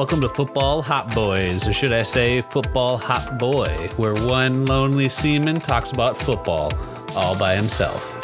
Welcome 0.00 0.22
to 0.22 0.30
Football 0.30 0.80
Hot 0.80 1.14
Boys, 1.14 1.68
or 1.68 1.74
should 1.74 1.92
I 1.92 2.04
say 2.04 2.40
Football 2.40 2.96
Hot 2.96 3.38
Boy, 3.38 3.68
where 3.98 4.14
one 4.14 4.64
lonely 4.64 5.10
seaman 5.10 5.60
talks 5.60 5.90
about 5.90 6.16
football 6.16 6.72
all 7.14 7.38
by 7.38 7.54
himself. 7.54 8.16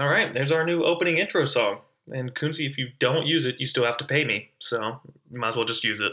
All 0.00 0.08
right, 0.08 0.32
there's 0.32 0.50
our 0.50 0.66
new 0.66 0.82
opening 0.82 1.18
intro 1.18 1.44
song. 1.44 1.78
And 2.10 2.34
Kunzi, 2.34 2.66
if 2.68 2.76
you 2.76 2.88
don't 2.98 3.24
use 3.24 3.46
it, 3.46 3.60
you 3.60 3.66
still 3.66 3.84
have 3.84 3.98
to 3.98 4.04
pay 4.04 4.24
me. 4.24 4.50
So 4.58 5.00
you 5.30 5.38
might 5.38 5.50
as 5.50 5.56
well 5.56 5.64
just 5.64 5.84
use 5.84 6.00
it. 6.00 6.10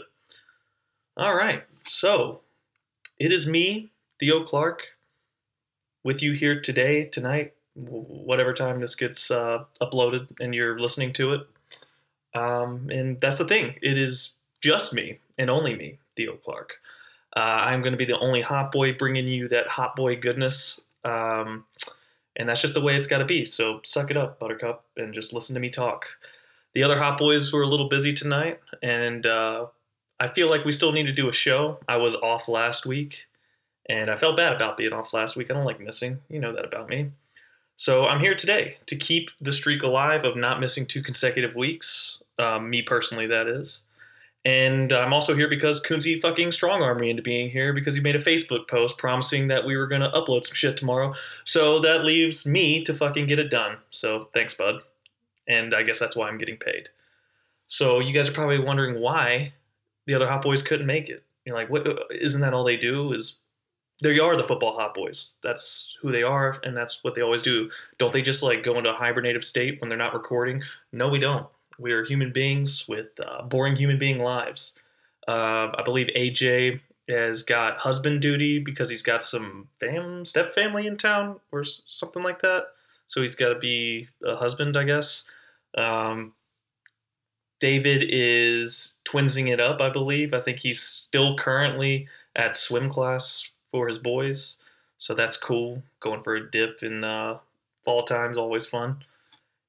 All 1.16 1.34
right, 1.34 1.64
so 1.82 2.42
it 3.18 3.32
is 3.32 3.48
me, 3.48 3.91
Theo 4.22 4.44
Clark, 4.44 4.84
with 6.04 6.22
you 6.22 6.30
here 6.30 6.60
today, 6.60 7.06
tonight, 7.06 7.54
whatever 7.74 8.52
time 8.52 8.78
this 8.78 8.94
gets 8.94 9.32
uh, 9.32 9.64
uploaded 9.80 10.28
and 10.38 10.54
you're 10.54 10.78
listening 10.78 11.12
to 11.14 11.32
it. 11.32 11.40
Um, 12.32 12.88
and 12.88 13.20
that's 13.20 13.38
the 13.38 13.44
thing, 13.44 13.74
it 13.82 13.98
is 13.98 14.36
just 14.60 14.94
me 14.94 15.18
and 15.38 15.50
only 15.50 15.74
me, 15.74 15.98
Theo 16.14 16.36
Clark. 16.36 16.74
Uh, 17.34 17.40
I'm 17.40 17.80
going 17.80 17.94
to 17.94 17.96
be 17.96 18.04
the 18.04 18.20
only 18.20 18.42
hot 18.42 18.70
boy 18.70 18.92
bringing 18.92 19.26
you 19.26 19.48
that 19.48 19.66
hot 19.66 19.96
boy 19.96 20.14
goodness. 20.14 20.80
Um, 21.04 21.64
and 22.36 22.48
that's 22.48 22.62
just 22.62 22.74
the 22.74 22.80
way 22.80 22.94
it's 22.94 23.08
got 23.08 23.18
to 23.18 23.24
be. 23.24 23.44
So 23.44 23.80
suck 23.82 24.08
it 24.08 24.16
up, 24.16 24.38
Buttercup, 24.38 24.84
and 24.96 25.12
just 25.12 25.32
listen 25.32 25.54
to 25.54 25.60
me 25.60 25.68
talk. 25.68 26.06
The 26.74 26.84
other 26.84 26.96
hot 26.96 27.18
boys 27.18 27.52
were 27.52 27.62
a 27.62 27.68
little 27.68 27.88
busy 27.88 28.12
tonight, 28.12 28.60
and 28.84 29.26
uh, 29.26 29.66
I 30.20 30.28
feel 30.28 30.48
like 30.48 30.64
we 30.64 30.70
still 30.70 30.92
need 30.92 31.08
to 31.08 31.14
do 31.14 31.28
a 31.28 31.32
show. 31.32 31.80
I 31.88 31.96
was 31.96 32.14
off 32.14 32.46
last 32.46 32.86
week, 32.86 33.26
and 33.88 34.10
I 34.10 34.16
felt 34.16 34.36
bad 34.36 34.54
about 34.54 34.76
being 34.76 34.92
off 34.92 35.12
last 35.12 35.36
week. 35.36 35.50
I 35.50 35.54
don't 35.54 35.64
like 35.64 35.80
missing. 35.80 36.18
You 36.28 36.40
know 36.40 36.52
that 36.54 36.64
about 36.64 36.88
me. 36.88 37.10
So 37.76 38.06
I'm 38.06 38.20
here 38.20 38.34
today 38.34 38.76
to 38.86 38.96
keep 38.96 39.30
the 39.40 39.52
streak 39.52 39.82
alive 39.82 40.24
of 40.24 40.36
not 40.36 40.60
missing 40.60 40.86
two 40.86 41.02
consecutive 41.02 41.56
weeks. 41.56 42.22
Um, 42.38 42.70
me 42.70 42.82
personally, 42.82 43.26
that 43.26 43.48
is. 43.48 43.82
And 44.44 44.92
I'm 44.92 45.12
also 45.12 45.34
here 45.36 45.48
because 45.48 45.82
Kunzi 45.82 46.20
fucking 46.20 46.50
strong 46.50 46.82
armed 46.82 47.00
me 47.00 47.10
into 47.10 47.22
being 47.22 47.50
here 47.50 47.72
because 47.72 47.94
he 47.94 48.00
made 48.00 48.16
a 48.16 48.20
Facebook 48.20 48.68
post 48.68 48.98
promising 48.98 49.48
that 49.48 49.64
we 49.64 49.76
were 49.76 49.86
going 49.86 50.02
to 50.02 50.10
upload 50.10 50.44
some 50.44 50.54
shit 50.54 50.76
tomorrow. 50.76 51.14
So 51.44 51.78
that 51.80 52.04
leaves 52.04 52.46
me 52.46 52.82
to 52.84 52.92
fucking 52.94 53.26
get 53.26 53.38
it 53.38 53.50
done. 53.50 53.78
So 53.90 54.28
thanks, 54.34 54.54
bud. 54.54 54.82
And 55.46 55.74
I 55.74 55.82
guess 55.82 56.00
that's 56.00 56.16
why 56.16 56.28
I'm 56.28 56.38
getting 56.38 56.56
paid. 56.56 56.88
So 57.68 58.00
you 58.00 58.12
guys 58.12 58.28
are 58.28 58.32
probably 58.32 58.58
wondering 58.58 59.00
why 59.00 59.52
the 60.06 60.14
other 60.14 60.28
hot 60.28 60.42
boys 60.42 60.62
couldn't 60.62 60.86
make 60.86 61.08
it. 61.08 61.22
You're 61.44 61.56
like, 61.56 61.70
what? 61.70 61.86
Isn't 62.10 62.40
that 62.40 62.54
all 62.54 62.64
they 62.64 62.76
do? 62.76 63.12
Is 63.12 63.40
they 64.02 64.18
are 64.18 64.36
the 64.36 64.44
football 64.44 64.74
hot 64.74 64.94
boys. 64.94 65.38
That's 65.42 65.96
who 66.02 66.10
they 66.10 66.24
are, 66.24 66.56
and 66.64 66.76
that's 66.76 67.04
what 67.04 67.14
they 67.14 67.22
always 67.22 67.42
do. 67.42 67.70
Don't 67.98 68.12
they 68.12 68.20
just 68.20 68.42
like 68.42 68.64
go 68.64 68.76
into 68.76 68.90
a 68.90 68.94
hibernative 68.94 69.44
state 69.44 69.80
when 69.80 69.88
they're 69.88 69.98
not 69.98 70.12
recording? 70.12 70.62
No, 70.92 71.08
we 71.08 71.20
don't. 71.20 71.46
We 71.78 71.92
are 71.92 72.04
human 72.04 72.32
beings 72.32 72.88
with 72.88 73.18
uh, 73.24 73.42
boring 73.42 73.76
human 73.76 73.98
being 73.98 74.18
lives. 74.18 74.78
Uh, 75.28 75.70
I 75.78 75.82
believe 75.84 76.08
AJ 76.16 76.80
has 77.08 77.44
got 77.44 77.78
husband 77.78 78.20
duty 78.20 78.58
because 78.58 78.90
he's 78.90 79.02
got 79.02 79.22
some 79.22 79.68
fam 79.78 80.26
step 80.26 80.52
family 80.52 80.86
in 80.86 80.96
town 80.96 81.38
or 81.52 81.62
something 81.64 82.22
like 82.22 82.40
that. 82.40 82.66
So 83.06 83.20
he's 83.20 83.36
got 83.36 83.50
to 83.50 83.58
be 83.58 84.08
a 84.24 84.34
husband, 84.34 84.76
I 84.76 84.84
guess. 84.84 85.28
Um, 85.76 86.32
David 87.60 88.04
is 88.08 88.96
twinsing 89.04 89.48
it 89.48 89.60
up, 89.60 89.80
I 89.80 89.90
believe. 89.90 90.34
I 90.34 90.40
think 90.40 90.58
he's 90.58 90.82
still 90.82 91.36
currently 91.36 92.08
at 92.34 92.56
swim 92.56 92.88
class 92.88 93.51
for 93.72 93.88
his 93.88 93.98
boys, 93.98 94.58
so 94.98 95.14
that's 95.14 95.36
cool. 95.36 95.82
Going 95.98 96.22
for 96.22 96.36
a 96.36 96.48
dip 96.48 96.84
in 96.84 97.02
uh, 97.02 97.38
fall 97.84 98.04
times 98.04 98.38
always 98.38 98.66
fun. 98.66 98.98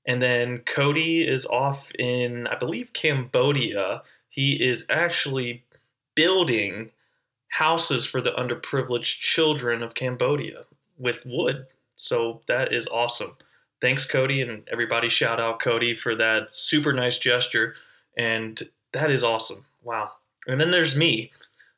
And 0.06 0.22
then 0.22 0.60
Cody 0.60 1.28
is 1.28 1.46
off 1.48 1.92
in, 1.98 2.46
I 2.46 2.56
believe, 2.56 2.94
Cambodia. 2.94 4.04
He 4.30 4.64
is 4.64 4.86
actually 4.90 5.64
building 6.14 6.92
houses 7.48 8.06
for 8.06 8.22
the 8.22 8.32
underprivileged 8.32 9.20
children 9.20 9.82
of 9.82 9.96
Cambodia 9.96 10.66
with 11.00 11.26
wood. 11.26 11.66
So 11.96 12.42
that 12.48 12.74
is 12.74 12.88
awesome. 12.88 13.38
Thanks, 13.82 14.06
Cody, 14.06 14.42
and 14.42 14.68
everybody 14.72 15.10
shout 15.10 15.40
out 15.40 15.60
Cody 15.60 15.96
for 15.96 16.16
that 16.16 16.54
super 16.54 16.94
nice 16.94 17.18
gesture. 17.18 17.76
And 18.18 18.62
that 18.92 19.10
is 19.10 19.24
awesome. 19.24 19.66
Wow. 19.84 20.12
And 20.48 20.60
then 20.60 20.72
there's 20.72 20.98
me 20.98 21.32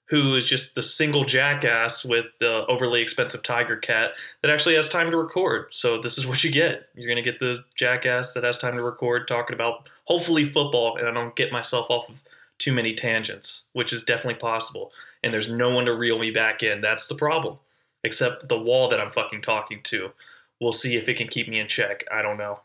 who 0.07 0.35
is 0.35 0.47
just 0.47 0.75
the 0.75 0.81
single 0.81 1.25
jackass 1.25 2.05
with 2.05 2.27
the 2.39 2.65
overly 2.67 3.01
expensive 3.01 3.41
tiger 3.41 3.75
cat 3.75 4.11
that 4.41 4.51
actually 4.51 4.75
has 4.75 4.87
time 4.87 5.09
to 5.09 5.17
record. 5.17 5.67
So 5.71 5.99
this 5.99 6.17
is 6.17 6.27
what 6.27 6.43
you 6.43 6.51
get. 6.51 6.89
You're 6.93 7.07
going 7.07 7.23
to 7.23 7.29
get 7.29 7.39
the 7.39 7.63
jackass 7.75 8.33
that 8.33 8.43
has 8.43 8.57
time 8.57 8.75
to 8.75 8.83
record 8.83 9.27
talking 9.27 9.55
about 9.55 9.89
hopefully 10.05 10.43
football 10.43 10.97
and 10.97 11.07
I 11.07 11.11
don't 11.11 11.35
get 11.35 11.51
myself 11.51 11.89
off 11.89 12.09
of 12.09 12.23
too 12.59 12.73
many 12.73 12.93
tangents, 12.93 13.65
which 13.73 13.91
is 13.91 14.03
definitely 14.03 14.39
possible. 14.39 14.91
And 15.23 15.33
there's 15.33 15.51
no 15.51 15.73
one 15.73 15.85
to 15.85 15.95
reel 15.95 16.19
me 16.19 16.31
back 16.31 16.61
in. 16.61 16.81
That's 16.81 17.07
the 17.07 17.15
problem. 17.15 17.57
Except 18.03 18.47
the 18.47 18.59
wall 18.59 18.87
that 18.89 19.01
I'm 19.01 19.09
fucking 19.09 19.41
talking 19.41 19.81
to. 19.85 20.11
We'll 20.61 20.71
see 20.71 20.95
if 20.95 21.09
it 21.09 21.17
can 21.17 21.27
keep 21.27 21.49
me 21.49 21.59
in 21.59 21.67
check. 21.67 22.05
I 22.11 22.21
don't 22.21 22.37
know. 22.37 22.59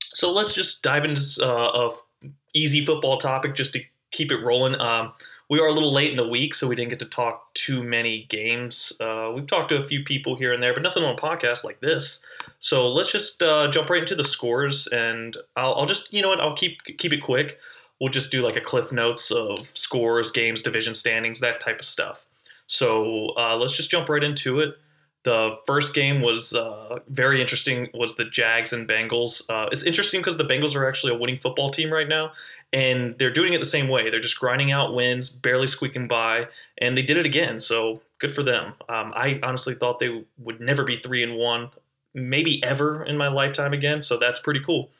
So 0.00 0.32
let's 0.32 0.54
just 0.54 0.82
dive 0.82 1.04
into 1.04 1.20
uh, 1.42 1.90
a 1.90 2.30
easy 2.54 2.84
football 2.84 3.18
topic 3.18 3.54
just 3.54 3.72
to 3.74 3.80
keep 4.10 4.30
it 4.30 4.42
rolling. 4.44 4.80
Um, 4.80 5.12
we 5.48 5.58
are 5.58 5.66
a 5.66 5.72
little 5.72 5.92
late 5.92 6.12
in 6.12 6.16
the 6.16 6.28
week, 6.28 6.54
so 6.54 6.68
we 6.68 6.76
didn't 6.76 6.90
get 6.90 7.00
to 7.00 7.06
talk 7.06 7.52
too 7.54 7.82
many 7.82 8.26
games. 8.28 8.92
Uh, 9.00 9.32
we've 9.34 9.48
talked 9.48 9.70
to 9.70 9.80
a 9.80 9.84
few 9.84 10.04
people 10.04 10.36
here 10.36 10.52
and 10.52 10.62
there, 10.62 10.72
but 10.72 10.82
nothing 10.82 11.02
on 11.02 11.14
a 11.14 11.18
podcast 11.18 11.64
like 11.64 11.80
this. 11.80 12.22
So 12.60 12.90
let's 12.92 13.10
just 13.10 13.42
uh, 13.42 13.68
jump 13.70 13.90
right 13.90 14.02
into 14.02 14.14
the 14.14 14.24
scores, 14.24 14.86
and 14.86 15.36
I'll, 15.56 15.74
I'll, 15.74 15.86
just, 15.86 16.12
you 16.12 16.22
know 16.22 16.28
what, 16.28 16.40
I'll 16.40 16.54
keep 16.54 16.84
keep 16.84 17.12
it 17.12 17.20
quick. 17.20 17.58
We'll 18.00 18.10
just 18.10 18.30
do 18.30 18.42
like 18.42 18.56
a 18.56 18.60
cliff 18.60 18.92
notes 18.92 19.30
of 19.30 19.58
scores, 19.58 20.30
games, 20.30 20.62
division 20.62 20.94
standings, 20.94 21.40
that 21.40 21.60
type 21.60 21.80
of 21.80 21.84
stuff. 21.84 22.26
So 22.68 23.34
uh, 23.36 23.56
let's 23.56 23.76
just 23.76 23.90
jump 23.90 24.08
right 24.08 24.22
into 24.22 24.60
it. 24.60 24.76
The 25.22 25.56
first 25.66 25.94
game 25.94 26.22
was 26.22 26.54
uh, 26.54 27.00
very 27.08 27.42
interesting. 27.42 27.90
Was 27.92 28.16
the 28.16 28.24
Jags 28.24 28.72
and 28.72 28.88
Bengals? 28.88 29.50
Uh, 29.50 29.68
it's 29.70 29.82
interesting 29.82 30.20
because 30.20 30.38
the 30.38 30.44
Bengals 30.44 30.74
are 30.74 30.88
actually 30.88 31.12
a 31.12 31.18
winning 31.18 31.36
football 31.36 31.68
team 31.68 31.92
right 31.92 32.08
now, 32.08 32.32
and 32.72 33.18
they're 33.18 33.32
doing 33.32 33.52
it 33.52 33.58
the 33.58 33.64
same 33.64 33.88
way. 33.88 34.10
They're 34.10 34.20
just 34.20 34.38
grinding 34.38 34.70
out 34.70 34.94
wins, 34.94 35.28
barely 35.28 35.66
squeaking 35.66 36.08
by, 36.08 36.48
and 36.78 36.96
they 36.96 37.02
did 37.02 37.16
it 37.16 37.26
again. 37.26 37.60
So 37.60 38.00
good 38.18 38.34
for 38.34 38.42
them. 38.42 38.74
Um, 38.88 39.12
I 39.14 39.40
honestly 39.42 39.74
thought 39.74 39.98
they 39.98 40.24
would 40.38 40.60
never 40.60 40.84
be 40.84 40.96
three 40.96 41.22
and 41.22 41.36
one, 41.36 41.70
maybe 42.14 42.62
ever 42.62 43.04
in 43.04 43.16
my 43.16 43.28
lifetime 43.28 43.72
again. 43.72 44.00
So 44.00 44.18
that's 44.18 44.40
pretty 44.40 44.60
cool. 44.60 44.90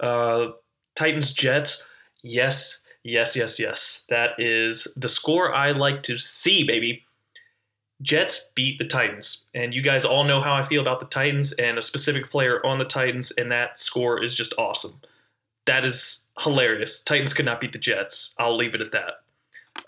Uh, 0.00 0.48
Titans 0.96 1.32
Jets, 1.32 1.88
yes, 2.22 2.84
yes, 3.02 3.36
yes, 3.36 3.60
yes. 3.60 4.06
That 4.08 4.32
is 4.38 4.92
the 4.96 5.08
score 5.08 5.54
I 5.54 5.70
like 5.70 6.02
to 6.04 6.18
see, 6.18 6.64
baby. 6.64 7.04
Jets 8.02 8.50
beat 8.56 8.78
the 8.78 8.86
Titans, 8.86 9.44
and 9.54 9.72
you 9.72 9.80
guys 9.80 10.04
all 10.04 10.24
know 10.24 10.40
how 10.40 10.54
I 10.54 10.62
feel 10.62 10.82
about 10.82 10.98
the 10.98 11.06
Titans 11.06 11.52
and 11.52 11.78
a 11.78 11.82
specific 11.82 12.28
player 12.28 12.64
on 12.66 12.78
the 12.78 12.84
Titans, 12.84 13.30
and 13.30 13.52
that 13.52 13.78
score 13.78 14.22
is 14.22 14.34
just 14.34 14.52
awesome 14.58 15.00
that 15.66 15.84
is 15.84 16.23
hilarious. 16.40 17.02
Titans 17.02 17.34
could 17.34 17.44
not 17.44 17.60
beat 17.60 17.72
the 17.72 17.78
Jets. 17.78 18.34
I'll 18.38 18.56
leave 18.56 18.74
it 18.74 18.80
at 18.80 18.92
that. 18.92 19.22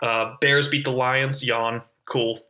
Uh, 0.01 0.35
Bears 0.39 0.69
beat 0.69 0.83
the 0.83 0.91
Lions. 0.91 1.45
Yawn. 1.45 1.81
Cool. 2.05 2.41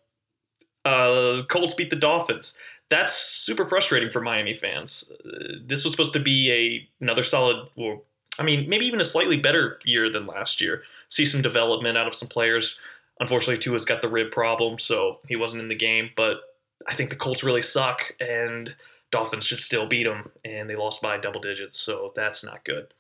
Uh, 0.86 1.42
Colts 1.50 1.74
beat 1.74 1.90
the 1.90 1.96
Dolphins. 1.96 2.62
That's 2.90 3.14
super 3.14 3.66
frustrating 3.66 4.10
for 4.10 4.22
Miami 4.22 4.54
fans. 4.54 5.12
Uh, 5.26 5.56
this 5.66 5.84
was 5.84 5.92
supposed 5.92 6.14
to 6.14 6.20
be 6.20 6.52
a 6.52 7.04
another 7.04 7.24
solid, 7.24 7.68
well, 7.76 8.04
I 8.40 8.44
mean, 8.44 8.70
maybe 8.70 8.86
even 8.86 9.02
a 9.02 9.06
slightly 9.06 9.38
better 9.38 9.80
year 9.84 10.10
than 10.10 10.26
last 10.26 10.62
year. 10.62 10.84
See 11.10 11.26
some 11.26 11.42
development 11.42 11.98
out 11.98 12.08
of 12.08 12.16
some 12.16 12.30
players. 12.30 12.80
Unfortunately, 13.20 13.58
Tua's 13.58 13.84
got 13.84 14.02
the 14.02 14.08
rib 14.10 14.32
problem, 14.32 14.78
so 14.78 15.20
he 15.28 15.36
wasn't 15.36 15.64
in 15.64 15.70
the 15.70 15.76
game. 15.76 16.12
But 16.16 16.38
I 16.88 16.94
think 16.94 17.10
the 17.10 17.16
Colts 17.16 17.44
really 17.44 17.64
suck, 17.64 18.16
and 18.20 18.76
Dolphins 19.12 19.46
should 19.46 19.60
still 19.60 19.88
beat 19.88 20.04
them, 20.04 20.32
and 20.46 20.70
they 20.70 20.76
lost 20.76 21.02
by 21.02 21.18
double 21.18 21.42
digits, 21.42 21.80
so 21.80 22.14
that's 22.16 22.46
not 22.46 22.64
good. 22.64 22.94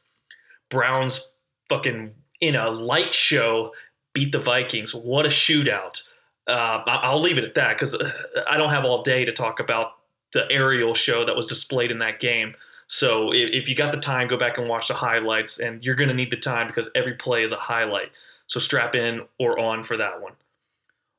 Browns 0.69 1.31
fucking 1.69 2.13
in 2.41 2.55
a 2.55 2.69
light 2.69 3.13
show 3.13 3.73
beat 4.13 4.31
the 4.31 4.39
Vikings. 4.39 4.93
What 4.93 5.25
a 5.25 5.29
shootout. 5.29 6.07
Uh, 6.47 6.81
I'll 6.87 7.21
leave 7.21 7.37
it 7.37 7.43
at 7.43 7.55
that 7.55 7.75
because 7.75 7.93
uh, 7.93 8.09
I 8.49 8.57
don't 8.57 8.69
have 8.69 8.85
all 8.85 9.01
day 9.01 9.25
to 9.25 9.31
talk 9.31 9.59
about 9.59 9.93
the 10.33 10.49
aerial 10.51 10.93
show 10.93 11.25
that 11.25 11.35
was 11.35 11.45
displayed 11.45 11.91
in 11.91 11.99
that 11.99 12.19
game. 12.19 12.55
So 12.87 13.33
if, 13.33 13.67
you 13.67 13.75
got 13.75 13.91
the 13.91 13.99
time, 13.99 14.29
go 14.29 14.37
back 14.37 14.57
and 14.57 14.67
watch 14.67 14.87
the 14.87 14.93
highlights, 14.93 15.59
and 15.59 15.83
you're 15.83 15.95
going 15.95 16.07
to 16.07 16.15
need 16.15 16.31
the 16.31 16.37
time 16.37 16.67
because 16.67 16.89
every 16.95 17.15
play 17.15 17.43
is 17.43 17.51
a 17.51 17.57
highlight. 17.57 18.11
So 18.45 18.61
strap 18.61 18.95
in 18.95 19.21
or 19.37 19.59
on 19.59 19.83
for 19.83 19.97
that 19.97 20.21
one. 20.21 20.33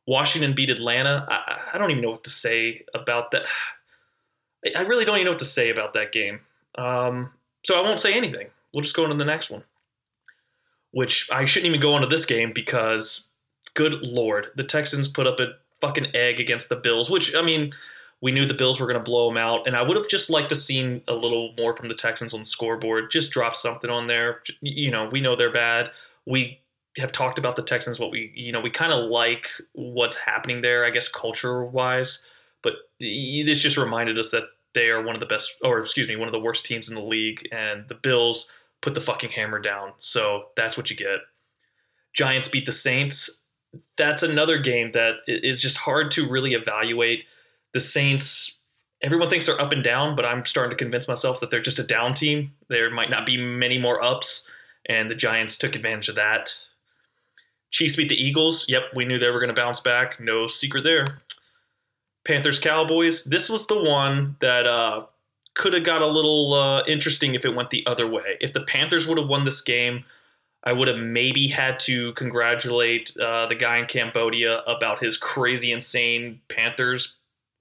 Washington 0.06 0.54
beat 0.54 0.70
Atlanta. 0.70 1.26
I, 1.28 1.60
I 1.74 1.78
don't 1.78 1.90
even 1.90 2.02
know 2.02 2.10
what 2.10 2.24
to 2.24 2.30
say 2.30 2.84
about 2.94 3.32
that. 3.32 3.46
I 4.76 4.80
really 4.82 5.04
don't 5.04 5.16
even 5.16 5.26
know 5.26 5.32
what 5.32 5.38
to 5.40 5.44
say 5.44 5.68
about 5.68 5.92
that 5.92 6.10
game. 6.10 6.40
Um, 6.76 7.32
so 7.62 7.78
I 7.78 7.82
won't 7.82 8.00
say 8.00 8.14
anything 8.14 8.48
we'll 8.72 8.82
just 8.82 8.96
go 8.96 9.04
into 9.04 9.16
the 9.16 9.24
next 9.24 9.50
one. 9.50 9.64
Which 10.90 11.28
I 11.32 11.44
shouldn't 11.44 11.68
even 11.68 11.80
go 11.80 11.96
into 11.96 12.08
this 12.08 12.24
game 12.24 12.52
because, 12.54 13.30
good 13.74 14.02
lord, 14.02 14.48
the 14.56 14.64
Texans 14.64 15.08
put 15.08 15.26
up 15.26 15.38
a 15.38 15.52
fucking 15.80 16.14
egg 16.14 16.40
against 16.40 16.68
the 16.68 16.76
Bills, 16.76 17.10
which 17.10 17.34
I 17.36 17.42
mean, 17.42 17.72
we 18.20 18.32
knew 18.32 18.46
the 18.46 18.54
Bills 18.54 18.80
were 18.80 18.86
going 18.86 18.98
to 18.98 19.04
blow 19.04 19.28
them 19.28 19.36
out, 19.36 19.66
and 19.66 19.76
I 19.76 19.82
would 19.82 19.96
have 19.96 20.08
just 20.08 20.30
liked 20.30 20.48
to 20.48 20.56
seen 20.56 21.02
a 21.06 21.14
little 21.14 21.54
more 21.56 21.74
from 21.74 21.88
the 21.88 21.94
Texans 21.94 22.34
on 22.34 22.40
the 22.40 22.46
scoreboard. 22.46 23.10
Just 23.10 23.32
drop 23.32 23.54
something 23.54 23.90
on 23.90 24.06
there. 24.06 24.42
You 24.60 24.90
know, 24.90 25.08
we 25.10 25.20
know 25.20 25.36
they're 25.36 25.52
bad. 25.52 25.90
We 26.26 26.60
have 26.96 27.12
talked 27.12 27.38
about 27.38 27.56
the 27.56 27.62
Texans. 27.62 28.00
What 28.00 28.10
we 28.10 28.32
you 28.34 28.50
know 28.50 28.60
we 28.60 28.70
kind 28.70 28.92
of 28.92 29.10
like 29.10 29.48
what's 29.72 30.24
happening 30.24 30.62
there. 30.62 30.84
I 30.84 30.90
guess 30.90 31.08
culture 31.08 31.64
wise, 31.64 32.26
but 32.62 32.74
this 32.98 33.60
just 33.60 33.76
reminded 33.76 34.18
us 34.18 34.30
that 34.32 34.48
they 34.74 34.88
are 34.88 35.02
one 35.02 35.14
of 35.14 35.20
the 35.20 35.26
best, 35.26 35.56
or 35.62 35.78
excuse 35.78 36.08
me, 36.08 36.16
one 36.16 36.28
of 36.28 36.32
the 36.32 36.40
worst 36.40 36.66
teams 36.66 36.88
in 36.88 36.94
the 36.94 37.02
league, 37.02 37.48
and 37.52 37.88
the 37.88 37.94
Bills 37.94 38.52
put 38.80 38.94
the 38.94 39.00
fucking 39.00 39.30
hammer 39.30 39.58
down. 39.58 39.92
So 39.98 40.48
that's 40.56 40.76
what 40.76 40.90
you 40.90 40.96
get. 40.96 41.20
Giants 42.12 42.48
beat 42.48 42.66
the 42.66 42.72
Saints. 42.72 43.44
That's 43.96 44.22
another 44.22 44.58
game 44.58 44.92
that 44.92 45.16
is 45.26 45.60
just 45.60 45.78
hard 45.78 46.10
to 46.12 46.28
really 46.28 46.54
evaluate. 46.54 47.24
The 47.72 47.80
Saints, 47.80 48.58
everyone 49.02 49.28
thinks 49.28 49.46
they're 49.46 49.60
up 49.60 49.72
and 49.72 49.84
down, 49.84 50.16
but 50.16 50.24
I'm 50.24 50.44
starting 50.44 50.76
to 50.76 50.82
convince 50.82 51.06
myself 51.06 51.40
that 51.40 51.50
they're 51.50 51.60
just 51.60 51.78
a 51.78 51.86
down 51.86 52.14
team. 52.14 52.52
There 52.68 52.90
might 52.90 53.10
not 53.10 53.26
be 53.26 53.36
many 53.36 53.78
more 53.78 54.02
ups, 54.02 54.48
and 54.86 55.10
the 55.10 55.14
Giants 55.14 55.58
took 55.58 55.76
advantage 55.76 56.08
of 56.08 56.14
that. 56.14 56.56
Chiefs 57.70 57.96
beat 57.96 58.08
the 58.08 58.22
Eagles. 58.22 58.68
Yep, 58.68 58.94
we 58.94 59.04
knew 59.04 59.18
they 59.18 59.30
were 59.30 59.40
going 59.40 59.54
to 59.54 59.60
bounce 59.60 59.80
back. 59.80 60.18
No 60.18 60.46
secret 60.46 60.84
there. 60.84 61.04
Panthers 62.24 62.58
Cowboys. 62.58 63.24
This 63.24 63.50
was 63.50 63.66
the 63.66 63.82
one 63.82 64.36
that 64.40 64.66
uh, 64.66 65.04
could 65.58 65.74
have 65.74 65.82
got 65.82 66.00
a 66.00 66.06
little 66.06 66.54
uh, 66.54 66.82
interesting 66.86 67.34
if 67.34 67.44
it 67.44 67.54
went 67.54 67.70
the 67.70 67.84
other 67.86 68.06
way. 68.06 68.38
If 68.40 68.54
the 68.54 68.62
Panthers 68.62 69.06
would 69.06 69.18
have 69.18 69.28
won 69.28 69.44
this 69.44 69.60
game, 69.60 70.04
I 70.64 70.72
would 70.72 70.88
have 70.88 70.98
maybe 70.98 71.48
had 71.48 71.78
to 71.80 72.12
congratulate 72.14 73.14
uh, 73.20 73.46
the 73.46 73.56
guy 73.56 73.78
in 73.78 73.86
Cambodia 73.86 74.60
about 74.60 75.02
his 75.02 75.18
crazy, 75.18 75.72
insane 75.72 76.40
Panthers 76.48 77.16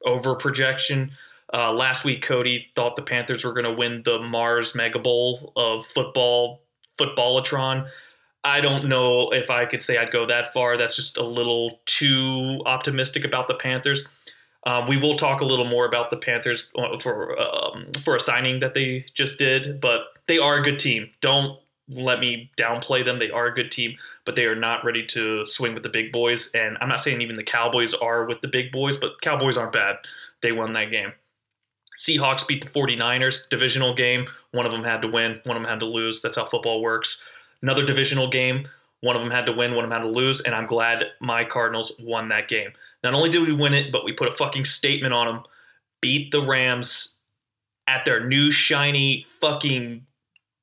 over 0.05 0.35
projection. 0.35 1.11
Uh, 1.53 1.73
last 1.73 2.05
week, 2.05 2.21
Cody 2.21 2.69
thought 2.75 2.95
the 2.95 3.01
Panthers 3.01 3.43
were 3.43 3.53
going 3.53 3.65
to 3.65 3.73
win 3.73 4.03
the 4.03 4.19
Mars 4.19 4.75
Mega 4.75 4.99
Bowl 4.99 5.51
of 5.55 5.85
football, 5.85 6.61
footballatron. 6.99 7.89
I 8.43 8.61
don't 8.61 8.87
know 8.87 9.31
if 9.31 9.49
I 9.49 9.65
could 9.65 9.81
say 9.81 9.97
I'd 9.97 10.11
go 10.11 10.25
that 10.27 10.53
far. 10.53 10.77
That's 10.77 10.95
just 10.95 11.17
a 11.17 11.23
little 11.23 11.79
too 11.85 12.61
optimistic 12.65 13.25
about 13.25 13.47
the 13.47 13.55
Panthers. 13.55 14.07
Um, 14.67 14.85
we 14.85 14.97
will 14.97 15.15
talk 15.15 15.39
a 15.39 15.45
little 15.45 15.63
more 15.63 15.85
about 15.85 16.09
the 16.09 16.17
Panthers 16.17 16.67
uh, 16.77 16.97
for 16.97 17.39
um, 17.39 17.87
for 18.03 18.17
a 18.17 18.19
signing 18.19 18.59
that 18.59 18.73
they 18.73 19.05
just 19.13 19.39
did, 19.39 19.79
but 19.79 20.07
they 20.27 20.39
are 20.39 20.57
a 20.57 20.61
good 20.61 20.77
team. 20.77 21.09
Don't 21.21 21.57
let 21.87 22.19
me 22.19 22.51
downplay 22.57 23.05
them. 23.05 23.17
They 23.17 23.31
are 23.31 23.45
a 23.45 23.53
good 23.53 23.71
team, 23.71 23.95
but 24.25 24.35
they 24.35 24.43
are 24.43 24.55
not 24.55 24.83
ready 24.83 25.05
to 25.05 25.45
swing 25.45 25.73
with 25.73 25.83
the 25.83 25.89
big 25.89 26.11
boys. 26.11 26.51
And 26.53 26.77
I'm 26.81 26.89
not 26.89 26.99
saying 26.99 27.21
even 27.21 27.37
the 27.37 27.43
Cowboys 27.43 27.93
are 27.93 28.25
with 28.25 28.41
the 28.41 28.49
big 28.49 28.73
boys, 28.73 28.97
but 28.97 29.21
Cowboys 29.21 29.55
aren't 29.55 29.71
bad. 29.71 29.99
They 30.41 30.51
won 30.51 30.73
that 30.73 30.91
game. 30.91 31.13
Seahawks 31.97 32.45
beat 32.45 32.61
the 32.61 32.69
49ers, 32.69 33.47
divisional 33.47 33.93
game. 33.93 34.25
One 34.51 34.65
of 34.65 34.73
them 34.73 34.83
had 34.83 35.01
to 35.01 35.07
win, 35.07 35.39
one 35.45 35.55
of 35.55 35.63
them 35.63 35.69
had 35.69 35.79
to 35.79 35.85
lose. 35.85 36.21
That's 36.21 36.35
how 36.35 36.43
football 36.43 36.81
works. 36.81 37.23
Another 37.61 37.85
divisional 37.85 38.29
game. 38.29 38.67
One 38.99 39.15
of 39.15 39.21
them 39.21 39.31
had 39.31 39.45
to 39.45 39.51
win, 39.53 39.75
one 39.75 39.85
of 39.85 39.89
them 39.89 40.01
had 40.01 40.07
to 40.07 40.13
lose, 40.13 40.41
and 40.41 40.55
I'm 40.55 40.65
glad 40.65 41.05
my 41.19 41.43
Cardinals 41.45 41.95
won 41.99 42.29
that 42.29 42.47
game. 42.47 42.71
Not 43.03 43.13
only 43.13 43.29
did 43.29 43.47
we 43.47 43.53
win 43.53 43.73
it, 43.73 43.91
but 43.91 44.03
we 44.03 44.13
put 44.13 44.27
a 44.29 44.35
fucking 44.35 44.65
statement 44.65 45.13
on 45.13 45.27
them. 45.27 45.43
Beat 46.01 46.31
the 46.31 46.41
Rams 46.41 47.17
at 47.87 48.05
their 48.05 48.25
new 48.25 48.51
shiny 48.51 49.25
fucking 49.39 50.05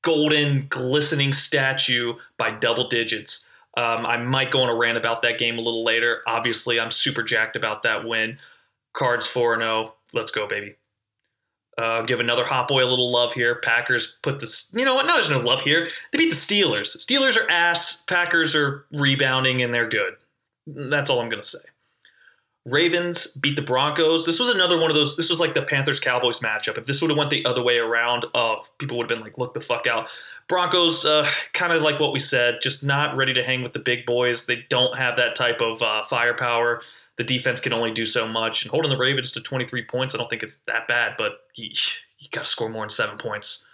golden 0.03 0.67
glistening 0.69 1.33
statue 1.33 2.15
by 2.37 2.51
double 2.51 2.89
digits. 2.89 3.51
Um, 3.77 4.07
I 4.07 4.19
might 4.19 4.51
go 4.51 4.63
on 4.63 4.69
a 4.69 4.75
rant 4.75 4.99
about 4.99 5.23
that 5.23 5.39
game 5.39 5.59
a 5.59 5.63
little 5.63 5.85
later. 5.85 6.21
Obviously, 6.27 6.79
I'm 6.79 6.91
super 6.91 7.23
jacked 7.23 7.57
about 7.57 7.83
that 7.83 8.05
win. 8.05 8.39
Cards 8.93 9.27
4 9.27 9.59
0. 9.59 9.95
Let's 10.13 10.31
go, 10.31 10.47
baby. 10.47 10.77
Uh, 11.77 12.03
give 12.03 12.21
another 12.21 12.45
hot 12.45 12.69
boy 12.69 12.85
a 12.85 12.87
little 12.87 13.11
love 13.11 13.33
here. 13.33 13.57
Packers 13.57 14.17
put 14.23 14.39
this. 14.39 14.73
You 14.77 14.85
know 14.85 14.95
what? 14.95 15.07
No, 15.07 15.15
there's 15.15 15.31
no 15.31 15.41
love 15.41 15.63
here. 15.63 15.89
They 16.13 16.19
beat 16.19 16.31
the 16.31 16.37
Steelers. 16.37 16.97
Steelers 16.97 17.37
are 17.37 17.51
ass. 17.51 18.03
Packers 18.03 18.55
are 18.55 18.85
rebounding 18.93 19.61
and 19.61 19.75
they're 19.75 19.89
good. 19.89 20.15
That's 20.69 21.11
all 21.11 21.21
I'm 21.21 21.29
going 21.29 21.43
to 21.43 21.49
say. 21.49 21.59
Ravens 22.67 23.35
beat 23.35 23.57
the 23.57 23.63
Broncos. 23.63 24.25
This 24.25 24.41
was 24.41 24.49
another 24.49 24.81
one 24.81 24.91
of 24.91 24.97
those. 24.97 25.17
This 25.17 25.29
was 25.29 25.39
like 25.39 25.53
the 25.53 25.63
Panthers 25.63 26.01
Cowboys 26.01 26.41
matchup. 26.41 26.79
If 26.79 26.87
this 26.87 27.03
would 27.03 27.11
have 27.11 27.19
went 27.19 27.31
the 27.31 27.45
other 27.45 27.63
way 27.63 27.77
around, 27.77 28.25
oh, 28.35 28.65
people 28.79 28.97
would 28.97 29.05
have 29.05 29.17
been 29.17 29.25
like, 29.25 29.37
"Look 29.37 29.53
the 29.53 29.61
fuck 29.61 29.87
out." 29.87 30.09
Broncos, 30.49 31.05
uh, 31.05 31.27
kind 31.53 31.73
of 31.73 31.83
like 31.83 32.01
what 32.01 32.13
we 32.13 32.19
said, 32.19 32.59
just 32.63 32.85
not 32.85 33.17
ready 33.17 33.35
to 33.35 33.43
hang 33.43 33.63
with 33.63 33.75
the 33.75 33.79
big 33.79 34.07
boys. 34.07 34.47
They 34.47 34.65
don't 34.69 34.97
have 34.97 35.17
that 35.17 35.37
type 35.37 35.61
of 35.61 35.83
uh, 35.83 36.03
firepower. 36.05 36.83
The 37.17 37.25
defense 37.25 37.61
can 37.61 37.73
only 37.73 37.93
do 37.93 38.07
so 38.07 38.27
much. 38.27 38.63
And 38.63 38.71
holding 38.71 38.91
the 38.91 38.97
Ravens 38.97 39.31
to 39.33 39.41
23 39.41 39.85
points, 39.85 40.15
I 40.15 40.19
don't 40.19 40.29
think 40.29 40.43
it's 40.43 40.59
that 40.67 40.89
bad, 40.89 41.15
but 41.17 41.45
you, 41.55 41.71
you 42.19 42.29
got 42.31 42.43
to 42.43 42.47
score 42.47 42.69
more 42.69 42.83
than 42.83 42.91
seven 42.91 43.19
points. 43.19 43.65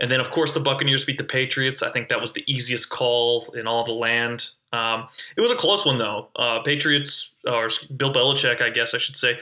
And 0.00 0.10
then, 0.10 0.20
of 0.20 0.30
course, 0.30 0.52
the 0.52 0.60
Buccaneers 0.60 1.04
beat 1.04 1.18
the 1.18 1.24
Patriots. 1.24 1.82
I 1.82 1.90
think 1.90 2.08
that 2.08 2.20
was 2.20 2.32
the 2.32 2.44
easiest 2.52 2.90
call 2.90 3.46
in 3.54 3.66
all 3.66 3.84
the 3.84 3.92
land. 3.92 4.50
Um, 4.72 5.08
it 5.36 5.40
was 5.40 5.52
a 5.52 5.56
close 5.56 5.86
one, 5.86 5.98
though. 5.98 6.28
Uh, 6.36 6.60
Patriots, 6.60 7.32
or 7.46 7.68
Bill 7.96 8.12
Belichick, 8.12 8.60
I 8.60 8.70
guess 8.70 8.94
I 8.94 8.98
should 8.98 9.16
say, 9.16 9.38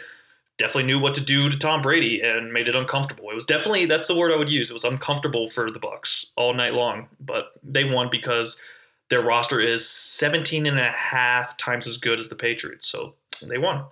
definitely 0.59 0.85
knew 0.85 0.99
what 0.99 1.15
to 1.15 1.25
do 1.25 1.50
to 1.50 1.59
Tom 1.59 1.82
Brady 1.82 2.21
and 2.21 2.53
made 2.53 2.69
it 2.69 2.76
uncomfortable. 2.76 3.31
It 3.31 3.35
was 3.35 3.44
definitely 3.44 3.87
that's 3.87 4.06
the 4.06 4.17
word 4.17 4.32
I 4.32 4.37
would 4.37 4.53
use. 4.53 4.71
It 4.71 4.75
was 4.75 4.85
uncomfortable 4.85 5.49
for 5.49 5.69
the 5.69 5.81
Bucks 5.81 6.32
all 6.37 6.55
night 6.55 6.75
long, 6.75 7.09
but 7.21 7.53
they 7.62 7.85
won 7.85 8.09
because 8.11 8.62
their 9.11 9.23
roster 9.23 9.61
is 9.61 9.88
17 9.88 10.67
and 10.67 10.79
a 10.79 10.91
half 10.91 11.56
times 11.56 11.87
as 11.87 11.97
good 11.97 12.21
as 12.21 12.29
the 12.29 12.37
Patriots. 12.37 12.87
So 12.87 13.15
they 13.47 13.59
won. 13.59 13.85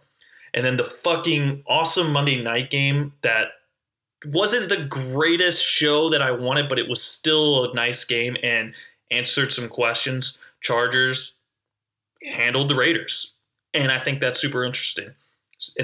And 0.55 0.65
then 0.65 0.77
the 0.77 0.85
fucking 0.85 1.65
awesome 1.67 2.13
Monday 2.13 2.43
night 2.43 2.71
game 2.71 3.13
that 3.23 3.49
wasn't 4.27 4.69
the 4.69 4.85
greatest 4.85 5.65
show 5.65 6.11
that 6.11 6.23
I 6.23 6.31
wanted, 6.31 6.69
but 6.69 6.79
it 6.79 6.89
was 6.89 7.03
still 7.03 7.65
a 7.65 7.75
nice 7.75 8.05
game 8.05 8.37
and 8.43 8.75
answered 9.11 9.53
some 9.53 9.69
questions. 9.69 10.39
Chargers 10.63 11.35
handled 12.25 12.69
the 12.69 12.75
Raiders. 12.75 13.37
And 13.75 13.91
I 13.91 13.99
think 13.99 14.21
that's 14.21 14.41
super 14.41 14.65
interesting. 14.65 15.11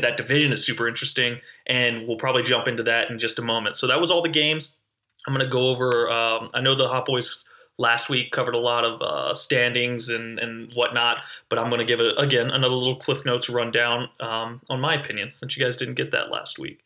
That 0.00 0.16
division 0.16 0.52
is 0.52 0.64
super 0.64 0.88
interesting, 0.88 1.38
and 1.66 2.06
we'll 2.06 2.16
probably 2.16 2.42
jump 2.42 2.66
into 2.66 2.82
that 2.82 3.10
in 3.10 3.18
just 3.18 3.38
a 3.38 3.42
moment. 3.42 3.76
So 3.76 3.86
that 3.86 4.00
was 4.00 4.10
all 4.10 4.22
the 4.22 4.28
games. 4.28 4.80
I'm 5.26 5.34
going 5.34 5.46
to 5.46 5.50
go 5.50 5.68
over. 5.68 6.10
Um, 6.10 6.50
I 6.52 6.60
know 6.60 6.74
the 6.74 6.88
Hot 6.88 7.06
Boys 7.06 7.44
last 7.78 8.10
week 8.10 8.32
covered 8.32 8.56
a 8.56 8.58
lot 8.58 8.84
of 8.84 9.00
uh, 9.00 9.34
standings 9.34 10.08
and, 10.08 10.38
and 10.40 10.72
whatnot, 10.74 11.20
but 11.48 11.60
I'm 11.60 11.68
going 11.68 11.78
to 11.78 11.84
give 11.84 12.00
it 12.00 12.14
again 12.18 12.50
another 12.50 12.74
little 12.74 12.96
Cliff 12.96 13.24
Notes 13.24 13.48
rundown 13.48 14.08
um, 14.18 14.60
on 14.68 14.80
my 14.80 14.94
opinion 14.94 15.30
since 15.30 15.56
you 15.56 15.64
guys 15.64 15.76
didn't 15.76 15.94
get 15.94 16.10
that 16.10 16.30
last 16.30 16.58
week. 16.58 16.80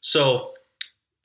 So 0.00 0.52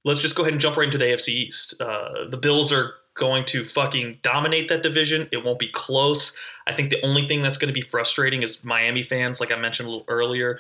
let's 0.06 0.22
just 0.22 0.36
go 0.36 0.44
ahead 0.44 0.53
and 0.53 0.62
jump 0.62 0.77
right 0.77 0.86
into 0.86 0.98
the 0.98 1.06
AFC 1.06 1.30
East. 1.30 1.82
Uh, 1.82 2.30
the 2.30 2.38
Bills 2.38 2.72
are 2.72 2.94
going 3.13 3.46
to 3.46 3.65
fucking 3.65 4.20
dominate 4.22 4.70
that 4.70 4.84
division. 4.84 5.27
It 5.32 5.44
won't 5.44 5.60
be 5.60 5.70
close. 5.70 6.36
I 6.68 6.74
think 6.74 6.89
the 6.89 7.03
only 7.06 7.27
thing 7.27 7.41
that's 7.41 7.58
going 7.58 7.74
to 7.74 7.80
be 7.80 7.82
frustrating 7.82 8.44
is 8.44 8.63
Miami 8.63 9.03
fans, 9.03 9.39
like 9.39 9.51
I 9.51 9.56
mentioned 9.56 9.88
a 9.88 9.91
little 9.91 10.06
earlier. 10.08 10.60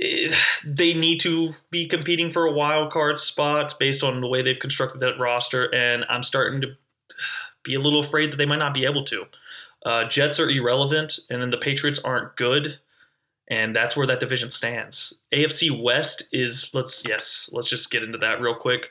Eh, 0.00 0.34
they 0.64 0.94
need 0.94 1.20
to 1.20 1.54
be 1.70 1.86
competing 1.86 2.30
for 2.30 2.46
a 2.46 2.52
wild 2.52 2.92
card 2.92 3.18
spot 3.18 3.74
based 3.78 4.02
on 4.02 4.20
the 4.20 4.28
way 4.28 4.42
they've 4.42 4.58
constructed 4.58 5.00
that 5.00 5.18
roster, 5.18 5.72
and 5.74 6.04
I'm 6.08 6.22
starting 6.22 6.60
to 6.62 6.76
be 7.62 7.74
a 7.74 7.80
little 7.80 8.00
afraid 8.00 8.32
that 8.32 8.36
they 8.36 8.46
might 8.46 8.58
not 8.58 8.74
be 8.74 8.84
able 8.84 9.04
to. 9.04 9.26
Uh, 9.84 10.04
Jets 10.06 10.40
are 10.40 10.50
irrelevant, 10.50 11.20
and 11.30 11.40
then 11.40 11.50
the 11.50 11.56
Patriots 11.56 12.04
aren't 12.04 12.36
good 12.36 12.78
and 13.48 13.74
that's 13.74 13.96
where 13.96 14.06
that 14.06 14.20
division 14.20 14.50
stands. 14.50 15.18
AFC 15.32 15.82
West 15.82 16.28
is 16.32 16.70
let's 16.74 17.04
yes, 17.08 17.48
let's 17.52 17.68
just 17.68 17.90
get 17.90 18.02
into 18.02 18.18
that 18.18 18.40
real 18.40 18.54
quick. 18.54 18.90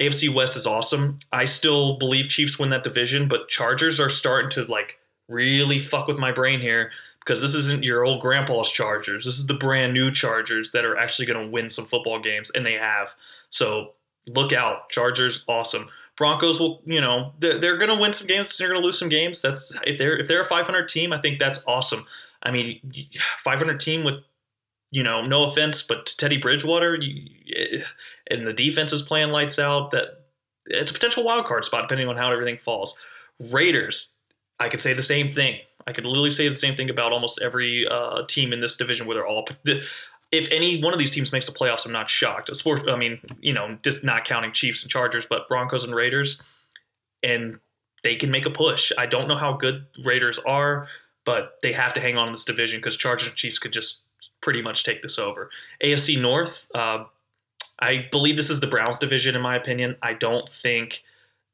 AFC 0.00 0.32
West 0.32 0.56
is 0.56 0.66
awesome. 0.66 1.18
I 1.32 1.44
still 1.44 1.96
believe 1.96 2.28
Chiefs 2.28 2.58
win 2.58 2.70
that 2.70 2.84
division, 2.84 3.28
but 3.28 3.48
Chargers 3.48 3.98
are 3.98 4.08
starting 4.08 4.50
to 4.50 4.64
like 4.64 4.98
really 5.28 5.78
fuck 5.78 6.06
with 6.06 6.18
my 6.18 6.32
brain 6.32 6.60
here 6.60 6.90
because 7.20 7.42
this 7.42 7.54
isn't 7.54 7.82
your 7.82 8.04
old 8.04 8.20
grandpa's 8.20 8.70
Chargers. 8.70 9.24
This 9.24 9.38
is 9.38 9.46
the 9.46 9.54
brand 9.54 9.94
new 9.94 10.12
Chargers 10.12 10.70
that 10.72 10.84
are 10.84 10.96
actually 10.96 11.26
going 11.26 11.44
to 11.44 11.50
win 11.50 11.70
some 11.70 11.84
football 11.84 12.20
games, 12.20 12.50
and 12.50 12.64
they 12.64 12.74
have. 12.74 13.14
So 13.50 13.94
look 14.28 14.52
out, 14.52 14.90
Chargers, 14.90 15.44
awesome. 15.48 15.88
Broncos 16.16 16.60
will, 16.60 16.80
you 16.86 17.00
know, 17.00 17.32
they're, 17.40 17.58
they're 17.58 17.76
going 17.76 17.94
to 17.94 18.00
win 18.00 18.12
some 18.12 18.26
games. 18.26 18.56
They're 18.56 18.68
going 18.68 18.80
to 18.80 18.84
lose 18.84 18.98
some 18.98 19.08
games. 19.08 19.42
That's 19.42 19.78
if 19.84 19.98
they're 19.98 20.16
if 20.16 20.28
they're 20.28 20.40
a 20.40 20.46
500 20.46 20.88
team, 20.88 21.12
I 21.12 21.20
think 21.20 21.38
that's 21.38 21.66
awesome. 21.66 22.06
I 22.42 22.50
mean, 22.52 22.80
500 23.38 23.80
team 23.80 24.04
with, 24.04 24.16
you 24.90 25.02
know, 25.02 25.22
no 25.22 25.44
offense, 25.44 25.82
but 25.82 26.06
Teddy 26.06 26.36
Bridgewater, 26.36 26.96
you, 26.96 27.82
and 28.30 28.46
the 28.46 28.52
defense 28.52 28.92
is 28.92 29.02
playing 29.02 29.30
lights 29.30 29.58
out. 29.58 29.90
That 29.90 30.24
it's 30.66 30.90
a 30.90 30.94
potential 30.94 31.24
wild 31.24 31.46
card 31.46 31.64
spot 31.64 31.82
depending 31.82 32.08
on 32.08 32.16
how 32.16 32.32
everything 32.32 32.58
falls. 32.58 32.98
Raiders, 33.38 34.14
I 34.58 34.68
could 34.68 34.80
say 34.80 34.92
the 34.92 35.02
same 35.02 35.28
thing. 35.28 35.58
I 35.86 35.92
could 35.92 36.04
literally 36.04 36.30
say 36.30 36.48
the 36.48 36.56
same 36.56 36.74
thing 36.74 36.90
about 36.90 37.12
almost 37.12 37.40
every 37.42 37.86
uh, 37.88 38.24
team 38.26 38.52
in 38.52 38.60
this 38.60 38.76
division 38.76 39.06
where 39.06 39.16
they're 39.16 39.26
all. 39.26 39.46
If 40.32 40.48
any 40.50 40.80
one 40.80 40.92
of 40.92 40.98
these 40.98 41.12
teams 41.12 41.32
makes 41.32 41.46
the 41.46 41.52
playoffs, 41.52 41.86
I'm 41.86 41.92
not 41.92 42.10
shocked. 42.10 42.54
Sport, 42.56 42.88
I 42.88 42.96
mean, 42.96 43.20
you 43.40 43.52
know, 43.52 43.78
just 43.82 44.04
not 44.04 44.24
counting 44.24 44.52
Chiefs 44.52 44.82
and 44.82 44.90
Chargers, 44.90 45.26
but 45.26 45.48
Broncos 45.48 45.84
and 45.84 45.94
Raiders, 45.94 46.42
and 47.22 47.60
they 48.02 48.16
can 48.16 48.30
make 48.30 48.46
a 48.46 48.50
push. 48.50 48.90
I 48.98 49.06
don't 49.06 49.28
know 49.28 49.36
how 49.36 49.52
good 49.52 49.86
Raiders 50.04 50.38
are 50.40 50.88
but 51.26 51.58
they 51.60 51.72
have 51.72 51.92
to 51.92 52.00
hang 52.00 52.16
on 52.16 52.28
in 52.28 52.32
this 52.32 52.44
division 52.44 52.78
because 52.78 52.96
Chargers 52.96 53.28
and 53.28 53.36
Chiefs 53.36 53.58
could 53.58 53.72
just 53.72 54.05
pretty 54.40 54.62
much 54.62 54.84
take 54.84 55.02
this 55.02 55.18
over. 55.18 55.50
AFC 55.82 56.20
North, 56.20 56.68
uh, 56.74 57.04
I 57.80 58.06
believe 58.10 58.36
this 58.36 58.50
is 58.50 58.60
the 58.60 58.66
Browns 58.66 58.98
division 58.98 59.34
in 59.36 59.42
my 59.42 59.56
opinion. 59.56 59.96
I 60.02 60.14
don't 60.14 60.48
think 60.48 61.02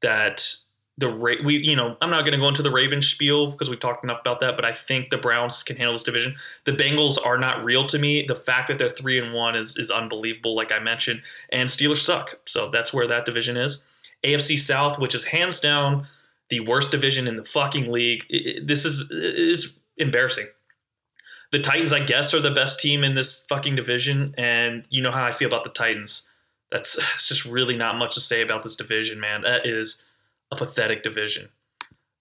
that 0.02 0.54
the 0.98 1.08
Ra- 1.08 1.42
we 1.42 1.56
you 1.56 1.74
know 1.74 1.96
I'm 2.00 2.10
not 2.10 2.22
going 2.22 2.32
to 2.32 2.38
go 2.38 2.48
into 2.48 2.62
the 2.62 2.70
Ravens 2.70 3.08
spiel 3.08 3.50
because 3.50 3.70
we've 3.70 3.80
talked 3.80 4.04
enough 4.04 4.20
about 4.20 4.40
that, 4.40 4.56
but 4.56 4.64
I 4.64 4.72
think 4.72 5.10
the 5.10 5.16
Browns 5.16 5.62
can 5.62 5.76
handle 5.76 5.94
this 5.94 6.02
division. 6.02 6.34
The 6.64 6.72
Bengals 6.72 7.18
are 7.24 7.38
not 7.38 7.64
real 7.64 7.86
to 7.86 7.98
me. 7.98 8.24
The 8.26 8.34
fact 8.34 8.68
that 8.68 8.78
they're 8.78 8.88
three 8.88 9.18
and 9.18 9.32
one 9.32 9.56
is 9.56 9.76
is 9.76 9.90
unbelievable, 9.90 10.54
like 10.54 10.70
I 10.70 10.78
mentioned, 10.78 11.22
and 11.50 11.68
Steelers 11.68 12.04
suck. 12.04 12.40
So 12.44 12.70
that's 12.70 12.92
where 12.92 13.06
that 13.06 13.24
division 13.24 13.56
is. 13.56 13.84
AFC 14.22 14.58
South, 14.58 14.98
which 14.98 15.14
is 15.14 15.24
hands 15.24 15.60
down 15.60 16.06
the 16.48 16.60
worst 16.60 16.90
division 16.90 17.26
in 17.26 17.36
the 17.36 17.44
fucking 17.44 17.90
league. 17.90 18.24
It, 18.28 18.46
it, 18.46 18.66
this 18.66 18.84
is 18.84 19.10
is 19.10 19.80
embarrassing. 19.96 20.46
The 21.52 21.60
Titans, 21.60 21.92
I 21.92 22.00
guess, 22.00 22.32
are 22.34 22.40
the 22.40 22.50
best 22.50 22.80
team 22.80 23.04
in 23.04 23.14
this 23.14 23.44
fucking 23.46 23.76
division, 23.76 24.34
and 24.38 24.84
you 24.88 25.02
know 25.02 25.10
how 25.10 25.24
I 25.24 25.32
feel 25.32 25.48
about 25.48 25.64
the 25.64 25.70
Titans. 25.70 26.28
That's 26.72 27.28
just 27.28 27.44
really 27.44 27.76
not 27.76 27.98
much 27.98 28.14
to 28.14 28.20
say 28.20 28.40
about 28.40 28.62
this 28.62 28.76
division, 28.76 29.20
man. 29.20 29.42
That 29.42 29.66
is 29.66 30.04
a 30.50 30.56
pathetic 30.56 31.02
division. 31.02 31.50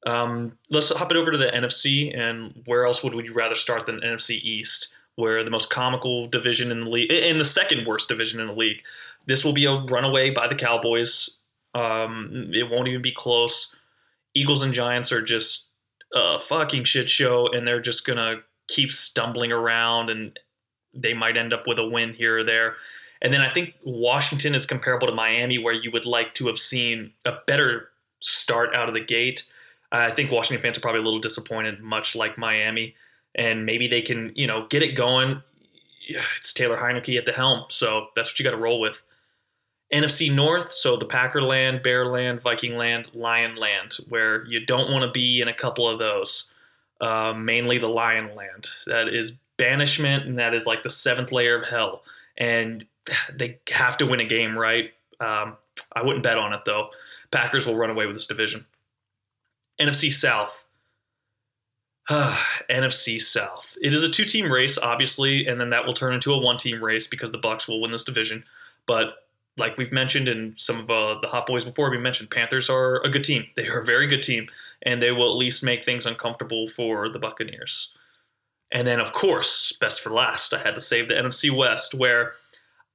Um, 0.05 0.57
let's 0.69 0.93
hop 0.93 1.11
it 1.11 1.17
over 1.17 1.31
to 1.31 1.37
the 1.37 1.45
NFC, 1.45 2.15
and 2.17 2.61
where 2.65 2.85
else 2.85 3.03
would 3.03 3.13
you 3.13 3.33
rather 3.33 3.55
start 3.55 3.85
than 3.85 4.01
NFC 4.01 4.41
East, 4.43 4.93
where 5.15 5.43
the 5.43 5.51
most 5.51 5.69
comical 5.69 6.27
division 6.27 6.71
in 6.71 6.81
the 6.81 6.89
league, 6.89 7.11
in 7.11 7.37
the 7.37 7.45
second 7.45 7.87
worst 7.87 8.09
division 8.09 8.41
in 8.41 8.47
the 8.47 8.53
league. 8.53 8.83
This 9.27 9.45
will 9.45 9.53
be 9.53 9.65
a 9.65 9.73
runaway 9.73 10.31
by 10.31 10.47
the 10.47 10.55
Cowboys. 10.55 11.39
Um, 11.73 12.49
it 12.53 12.69
won't 12.69 12.87
even 12.87 13.01
be 13.01 13.11
close. 13.11 13.77
Eagles 14.33 14.63
and 14.63 14.73
Giants 14.73 15.11
are 15.11 15.21
just 15.21 15.69
a 16.13 16.39
fucking 16.39 16.83
shit 16.85 17.09
show, 17.09 17.47
and 17.47 17.67
they're 17.67 17.79
just 17.79 18.05
gonna 18.05 18.41
keep 18.71 18.91
stumbling 18.91 19.51
around, 19.51 20.09
and 20.09 20.39
they 20.93 21.13
might 21.13 21.37
end 21.37 21.53
up 21.53 21.67
with 21.67 21.79
a 21.79 21.87
win 21.87 22.13
here 22.13 22.39
or 22.39 22.43
there. 22.43 22.75
And 23.21 23.33
then 23.33 23.41
I 23.41 23.51
think 23.51 23.75
Washington 23.85 24.55
is 24.55 24.65
comparable 24.65 25.07
to 25.07 25.13
Miami, 25.13 25.57
where 25.57 25.73
you 25.73 25.91
would 25.91 26.05
like 26.05 26.33
to 26.35 26.47
have 26.47 26.57
seen 26.57 27.11
a 27.25 27.33
better 27.45 27.89
start 28.19 28.73
out 28.73 28.87
of 28.87 28.95
the 28.95 29.03
gate. 29.03 29.49
I 29.91 30.11
think 30.11 30.31
Washington 30.31 30.61
fans 30.61 30.77
are 30.77 30.81
probably 30.81 31.01
a 31.01 31.03
little 31.03 31.19
disappointed, 31.19 31.81
much 31.81 32.15
like 32.15 32.37
Miami, 32.37 32.95
and 33.35 33.65
maybe 33.65 33.87
they 33.87 34.01
can, 34.01 34.31
you 34.35 34.47
know, 34.47 34.67
get 34.67 34.81
it 34.83 34.95
going. 34.95 35.41
It's 36.37 36.51
Taylor 36.51 36.77
Heinicke 36.77 37.17
at 37.17 37.25
the 37.25 37.31
helm, 37.31 37.65
so 37.69 38.07
that's 38.15 38.33
what 38.33 38.39
you 38.39 38.43
got 38.43 38.51
to 38.51 38.57
roll 38.57 38.81
with. 38.81 39.01
NFC 39.93 40.33
North, 40.33 40.71
so 40.71 40.97
the 40.97 41.05
Packer 41.05 41.41
land, 41.41 41.83
Bear 41.83 42.05
land, 42.05 42.41
Viking 42.41 42.75
land, 42.75 43.11
Lion 43.13 43.55
land, 43.55 43.97
where 44.09 44.45
you 44.45 44.65
don't 44.65 44.91
want 44.91 45.05
to 45.05 45.11
be 45.11 45.41
in 45.41 45.47
a 45.47 45.53
couple 45.53 45.87
of 45.87 45.99
those. 45.99 46.50
Uh, 47.01 47.33
mainly 47.33 47.79
the 47.79 47.87
Lion 47.87 48.35
land. 48.35 48.69
That 48.85 49.09
is 49.09 49.39
banishment, 49.57 50.25
and 50.25 50.37
that 50.37 50.53
is 50.53 50.67
like 50.67 50.83
the 50.83 50.89
seventh 50.89 51.31
layer 51.31 51.55
of 51.55 51.67
hell. 51.67 52.03
And 52.37 52.85
they 53.33 53.59
have 53.71 53.97
to 53.97 54.05
win 54.05 54.19
a 54.19 54.25
game, 54.25 54.57
right? 54.57 54.91
Um, 55.19 55.57
I 55.95 56.03
wouldn't 56.03 56.23
bet 56.23 56.37
on 56.37 56.53
it 56.53 56.61
though. 56.65 56.89
Packers 57.31 57.65
will 57.65 57.75
run 57.75 57.89
away 57.89 58.05
with 58.05 58.15
this 58.15 58.27
division. 58.27 58.65
NFC 59.79 60.11
South. 60.11 60.65
NFC 62.09 63.19
South. 63.19 63.75
It 63.81 63.93
is 63.93 64.03
a 64.03 64.09
two-team 64.09 64.51
race, 64.51 64.77
obviously, 64.77 65.47
and 65.47 65.59
then 65.59 65.69
that 65.71 65.85
will 65.85 65.93
turn 65.93 66.13
into 66.13 66.33
a 66.33 66.37
one-team 66.37 66.83
race 66.83 67.07
because 67.07 67.31
the 67.31 67.37
Bucks 67.37 67.67
will 67.67 67.81
win 67.81 67.91
this 67.91 68.03
division. 68.03 68.43
But 68.85 69.25
like 69.57 69.77
we've 69.77 69.91
mentioned 69.91 70.27
in 70.27 70.55
some 70.57 70.79
of 70.79 70.89
uh, 70.89 71.19
the 71.21 71.27
hot 71.27 71.45
boys 71.45 71.65
before, 71.65 71.89
we 71.89 71.97
mentioned 71.97 72.29
Panthers 72.29 72.69
are 72.69 73.01
a 73.03 73.09
good 73.09 73.23
team. 73.23 73.45
They 73.55 73.67
are 73.67 73.79
a 73.79 73.85
very 73.85 74.07
good 74.07 74.23
team, 74.23 74.47
and 74.83 75.01
they 75.01 75.11
will 75.11 75.29
at 75.29 75.37
least 75.37 75.63
make 75.63 75.83
things 75.83 76.05
uncomfortable 76.05 76.67
for 76.67 77.09
the 77.09 77.19
Buccaneers. 77.19 77.93
And 78.71 78.87
then, 78.87 78.99
of 78.99 79.13
course, 79.13 79.73
best 79.73 80.01
for 80.01 80.11
last, 80.11 80.53
I 80.53 80.59
had 80.59 80.75
to 80.75 80.81
save 80.81 81.07
the 81.07 81.13
NFC 81.13 81.51
West, 81.55 81.93
where 81.93 82.33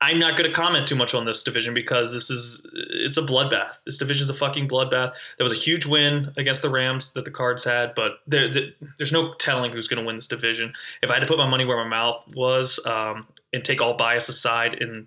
I'm 0.00 0.18
not 0.18 0.36
going 0.36 0.48
to 0.48 0.54
comment 0.54 0.86
too 0.86 0.96
much 0.96 1.14
on 1.14 1.24
this 1.24 1.42
division 1.42 1.72
because 1.72 2.12
this 2.12 2.28
is 2.28 2.66
it's 2.72 3.16
a 3.16 3.22
bloodbath. 3.22 3.78
This 3.86 3.96
division 3.96 4.22
is 4.22 4.30
a 4.30 4.34
fucking 4.34 4.68
bloodbath. 4.68 5.12
There 5.38 5.44
was 5.44 5.52
a 5.52 5.58
huge 5.58 5.86
win 5.86 6.32
against 6.36 6.60
the 6.60 6.68
Rams 6.68 7.14
that 7.14 7.24
the 7.24 7.30
Cards 7.30 7.64
had, 7.64 7.94
but 7.94 8.18
there, 8.26 8.52
there, 8.52 8.70
there's 8.98 9.12
no 9.12 9.32
telling 9.34 9.72
who's 9.72 9.88
going 9.88 10.02
to 10.02 10.06
win 10.06 10.16
this 10.16 10.26
division. 10.26 10.74
If 11.02 11.10
I 11.10 11.14
had 11.14 11.20
to 11.20 11.26
put 11.26 11.38
my 11.38 11.48
money 11.48 11.64
where 11.64 11.78
my 11.78 11.88
mouth 11.88 12.24
was 12.34 12.84
um, 12.84 13.26
and 13.54 13.64
take 13.64 13.80
all 13.80 13.96
bias 13.96 14.28
aside, 14.28 14.82
and 14.82 15.06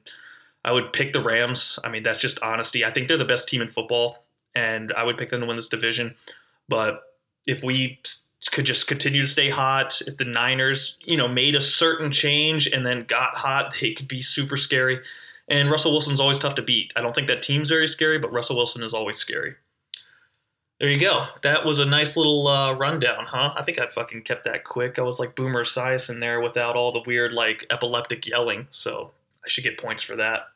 I 0.65 0.71
would 0.71 0.91
pick 0.91 1.13
the 1.13 1.21
Rams. 1.21 1.77
I 1.83 1.89
mean, 1.89 2.01
that's 2.01 2.19
just 2.19 2.41
honesty. 2.41 2.83
I 2.83 2.89
think 2.89 3.07
they're 3.07 3.17
the 3.17 3.25
best 3.25 3.47
team 3.47 3.61
in 3.61 3.69
football, 3.69 4.23
and 4.55 4.91
I 4.93 5.03
would 5.03 5.19
pick 5.19 5.29
them 5.29 5.41
to 5.41 5.47
win 5.47 5.55
this 5.55 5.69
division. 5.69 6.15
But 6.69 7.01
if 7.45 7.63
we 7.63 7.99
could 8.51 8.65
just 8.65 8.87
continue 8.87 9.21
to 9.21 9.27
stay 9.27 9.49
hot. 9.49 10.01
If 10.07 10.17
the 10.17 10.25
Niners, 10.25 10.99
you 11.03 11.17
know, 11.17 11.27
made 11.27 11.55
a 11.55 11.61
certain 11.61 12.11
change 12.11 12.67
and 12.67 12.85
then 12.85 13.05
got 13.05 13.37
hot, 13.37 13.75
they 13.81 13.93
could 13.93 14.07
be 14.07 14.21
super 14.21 14.57
scary. 14.57 15.01
And 15.47 15.69
Russell 15.69 15.91
Wilson's 15.91 16.19
always 16.19 16.39
tough 16.39 16.55
to 16.55 16.61
beat. 16.61 16.93
I 16.95 17.01
don't 17.01 17.13
think 17.13 17.27
that 17.27 17.41
team's 17.41 17.69
very 17.69 17.87
scary, 17.87 18.19
but 18.19 18.31
Russell 18.31 18.55
Wilson 18.55 18.83
is 18.83 18.93
always 18.93 19.17
scary. 19.17 19.55
There 20.79 20.89
you 20.89 20.99
go. 20.99 21.25
That 21.41 21.65
was 21.65 21.79
a 21.79 21.85
nice 21.85 22.15
little 22.15 22.47
uh, 22.47 22.73
rundown, 22.73 23.25
huh? 23.25 23.53
I 23.57 23.63
think 23.63 23.79
I 23.79 23.87
fucking 23.87 24.21
kept 24.21 24.45
that 24.45 24.63
quick. 24.63 24.97
I 24.97 25.01
was 25.01 25.19
like 25.19 25.35
Boomer 25.35 25.65
Esiason 25.65 26.15
in 26.15 26.19
there 26.21 26.39
without 26.39 26.77
all 26.77 26.93
the 26.93 27.03
weird, 27.05 27.33
like, 27.33 27.65
epileptic 27.69 28.25
yelling. 28.25 28.67
So 28.71 29.11
I 29.43 29.49
should 29.49 29.65
get 29.65 29.77
points 29.77 30.03
for 30.03 30.15
that. 30.15 30.47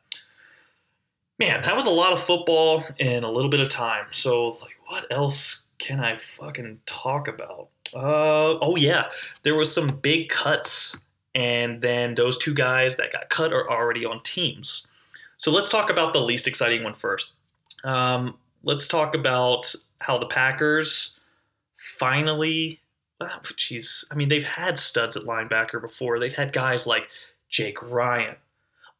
Man, 1.38 1.62
that 1.64 1.76
was 1.76 1.84
a 1.84 1.90
lot 1.90 2.12
of 2.14 2.20
football 2.20 2.84
in 2.98 3.24
a 3.24 3.30
little 3.30 3.50
bit 3.50 3.60
of 3.60 3.68
time. 3.68 4.06
So, 4.12 4.44
like, 4.44 4.76
what 4.86 5.06
else 5.10 5.63
can 5.78 6.00
I 6.00 6.16
fucking 6.16 6.80
talk 6.86 7.28
about? 7.28 7.68
Uh, 7.94 8.58
oh 8.60 8.76
yeah, 8.76 9.06
there 9.42 9.54
was 9.54 9.72
some 9.72 9.96
big 9.98 10.28
cuts, 10.28 10.96
and 11.34 11.80
then 11.82 12.14
those 12.14 12.38
two 12.38 12.54
guys 12.54 12.96
that 12.96 13.12
got 13.12 13.28
cut 13.28 13.52
are 13.52 13.70
already 13.70 14.04
on 14.04 14.22
teams. 14.22 14.88
So 15.36 15.50
let's 15.52 15.70
talk 15.70 15.90
about 15.90 16.12
the 16.12 16.20
least 16.20 16.46
exciting 16.46 16.82
one 16.84 16.94
first. 16.94 17.34
Um, 17.84 18.38
let's 18.62 18.88
talk 18.88 19.14
about 19.14 19.72
how 20.00 20.18
the 20.18 20.26
Packers 20.26 21.18
finally. 21.76 22.80
Jeez, 23.20 24.04
I 24.10 24.16
mean 24.16 24.28
they've 24.28 24.46
had 24.46 24.78
studs 24.78 25.16
at 25.16 25.24
linebacker 25.24 25.80
before. 25.80 26.18
They've 26.18 26.34
had 26.34 26.52
guys 26.52 26.86
like 26.86 27.08
Jake 27.48 27.80
Ryan, 27.82 28.36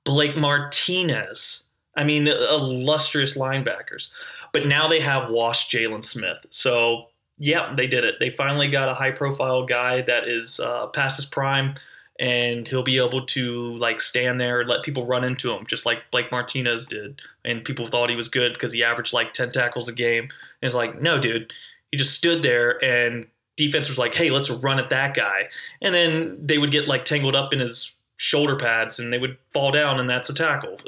Blake 0.05 0.37
Martinez. 0.37 1.65
I 1.97 2.05
mean, 2.05 2.27
illustrious 2.27 3.39
linebackers. 3.39 4.13
But 4.55 4.67
now 4.67 4.89
they 4.89 5.01
have 5.01 5.29
washed 5.29 5.71
Jaylon 5.71 6.05
Smith. 6.05 6.47
So 6.49 7.09
yeah, 7.37 7.75
they 7.77 7.87
did 7.87 8.05
it. 8.05 8.15
They 8.21 8.31
finally 8.31 8.71
got 8.71 8.89
a 8.89 8.95
high 8.95 9.11
profile 9.11 9.67
guy 9.67 10.01
that 10.03 10.29
is 10.29 10.61
uh, 10.61 10.87
past 10.87 11.17
his 11.17 11.27
prime, 11.27 11.75
and 12.21 12.67
he'll 12.69 12.85
be 12.85 12.99
able 12.99 13.27
to 13.27 13.77
like 13.79 14.01
stand 14.01 14.41
there 14.41 14.61
and 14.61 14.69
let 14.69 14.85
people 14.85 15.05
run 15.05 15.25
into 15.25 15.53
him, 15.53 15.67
just 15.67 15.85
like 15.85 16.11
Blake 16.13 16.31
Martinez 16.31 16.87
did. 16.87 17.21
And 17.45 17.65
people 17.65 17.89
thought 17.89 18.09
he 18.09 18.17
was 18.17 18.29
good 18.29 18.55
because 18.55 18.73
he 18.73 18.85
averaged 18.85 19.13
like 19.13 19.33
ten 19.33 19.51
tackles 19.51 19.89
a 19.89 19.93
game. 19.93 20.23
And 20.23 20.31
it's 20.63 20.77
like, 20.77 21.03
no, 21.03 21.19
dude, 21.19 21.53
he 21.91 21.99
just 21.99 22.17
stood 22.17 22.43
there 22.43 22.83
and 22.83 23.27
defense 23.57 23.89
was 23.89 23.99
like, 23.99 24.15
hey, 24.15 24.31
let's 24.31 24.51
run 24.51 24.79
at 24.79 24.91
that 24.91 25.15
guy. 25.15 25.49
And 25.83 25.95
then 25.95 26.39
they 26.41 26.59
would 26.59 26.71
get 26.71 26.89
like 26.89 27.05
tangled 27.05 27.37
up 27.37 27.53
in 27.53 27.61
his 27.61 27.97
shoulder 28.17 28.57
pads 28.57 29.01
and 29.01 29.13
they 29.13 29.19
would 29.19 29.37
fall 29.53 29.73
down, 29.73 29.99
and 29.99 30.09
that's 30.09 30.31
a 30.31 30.35
tackle. 30.35 30.79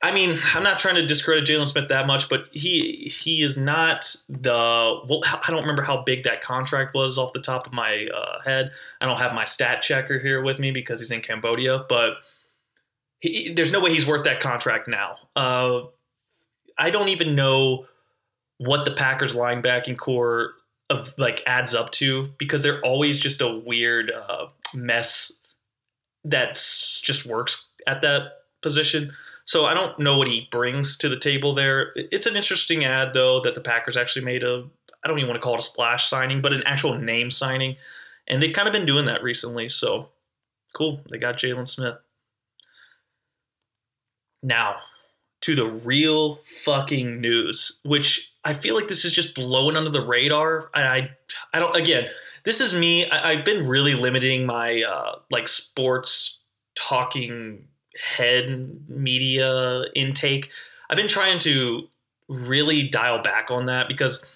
I 0.00 0.14
mean, 0.14 0.38
I'm 0.54 0.62
not 0.62 0.78
trying 0.78 0.94
to 0.94 1.04
discredit 1.04 1.44
Jaylon 1.44 1.66
Smith 1.66 1.88
that 1.88 2.06
much, 2.06 2.28
but 2.28 2.46
he 2.52 3.12
he 3.12 3.42
is 3.42 3.58
not 3.58 4.14
the. 4.28 5.00
Well, 5.08 5.22
I 5.24 5.50
don't 5.50 5.62
remember 5.62 5.82
how 5.82 6.02
big 6.02 6.22
that 6.22 6.40
contract 6.40 6.94
was 6.94 7.18
off 7.18 7.32
the 7.32 7.40
top 7.40 7.66
of 7.66 7.72
my 7.72 8.06
uh, 8.14 8.40
head. 8.44 8.70
I 9.00 9.06
don't 9.06 9.18
have 9.18 9.34
my 9.34 9.44
stat 9.44 9.82
checker 9.82 10.20
here 10.20 10.40
with 10.40 10.60
me 10.60 10.70
because 10.70 11.00
he's 11.00 11.10
in 11.10 11.20
Cambodia, 11.20 11.84
but 11.88 12.18
he, 13.20 13.52
there's 13.52 13.72
no 13.72 13.80
way 13.80 13.92
he's 13.92 14.06
worth 14.06 14.24
that 14.24 14.38
contract 14.38 14.86
now. 14.86 15.16
Uh, 15.34 15.80
I 16.78 16.90
don't 16.90 17.08
even 17.08 17.34
know 17.34 17.86
what 18.58 18.84
the 18.84 18.92
Packers 18.92 19.34
linebacking 19.34 19.96
corps 19.96 20.52
of 20.90 21.12
like 21.18 21.42
adds 21.46 21.74
up 21.74 21.90
to 21.92 22.28
because 22.38 22.62
they're 22.62 22.80
always 22.82 23.18
just 23.20 23.40
a 23.40 23.48
weird 23.52 24.10
uh, 24.10 24.46
mess 24.74 25.32
that 26.24 26.54
just 26.54 27.26
works 27.26 27.68
at 27.86 28.02
that 28.02 28.42
position. 28.62 29.12
So 29.48 29.64
I 29.64 29.72
don't 29.72 29.98
know 29.98 30.18
what 30.18 30.28
he 30.28 30.46
brings 30.50 30.98
to 30.98 31.08
the 31.08 31.18
table 31.18 31.54
there. 31.54 31.92
It's 31.96 32.26
an 32.26 32.36
interesting 32.36 32.84
ad 32.84 33.14
though 33.14 33.40
that 33.40 33.54
the 33.54 33.62
Packers 33.62 33.96
actually 33.96 34.26
made 34.26 34.44
a 34.44 34.68
I 35.02 35.08
don't 35.08 35.18
even 35.18 35.28
want 35.30 35.40
to 35.40 35.42
call 35.44 35.54
it 35.54 35.60
a 35.60 35.62
splash 35.62 36.06
signing, 36.06 36.42
but 36.42 36.52
an 36.52 36.62
actual 36.66 36.98
name 36.98 37.30
signing. 37.30 37.76
And 38.26 38.42
they've 38.42 38.52
kind 38.52 38.68
of 38.68 38.72
been 38.72 38.84
doing 38.84 39.06
that 39.06 39.22
recently. 39.22 39.70
So 39.70 40.10
cool. 40.74 41.00
They 41.10 41.16
got 41.16 41.38
Jaylon 41.38 41.66
Smith. 41.66 41.94
Now, 44.42 44.74
to 45.40 45.54
the 45.54 45.66
real 45.66 46.40
fucking 46.64 47.18
news, 47.18 47.80
which 47.84 48.34
I 48.44 48.52
feel 48.52 48.74
like 48.74 48.88
this 48.88 49.06
is 49.06 49.12
just 49.12 49.34
blowing 49.34 49.78
under 49.78 49.88
the 49.88 50.04
radar. 50.04 50.68
And 50.74 50.86
I 50.86 51.10
I 51.54 51.58
don't 51.58 51.74
again, 51.74 52.08
this 52.44 52.60
is 52.60 52.78
me. 52.78 53.08
I, 53.08 53.36
have 53.36 53.46
been 53.46 53.66
really 53.66 53.94
limiting 53.94 54.44
my 54.44 54.82
uh 54.82 55.20
like 55.30 55.48
sports 55.48 56.42
talking 56.74 57.68
head 58.00 58.80
media 58.88 59.82
intake. 59.94 60.50
I've 60.90 60.96
been 60.96 61.08
trying 61.08 61.38
to 61.40 61.88
really 62.28 62.88
dial 62.88 63.20
back 63.20 63.50
on 63.50 63.66
that 63.66 63.88
because 63.88 64.26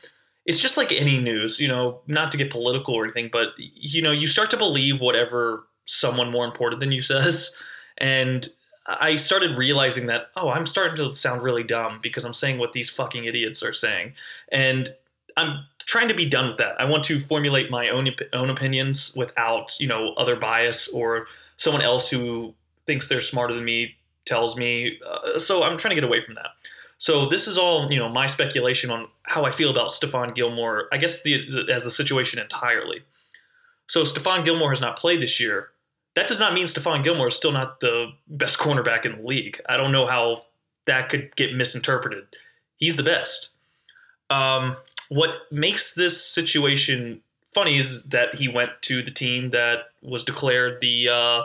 it's 0.44 0.60
just 0.60 0.76
like 0.76 0.92
any 0.92 1.18
news, 1.18 1.60
you 1.60 1.68
know, 1.68 2.00
not 2.06 2.32
to 2.32 2.38
get 2.38 2.50
political 2.50 2.94
or 2.94 3.04
anything, 3.04 3.28
but 3.32 3.48
you 3.56 4.02
know, 4.02 4.12
you 4.12 4.26
start 4.26 4.50
to 4.50 4.56
believe 4.56 5.00
whatever 5.00 5.64
someone 5.84 6.30
more 6.30 6.44
important 6.44 6.80
than 6.80 6.92
you 6.92 7.00
says. 7.00 7.60
And 7.98 8.48
I 8.86 9.16
started 9.16 9.56
realizing 9.56 10.06
that, 10.06 10.28
oh, 10.36 10.48
I'm 10.50 10.66
starting 10.66 10.96
to 10.96 11.14
sound 11.14 11.42
really 11.42 11.62
dumb 11.62 12.00
because 12.02 12.24
I'm 12.24 12.34
saying 12.34 12.58
what 12.58 12.72
these 12.72 12.90
fucking 12.90 13.24
idiots 13.24 13.62
are 13.62 13.72
saying. 13.72 14.14
And 14.50 14.90
I'm 15.36 15.64
trying 15.78 16.08
to 16.08 16.14
be 16.14 16.26
done 16.26 16.48
with 16.48 16.56
that. 16.58 16.80
I 16.80 16.84
want 16.84 17.04
to 17.04 17.20
formulate 17.20 17.70
my 17.70 17.88
own 17.88 18.10
own 18.32 18.50
opinions 18.50 19.14
without, 19.16 19.78
you 19.78 19.86
know, 19.86 20.12
other 20.14 20.36
bias 20.36 20.92
or 20.92 21.26
someone 21.56 21.82
else 21.82 22.10
who 22.10 22.54
thinks 22.86 23.08
they're 23.08 23.20
smarter 23.20 23.54
than 23.54 23.64
me 23.64 23.96
tells 24.24 24.56
me. 24.56 24.98
Uh, 25.06 25.38
so 25.38 25.62
I'm 25.62 25.76
trying 25.76 25.90
to 25.90 26.00
get 26.00 26.04
away 26.04 26.20
from 26.20 26.34
that. 26.34 26.48
So 26.98 27.26
this 27.26 27.48
is 27.48 27.58
all, 27.58 27.90
you 27.90 27.98
know, 27.98 28.08
my 28.08 28.26
speculation 28.26 28.90
on 28.90 29.08
how 29.24 29.44
I 29.44 29.50
feel 29.50 29.70
about 29.70 29.90
Stephon 29.90 30.34
Gilmore. 30.34 30.88
I 30.92 30.98
guess 30.98 31.22
the, 31.24 31.66
as 31.70 31.84
the 31.84 31.90
situation 31.90 32.38
entirely. 32.38 33.02
So 33.88 34.02
Stephon 34.02 34.44
Gilmore 34.44 34.70
has 34.70 34.80
not 34.80 34.96
played 34.96 35.20
this 35.20 35.40
year. 35.40 35.70
That 36.14 36.28
does 36.28 36.38
not 36.38 36.54
mean 36.54 36.66
Stephon 36.66 37.02
Gilmore 37.02 37.28
is 37.28 37.36
still 37.36 37.52
not 37.52 37.80
the 37.80 38.12
best 38.28 38.58
cornerback 38.58 39.04
in 39.04 39.16
the 39.16 39.26
league. 39.26 39.60
I 39.68 39.76
don't 39.76 39.92
know 39.92 40.06
how 40.06 40.42
that 40.84 41.08
could 41.08 41.34
get 41.36 41.56
misinterpreted. 41.56 42.24
He's 42.76 42.96
the 42.96 43.02
best. 43.02 43.50
Um, 44.30 44.76
what 45.08 45.30
makes 45.50 45.94
this 45.94 46.24
situation 46.24 47.20
funny 47.52 47.78
is 47.78 48.06
that 48.06 48.34
he 48.36 48.48
went 48.48 48.70
to 48.82 49.02
the 49.02 49.10
team 49.10 49.50
that 49.50 49.86
was 50.02 50.24
declared 50.24 50.80
the 50.80 51.08
uh, 51.08 51.42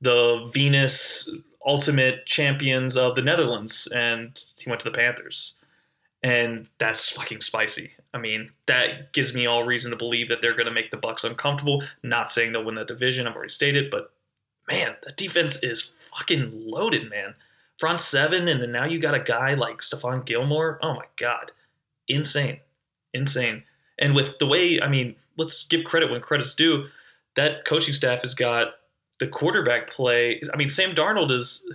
the 0.00 0.48
Venus 0.52 1.30
ultimate 1.66 2.26
champions 2.26 2.96
of 2.96 3.14
the 3.14 3.22
Netherlands, 3.22 3.86
and 3.94 4.38
he 4.58 4.68
went 4.68 4.80
to 4.80 4.90
the 4.90 4.96
Panthers, 4.96 5.54
and 6.22 6.68
that's 6.78 7.12
fucking 7.12 7.42
spicy. 7.42 7.92
I 8.12 8.18
mean, 8.18 8.50
that 8.66 9.12
gives 9.12 9.34
me 9.34 9.46
all 9.46 9.64
reason 9.64 9.90
to 9.90 9.96
believe 9.96 10.28
that 10.28 10.42
they're 10.42 10.54
going 10.54 10.66
to 10.66 10.72
make 10.72 10.90
the 10.90 10.96
Bucks 10.96 11.22
uncomfortable. 11.22 11.82
Not 12.02 12.30
saying 12.30 12.52
they'll 12.52 12.64
win 12.64 12.74
the 12.74 12.84
division, 12.84 13.26
I've 13.26 13.36
already 13.36 13.50
stated, 13.50 13.90
but 13.90 14.12
man, 14.68 14.96
the 15.02 15.12
defense 15.12 15.62
is 15.62 15.92
fucking 15.98 16.50
loaded, 16.66 17.08
man. 17.10 17.34
Front 17.78 18.00
seven, 18.00 18.48
and 18.48 18.62
then 18.62 18.72
now 18.72 18.84
you 18.84 18.98
got 18.98 19.14
a 19.14 19.20
guy 19.20 19.54
like 19.54 19.78
Stephon 19.78 20.24
Gilmore. 20.24 20.78
Oh 20.82 20.94
my 20.94 21.06
god, 21.16 21.52
insane, 22.08 22.60
insane. 23.14 23.62
And 23.98 24.14
with 24.14 24.38
the 24.38 24.46
way, 24.46 24.80
I 24.80 24.88
mean, 24.88 25.16
let's 25.36 25.66
give 25.66 25.84
credit 25.84 26.10
when 26.10 26.20
credit's 26.20 26.54
due. 26.54 26.86
That 27.36 27.64
coaching 27.64 27.94
staff 27.94 28.22
has 28.22 28.34
got 28.34 28.74
the 29.20 29.28
quarterback 29.28 29.88
play. 29.88 30.42
I 30.52 30.56
mean, 30.56 30.68
Sam 30.68 30.90
Darnold 30.90 31.30
is 31.30 31.72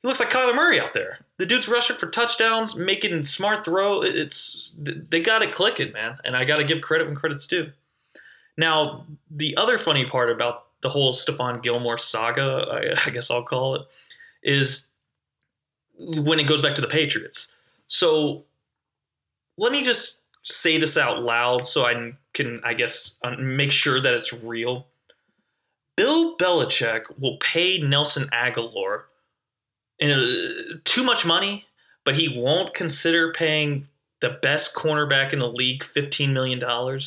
he 0.00 0.06
looks 0.06 0.20
like 0.20 0.30
Kyler 0.30 0.54
Murray 0.54 0.80
out 0.80 0.94
there. 0.94 1.18
The 1.38 1.46
dude's 1.46 1.68
rushing 1.68 1.96
for 1.96 2.06
touchdowns, 2.08 2.76
making 2.76 3.24
smart 3.24 3.64
throw. 3.64 4.02
It's 4.02 4.76
they 4.78 5.20
got 5.20 5.42
it 5.42 5.52
clicking, 5.52 5.92
man. 5.92 6.18
And 6.24 6.36
I 6.36 6.44
got 6.44 6.56
to 6.56 6.64
give 6.64 6.82
credit 6.82 7.08
when 7.08 7.16
credit's 7.16 7.48
due. 7.48 7.72
Now, 8.56 9.06
the 9.30 9.56
other 9.56 9.78
funny 9.78 10.04
part 10.04 10.30
about 10.30 10.66
the 10.82 10.88
whole 10.88 11.12
Stephon 11.12 11.62
Gilmore 11.62 11.98
saga, 11.98 12.66
I, 12.70 12.94
I 13.06 13.10
guess 13.10 13.30
I'll 13.30 13.42
call 13.42 13.74
it, 13.76 13.82
is 14.42 14.88
when 15.98 16.38
it 16.38 16.46
goes 16.46 16.62
back 16.62 16.76
to 16.76 16.80
the 16.80 16.88
Patriots. 16.88 17.54
So 17.88 18.44
let 19.56 19.72
me 19.72 19.82
just 19.82 20.22
say 20.42 20.78
this 20.78 20.96
out 20.96 21.22
loud 21.22 21.66
so 21.66 21.86
I 21.86 22.12
can, 22.34 22.60
I 22.64 22.74
guess, 22.74 23.18
make 23.38 23.72
sure 23.72 24.00
that 24.00 24.14
it's 24.14 24.32
real. 24.44 24.86
Bill 25.98 26.36
Belichick 26.36 27.02
will 27.18 27.38
pay 27.38 27.80
Nelson 27.80 28.28
uh, 28.32 28.98
too 30.84 31.02
much 31.02 31.26
money, 31.26 31.66
but 32.04 32.14
he 32.14 32.38
won't 32.38 32.72
consider 32.72 33.32
paying 33.32 33.84
the 34.20 34.38
best 34.40 34.76
cornerback 34.76 35.32
in 35.32 35.40
the 35.40 35.50
league 35.50 35.82
$15 35.82 36.32
million. 36.32 36.62
Uh, 36.62 37.00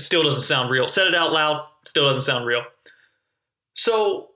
still 0.00 0.22
doesn't 0.22 0.44
sound 0.44 0.70
real. 0.70 0.88
Said 0.88 1.06
it 1.06 1.14
out 1.14 1.34
loud, 1.34 1.66
still 1.84 2.06
doesn't 2.08 2.22
sound 2.22 2.46
real. 2.46 2.62
So 3.74 4.30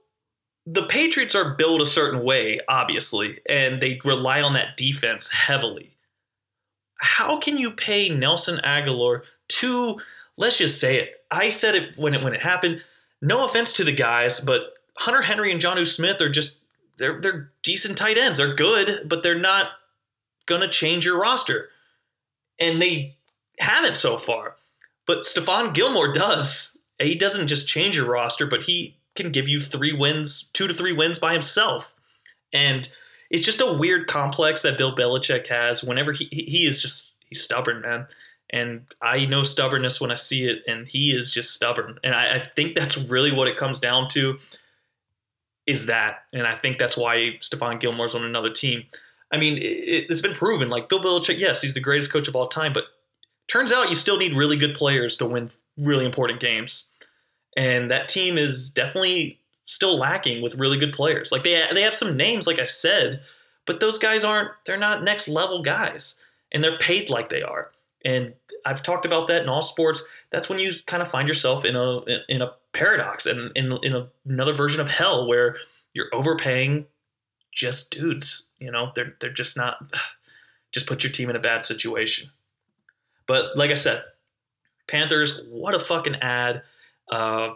the 0.66 0.82
Patriots 0.82 1.34
are 1.34 1.54
built 1.54 1.80
a 1.80 1.86
certain 1.86 2.22
way, 2.22 2.60
obviously, 2.68 3.40
and 3.48 3.80
they 3.80 4.02
rely 4.04 4.42
on 4.42 4.52
that 4.52 4.76
defense 4.76 5.32
heavily. 5.32 5.96
How 6.98 7.38
can 7.38 7.56
you 7.56 7.70
pay 7.70 8.10
Nelson 8.10 8.60
Agholor 8.62 9.22
to, 9.48 9.98
let's 10.36 10.58
just 10.58 10.78
say 10.78 11.00
it, 11.00 11.17
I 11.30 11.48
said 11.48 11.74
it 11.74 11.96
when 11.96 12.14
it 12.14 12.22
when 12.22 12.34
it 12.34 12.42
happened. 12.42 12.82
No 13.20 13.44
offense 13.44 13.72
to 13.74 13.84
the 13.84 13.94
guys, 13.94 14.40
but 14.40 14.74
Hunter 14.96 15.22
Henry 15.22 15.52
and 15.52 15.60
Jonnu 15.60 15.86
Smith 15.86 16.20
are 16.20 16.28
just 16.28 16.62
they're 16.98 17.20
they're 17.20 17.50
decent 17.62 17.98
tight 17.98 18.18
ends. 18.18 18.38
They're 18.38 18.54
good, 18.54 19.08
but 19.08 19.22
they're 19.22 19.38
not 19.38 19.70
gonna 20.46 20.68
change 20.68 21.04
your 21.04 21.20
roster. 21.20 21.68
And 22.58 22.80
they 22.80 23.16
haven't 23.58 23.96
so 23.96 24.16
far. 24.16 24.56
But 25.06 25.20
Stephon 25.20 25.74
Gilmore 25.74 26.12
does. 26.12 26.76
He 27.00 27.14
doesn't 27.14 27.48
just 27.48 27.68
change 27.68 27.96
your 27.96 28.06
roster, 28.06 28.46
but 28.46 28.64
he 28.64 28.96
can 29.14 29.30
give 29.30 29.48
you 29.48 29.60
three 29.60 29.92
wins, 29.92 30.50
two 30.52 30.66
to 30.66 30.74
three 30.74 30.92
wins 30.92 31.18
by 31.18 31.32
himself. 31.32 31.94
And 32.52 32.88
it's 33.30 33.44
just 33.44 33.60
a 33.60 33.72
weird 33.72 34.06
complex 34.06 34.62
that 34.62 34.78
Bill 34.78 34.96
Belichick 34.96 35.46
has 35.48 35.84
whenever 35.84 36.12
he 36.12 36.28
he 36.30 36.66
is 36.66 36.82
just 36.82 37.14
he's 37.28 37.42
stubborn, 37.42 37.82
man 37.82 38.06
and 38.50 38.86
I 39.02 39.26
know 39.26 39.42
stubbornness 39.42 40.00
when 40.00 40.10
I 40.10 40.14
see 40.14 40.48
it, 40.48 40.62
and 40.66 40.86
he 40.88 41.10
is 41.10 41.30
just 41.30 41.52
stubborn. 41.52 41.98
And 42.02 42.14
I, 42.14 42.36
I, 42.36 42.38
think 42.38 42.74
that's 42.74 42.96
really 43.08 43.32
what 43.32 43.48
it 43.48 43.58
comes 43.58 43.78
down 43.78 44.08
to 44.10 44.38
is 45.66 45.86
that. 45.86 46.20
And 46.32 46.46
I 46.46 46.54
think 46.54 46.78
that's 46.78 46.96
why 46.96 47.36
Stephon 47.40 47.78
Gilmore's 47.78 48.14
on 48.14 48.24
another 48.24 48.50
team. 48.50 48.84
I 49.30 49.36
mean, 49.36 49.58
it, 49.58 50.06
it's 50.08 50.22
been 50.22 50.34
proven. 50.34 50.70
Like 50.70 50.88
Bill 50.88 51.00
Belichick, 51.00 51.38
yes, 51.38 51.60
he's 51.60 51.74
the 51.74 51.80
greatest 51.80 52.10
coach 52.10 52.26
of 52.26 52.34
all 52.34 52.48
time, 52.48 52.72
but 52.72 52.84
turns 53.48 53.72
out 53.72 53.90
you 53.90 53.94
still 53.94 54.18
need 54.18 54.34
really 54.34 54.56
good 54.56 54.74
players 54.74 55.16
to 55.18 55.26
win 55.26 55.50
really 55.76 56.06
important 56.06 56.40
games. 56.40 56.88
And 57.56 57.90
that 57.90 58.08
team 58.08 58.38
is 58.38 58.70
definitely 58.70 59.40
still 59.66 59.98
lacking 59.98 60.40
with 60.42 60.58
really 60.58 60.78
good 60.78 60.92
players. 60.92 61.32
Like 61.32 61.44
they 61.44 61.62
they 61.74 61.82
have 61.82 61.94
some 61.94 62.16
names, 62.16 62.46
like 62.46 62.58
I 62.58 62.64
said, 62.64 63.20
but 63.66 63.80
those 63.80 63.98
guys 63.98 64.24
aren't. 64.24 64.50
They're 64.64 64.78
not 64.78 65.02
next 65.02 65.28
level 65.28 65.62
guys, 65.62 66.20
and 66.52 66.64
they're 66.64 66.78
paid 66.78 67.10
like 67.10 67.28
they 67.28 67.42
are. 67.42 67.70
And 68.04 68.34
I've 68.64 68.82
talked 68.82 69.04
about 69.04 69.28
that 69.28 69.42
in 69.42 69.48
all 69.48 69.62
sports. 69.62 70.06
That's 70.30 70.48
when 70.48 70.58
you 70.58 70.72
kind 70.86 71.02
of 71.02 71.08
find 71.08 71.28
yourself 71.28 71.64
in 71.64 71.76
a 71.76 72.00
in 72.28 72.42
a 72.42 72.52
paradox 72.72 73.26
and 73.26 73.50
in, 73.56 73.76
in 73.82 73.94
a, 73.94 74.08
another 74.26 74.52
version 74.52 74.80
of 74.80 74.90
hell 74.90 75.26
where 75.26 75.56
you're 75.94 76.08
overpaying 76.12 76.86
just 77.52 77.92
dudes. 77.92 78.48
You 78.58 78.70
know, 78.70 78.92
they're 78.94 79.14
they're 79.20 79.32
just 79.32 79.56
not. 79.56 79.78
Just 80.70 80.86
put 80.86 81.02
your 81.02 81.10
team 81.10 81.30
in 81.30 81.34
a 81.34 81.40
bad 81.40 81.64
situation. 81.64 82.28
But 83.26 83.56
like 83.56 83.70
I 83.70 83.74
said, 83.74 84.02
Panthers, 84.86 85.40
what 85.48 85.74
a 85.74 85.80
fucking 85.80 86.16
ad. 86.16 86.60
Uh, 87.10 87.54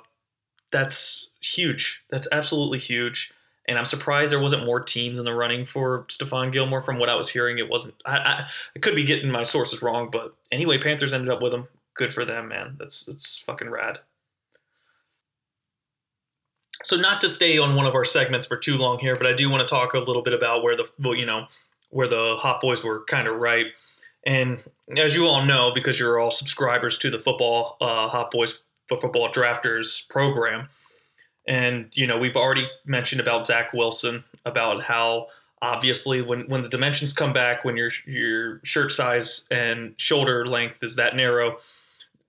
that's 0.71 1.29
huge. 1.43 2.07
That's 2.09 2.27
absolutely 2.33 2.79
huge 2.79 3.35
and 3.67 3.79
I'm 3.79 3.85
surprised 3.85 4.33
there 4.33 4.41
wasn't 4.41 4.67
more 4.67 4.81
teams 4.81 5.19
in 5.19 5.25
the 5.25 5.35
running 5.35 5.65
for 5.65 6.05
Stephon 6.05 6.53
Gilmore. 6.53 6.83
From 6.83 6.99
what 6.99 7.09
I 7.09 7.15
was 7.15 7.31
hearing, 7.31 7.59
it 7.59 7.69
wasn't. 7.69 7.97
I, 8.05 8.17
I, 8.17 8.47
I, 8.75 8.79
could 8.81 8.97
be 8.97 9.05
getting 9.05 9.31
my 9.31 9.45
sources 9.45 9.83
wrong, 9.83 10.11
but 10.11 10.35
anyway, 10.51 10.79
Panthers 10.79 11.15
ended 11.15 11.31
up 11.31 11.43
with 11.43 11.55
him. 11.55 11.69
Good 11.95 12.13
for 12.13 12.25
them, 12.25 12.49
man. 12.49 12.77
That's 12.79 13.07
that's 13.07 13.39
fucking 13.39 13.71
rad. 13.71 14.01
So 16.85 16.97
not 16.97 17.21
to 17.21 17.29
stay 17.29 17.59
on 17.59 17.77
one 17.77 17.87
of 17.87 17.95
our 17.95 18.05
segments 18.05 18.47
for 18.47 18.57
too 18.57 18.77
long 18.77 18.99
here, 18.99 19.15
but 19.15 19.27
I 19.27 19.33
do 19.33 19.49
want 19.49 19.67
to 19.67 19.73
talk 19.73 19.95
a 19.95 20.01
little 20.01 20.23
bit 20.23 20.35
about 20.35 20.65
where 20.65 20.77
the 20.77 20.91
well, 20.99 21.15
you 21.15 21.27
know 21.27 21.47
where 21.91 22.09
the 22.09 22.37
Hot 22.39 22.61
Boys 22.61 22.83
were 22.83 23.05
kind 23.05 23.29
of 23.29 23.37
right. 23.37 23.67
And 24.25 24.63
as 24.97 25.15
you 25.15 25.27
all 25.27 25.45
know, 25.45 25.73
because 25.73 26.01
you're 26.01 26.19
all 26.19 26.31
subscribers 26.31 26.99
to 26.99 27.11
the 27.11 27.19
football 27.19 27.77
uh, 27.81 28.09
Hot 28.09 28.31
Boys 28.31 28.65
for 28.89 28.97
Football 28.97 29.29
Drafters 29.29 30.09
program 30.09 30.69
and 31.47 31.91
you 31.93 32.07
know, 32.07 32.19
we've 32.19 32.37
already 32.37 32.69
mentioned 32.85 33.21
about 33.21 33.45
Zach 33.45 33.73
Wilson 33.73 34.25
about 34.45 34.83
how 34.83 35.29
obviously 35.61 36.23
when 36.23 36.43
when 36.49 36.63
the 36.63 36.69
dimensions 36.69 37.13
come 37.13 37.33
back, 37.33 37.65
when 37.65 37.77
your 37.77 37.91
your 38.07 38.61
shirt 38.65 38.93
size 38.93 39.47
and 39.51 39.95
shoulder 39.97 40.47
length 40.47 40.83
is 40.83 40.97
that 40.97 41.17
narrow, 41.17 41.59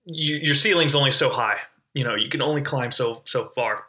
you, 0.04 0.36
your 0.36 0.54
ceiling's 0.54 0.94
only 0.94 1.12
so 1.12 1.30
high. 1.30 1.58
You 1.92 2.04
know, 2.04 2.14
you 2.14 2.28
can 2.28 2.42
only 2.42 2.62
climb 2.62 2.90
so 2.90 3.22
so 3.24 3.46
far. 3.46 3.86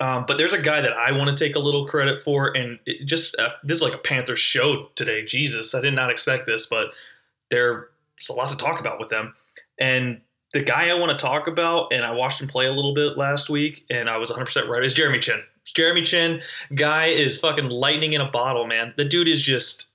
Um, 0.00 0.24
but 0.26 0.38
there's 0.38 0.52
a 0.52 0.60
guy 0.60 0.80
that 0.80 0.92
I 0.92 1.12
want 1.12 1.30
to 1.30 1.44
take 1.44 1.54
a 1.54 1.60
little 1.60 1.86
credit 1.86 2.18
for, 2.18 2.54
and 2.56 2.80
just 3.04 3.36
uh, 3.38 3.50
this 3.62 3.76
is 3.76 3.82
like 3.82 3.94
a 3.94 3.98
Panthers 3.98 4.40
show 4.40 4.88
today. 4.96 5.24
Jesus, 5.24 5.74
I 5.74 5.80
did 5.80 5.94
not 5.94 6.10
expect 6.10 6.46
this, 6.46 6.66
but 6.66 6.88
there's 7.48 7.86
a 8.28 8.32
lot 8.32 8.48
to 8.48 8.56
talk 8.56 8.80
about 8.80 8.98
with 8.98 9.08
them. 9.08 9.34
And 9.78 10.20
the 10.54 10.62
guy 10.62 10.88
I 10.88 10.94
want 10.94 11.16
to 11.16 11.22
talk 11.22 11.48
about, 11.48 11.92
and 11.92 12.04
I 12.04 12.12
watched 12.12 12.40
him 12.40 12.46
play 12.46 12.66
a 12.66 12.72
little 12.72 12.94
bit 12.94 13.18
last 13.18 13.50
week, 13.50 13.84
and 13.90 14.08
I 14.08 14.16
was 14.16 14.30
100% 14.30 14.68
right, 14.68 14.84
is 14.84 14.94
Jeremy 14.94 15.18
Chinn. 15.18 15.42
Jeremy 15.64 16.02
Chinn, 16.02 16.42
guy 16.74 17.06
is 17.06 17.38
fucking 17.38 17.70
lightning 17.70 18.12
in 18.12 18.20
a 18.20 18.30
bottle, 18.30 18.64
man. 18.64 18.94
The 18.96 19.04
dude 19.04 19.26
is 19.28 19.42
just 19.42 19.88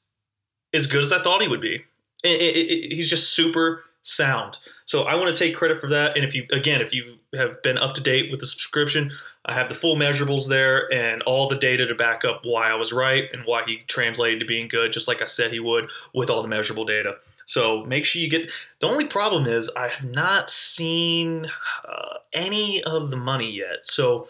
as 0.74 0.86
good 0.86 1.02
as 1.02 1.14
I 1.14 1.24
thought 1.24 1.42
he 1.42 1.48
would 1.48 1.62
be. 1.62 1.86
It, 2.26 2.42
it, 2.42 2.58
it, 2.58 2.92
he's 2.94 3.10
just 3.10 3.34
super 3.34 3.86
sound. 4.02 4.60
So 4.86 5.04
I 5.04 5.16
want 5.16 5.34
to 5.34 5.44
take 5.44 5.56
credit 5.56 5.80
for 5.80 5.88
that. 5.88 6.18
And 6.18 6.26
if 6.26 6.36
you, 6.36 6.46
again, 6.52 6.82
if 6.82 6.94
you 6.94 7.20
have 7.34 7.64
been 7.64 7.78
up 7.78 7.94
to 7.94 8.04
date 8.04 8.30
with 8.30 8.42
the 8.42 8.48
subscription, 8.48 9.12
I 9.46 9.54
have 9.54 9.70
the 9.70 9.76
full 9.76 9.96
measurables 9.96 10.50
there 10.50 10.92
and 10.92 11.22
all 11.22 11.48
the 11.48 11.56
data 11.56 11.88
to 11.88 11.96
back 11.96 12.26
up 12.26 12.42
why 12.44 12.70
I 12.70 12.76
was 12.76 12.92
right 12.92 13.30
and 13.32 13.44
why 13.46 13.64
he 13.66 13.84
translated 13.88 14.42
to 14.42 14.46
being 14.46 14.68
good, 14.68 14.92
just 14.92 15.08
like 15.08 15.22
I 15.22 15.28
said 15.28 15.52
he 15.52 15.62
would 15.62 15.90
with 16.14 16.30
all 16.30 16.42
the 16.42 16.50
measurable 16.50 16.84
data. 16.84 17.16
So 17.50 17.84
make 17.84 18.06
sure 18.06 18.22
you 18.22 18.30
get. 18.30 18.52
The 18.80 18.88
only 18.88 19.08
problem 19.08 19.48
is 19.48 19.72
I 19.76 19.88
have 19.88 20.06
not 20.06 20.52
seen 20.52 21.48
uh, 21.84 22.20
any 22.32 22.84
of 22.84 23.10
the 23.10 23.18
money 23.18 23.52
yet. 23.52 23.88
So 23.88 24.28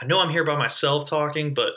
I 0.00 0.06
know 0.06 0.20
I'm 0.20 0.30
here 0.30 0.44
by 0.44 0.56
myself 0.56 1.06
talking, 1.06 1.52
but 1.52 1.72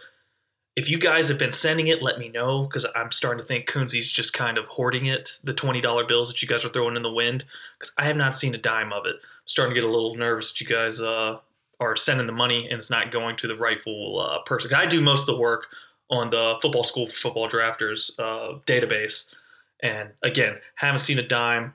if 0.78 0.90
you 0.90 0.98
guys 0.98 1.28
have 1.28 1.38
been 1.38 1.52
sending 1.52 1.88
it, 1.88 2.02
let 2.02 2.20
me 2.20 2.30
know 2.30 2.64
because 2.64 2.86
I'm 2.96 3.12
starting 3.12 3.42
to 3.42 3.46
think 3.46 3.68
Kunzi's 3.68 4.14
just 4.14 4.32
kind 4.32 4.58
of 4.58 4.64
hoarding 4.68 5.08
it, 5.08 5.32
the 5.44 5.54
$20 5.54 6.08
bills 6.08 6.32
that 6.32 6.42
you 6.42 6.48
guys 6.48 6.64
are 6.64 6.70
throwing 6.70 6.96
in 6.96 7.04
the 7.04 7.12
wind, 7.12 7.44
because 7.78 7.94
I 8.00 8.06
have 8.06 8.16
not 8.16 8.34
seen 8.34 8.56
a 8.56 8.58
dime 8.58 8.94
of 8.94 9.06
it. 9.06 9.16
I'm 9.16 9.22
starting 9.46 9.76
to 9.76 9.82
get 9.82 9.90
a 9.90 9.92
little 9.92 10.16
nervous 10.16 10.54
that 10.54 10.62
you 10.62 10.68
guys 10.68 11.02
uh, 11.02 11.40
are 11.82 11.98
sending 11.98 12.28
the 12.28 12.32
money 12.32 12.64
and 12.64 12.78
it's 12.78 12.90
not 12.90 13.12
going 13.12 13.36
to 13.38 13.48
the 13.48 13.58
rightful 13.58 14.22
uh, 14.22 14.40
person. 14.44 14.74
I 14.74 14.86
do 14.86 15.02
most 15.02 15.28
of 15.28 15.36
the 15.36 15.42
work 15.42 15.68
on 16.10 16.30
the 16.30 16.58
Football 16.62 16.86
School 16.86 17.08
Football 17.08 17.50
Drafters 17.50 18.18
uh, 18.18 18.60
database. 18.66 19.34
And 19.82 20.10
again, 20.24 20.58
haven't 20.76 21.00
seen 21.00 21.20
a 21.20 21.28
dime. 21.28 21.74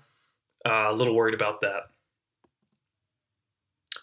Uh, 0.64 0.86
a 0.88 0.94
little 0.94 1.14
worried 1.14 1.34
about 1.34 1.60
that. 1.62 1.88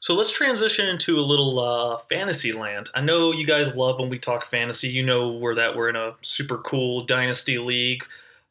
So 0.02 0.14
let's 0.14 0.32
transition 0.32 0.88
into 0.88 1.20
a 1.20 1.22
little 1.22 1.60
uh, 1.60 1.98
fantasy 1.98 2.52
land. 2.52 2.90
I 2.96 3.02
know 3.02 3.32
you 3.32 3.46
guys 3.46 3.76
love 3.76 4.00
when 4.00 4.10
we 4.10 4.18
talk 4.18 4.46
fantasy. 4.46 4.88
You 4.88 5.06
know 5.06 5.34
we're 5.34 5.56
that 5.56 5.76
we're 5.76 5.90
in 5.90 5.96
a 5.96 6.14
super 6.22 6.58
cool 6.58 7.04
dynasty 7.04 7.60
league 7.60 8.04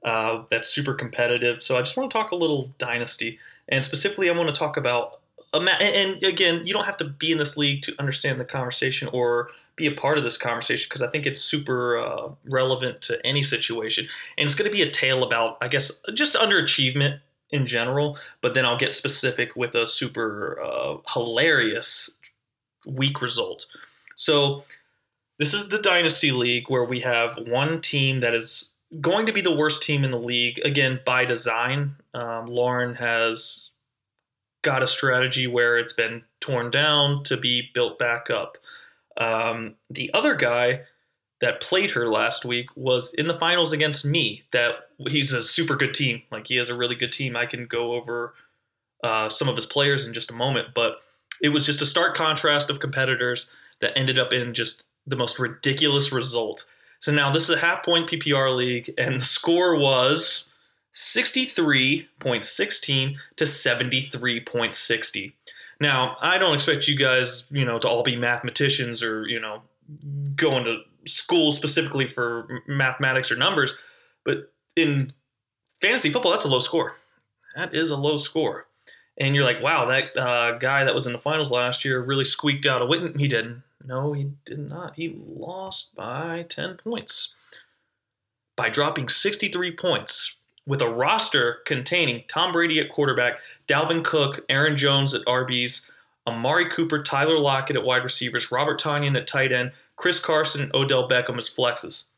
uh, 0.04 0.42
that's 0.50 0.68
super 0.68 0.94
competitive. 0.94 1.62
So 1.62 1.76
I 1.76 1.80
just 1.80 1.96
want 1.96 2.10
to 2.10 2.16
talk 2.16 2.32
a 2.32 2.36
little 2.36 2.70
dynasty, 2.78 3.38
and 3.68 3.84
specifically, 3.84 4.28
I 4.28 4.32
want 4.32 4.54
to 4.54 4.58
talk 4.58 4.76
about 4.76 5.20
and 5.52 6.22
again, 6.22 6.66
you 6.66 6.72
don't 6.74 6.84
have 6.84 6.98
to 6.98 7.04
be 7.04 7.32
in 7.32 7.38
this 7.38 7.56
league 7.56 7.82
to 7.82 7.94
understand 7.98 8.38
the 8.38 8.44
conversation 8.44 9.08
or 9.12 9.50
be 9.78 9.86
a 9.86 9.92
part 9.92 10.18
of 10.18 10.24
this 10.24 10.36
conversation 10.36 10.86
because 10.88 11.02
I 11.02 11.08
think 11.08 11.26
it's 11.26 11.40
super 11.40 11.98
uh, 11.98 12.32
relevant 12.44 13.00
to 13.02 13.24
any 13.24 13.42
situation. 13.42 14.06
And 14.36 14.44
it's 14.44 14.54
going 14.54 14.70
to 14.70 14.76
be 14.76 14.82
a 14.82 14.90
tale 14.90 15.22
about, 15.22 15.56
I 15.62 15.68
guess, 15.68 16.02
just 16.14 16.36
underachievement 16.36 17.20
in 17.50 17.66
general, 17.66 18.18
but 18.42 18.54
then 18.54 18.66
I'll 18.66 18.76
get 18.76 18.94
specific 18.94 19.56
with 19.56 19.74
a 19.74 19.86
super 19.86 20.60
uh, 20.62 20.96
hilarious 21.14 22.18
week 22.86 23.22
result. 23.22 23.66
So, 24.14 24.64
this 25.38 25.54
is 25.54 25.68
the 25.68 25.80
Dynasty 25.80 26.32
League 26.32 26.68
where 26.68 26.84
we 26.84 27.00
have 27.00 27.38
one 27.46 27.80
team 27.80 28.20
that 28.20 28.34
is 28.34 28.74
going 29.00 29.26
to 29.26 29.32
be 29.32 29.40
the 29.40 29.56
worst 29.56 29.84
team 29.84 30.02
in 30.02 30.10
the 30.10 30.18
league, 30.18 30.60
again, 30.64 30.98
by 31.06 31.24
design. 31.24 31.94
Um, 32.12 32.46
Lauren 32.46 32.96
has 32.96 33.70
got 34.62 34.82
a 34.82 34.86
strategy 34.86 35.46
where 35.46 35.78
it's 35.78 35.92
been 35.92 36.22
torn 36.40 36.70
down 36.70 37.22
to 37.24 37.36
be 37.36 37.70
built 37.72 37.98
back 37.98 38.30
up. 38.30 38.58
Um, 39.18 39.74
the 39.90 40.10
other 40.14 40.34
guy 40.34 40.82
that 41.40 41.60
played 41.60 41.92
her 41.92 42.08
last 42.08 42.44
week 42.44 42.68
was 42.76 43.14
in 43.14 43.28
the 43.28 43.38
finals 43.38 43.72
against 43.72 44.04
me. 44.04 44.42
That 44.52 44.72
he's 45.08 45.32
a 45.32 45.42
super 45.42 45.76
good 45.76 45.94
team. 45.94 46.22
Like 46.30 46.46
he 46.46 46.56
has 46.56 46.68
a 46.68 46.76
really 46.76 46.94
good 46.94 47.12
team. 47.12 47.36
I 47.36 47.46
can 47.46 47.66
go 47.66 47.94
over 47.94 48.34
uh, 49.02 49.28
some 49.28 49.48
of 49.48 49.56
his 49.56 49.66
players 49.66 50.06
in 50.06 50.12
just 50.12 50.30
a 50.30 50.36
moment, 50.36 50.68
but 50.74 51.00
it 51.40 51.48
was 51.50 51.66
just 51.66 51.82
a 51.82 51.86
stark 51.86 52.16
contrast 52.16 52.70
of 52.70 52.80
competitors 52.80 53.52
that 53.80 53.96
ended 53.96 54.18
up 54.18 54.32
in 54.32 54.54
just 54.54 54.86
the 55.06 55.14
most 55.16 55.38
ridiculous 55.38 56.12
result. 56.12 56.68
So 57.00 57.12
now 57.12 57.30
this 57.30 57.44
is 57.44 57.50
a 57.50 57.58
half 57.58 57.84
point 57.84 58.10
PPR 58.10 58.56
league, 58.56 58.92
and 58.98 59.14
the 59.16 59.20
score 59.20 59.76
was 59.76 60.50
63.16 60.94 63.16
to 63.36 63.44
73.60. 63.44 65.32
Now, 65.80 66.16
I 66.20 66.38
don't 66.38 66.54
expect 66.54 66.88
you 66.88 66.96
guys, 66.96 67.46
you 67.50 67.64
know, 67.64 67.78
to 67.78 67.88
all 67.88 68.02
be 68.02 68.16
mathematicians 68.16 69.02
or, 69.02 69.26
you 69.26 69.40
know, 69.40 69.62
going 70.34 70.64
to 70.64 70.80
school 71.06 71.52
specifically 71.52 72.06
for 72.06 72.62
mathematics 72.66 73.30
or 73.30 73.36
numbers, 73.36 73.78
but 74.24 74.52
in 74.76 75.12
fantasy 75.80 76.10
football, 76.10 76.32
that's 76.32 76.44
a 76.44 76.48
low 76.48 76.58
score. 76.58 76.96
That 77.56 77.74
is 77.74 77.90
a 77.90 77.96
low 77.96 78.16
score. 78.16 78.66
And 79.16 79.34
you're 79.34 79.44
like, 79.44 79.62
wow, 79.62 79.86
that 79.86 80.16
uh, 80.16 80.58
guy 80.58 80.84
that 80.84 80.94
was 80.94 81.06
in 81.06 81.12
the 81.12 81.18
finals 81.18 81.50
last 81.50 81.84
year 81.84 82.00
really 82.00 82.24
squeaked 82.24 82.66
out 82.66 82.82
a 82.82 82.86
win. 82.86 83.18
He 83.18 83.26
didn't. 83.26 83.62
No, 83.84 84.12
he 84.12 84.32
did 84.44 84.58
not. 84.58 84.94
He 84.96 85.08
lost 85.08 85.94
by 85.96 86.44
10 86.48 86.76
points 86.76 87.34
by 88.56 88.68
dropping 88.68 89.08
63 89.08 89.72
points 89.76 90.37
with 90.68 90.82
a 90.82 90.88
roster 90.88 91.60
containing 91.64 92.22
Tom 92.28 92.52
Brady 92.52 92.78
at 92.78 92.90
quarterback, 92.90 93.40
Dalvin 93.66 94.04
Cook, 94.04 94.44
Aaron 94.50 94.76
Jones 94.76 95.14
at 95.14 95.24
RBs, 95.24 95.90
Amari 96.26 96.68
Cooper, 96.68 97.02
Tyler 97.02 97.38
Lockett 97.38 97.74
at 97.74 97.84
wide 97.84 98.04
receivers, 98.04 98.52
Robert 98.52 98.78
Tonyan 98.78 99.16
at 99.16 99.26
tight 99.26 99.50
end, 99.50 99.72
Chris 99.96 100.22
Carson, 100.22 100.60
and 100.60 100.74
Odell 100.74 101.08
Beckham 101.08 101.38
as 101.38 101.48
flexes. 101.48 102.08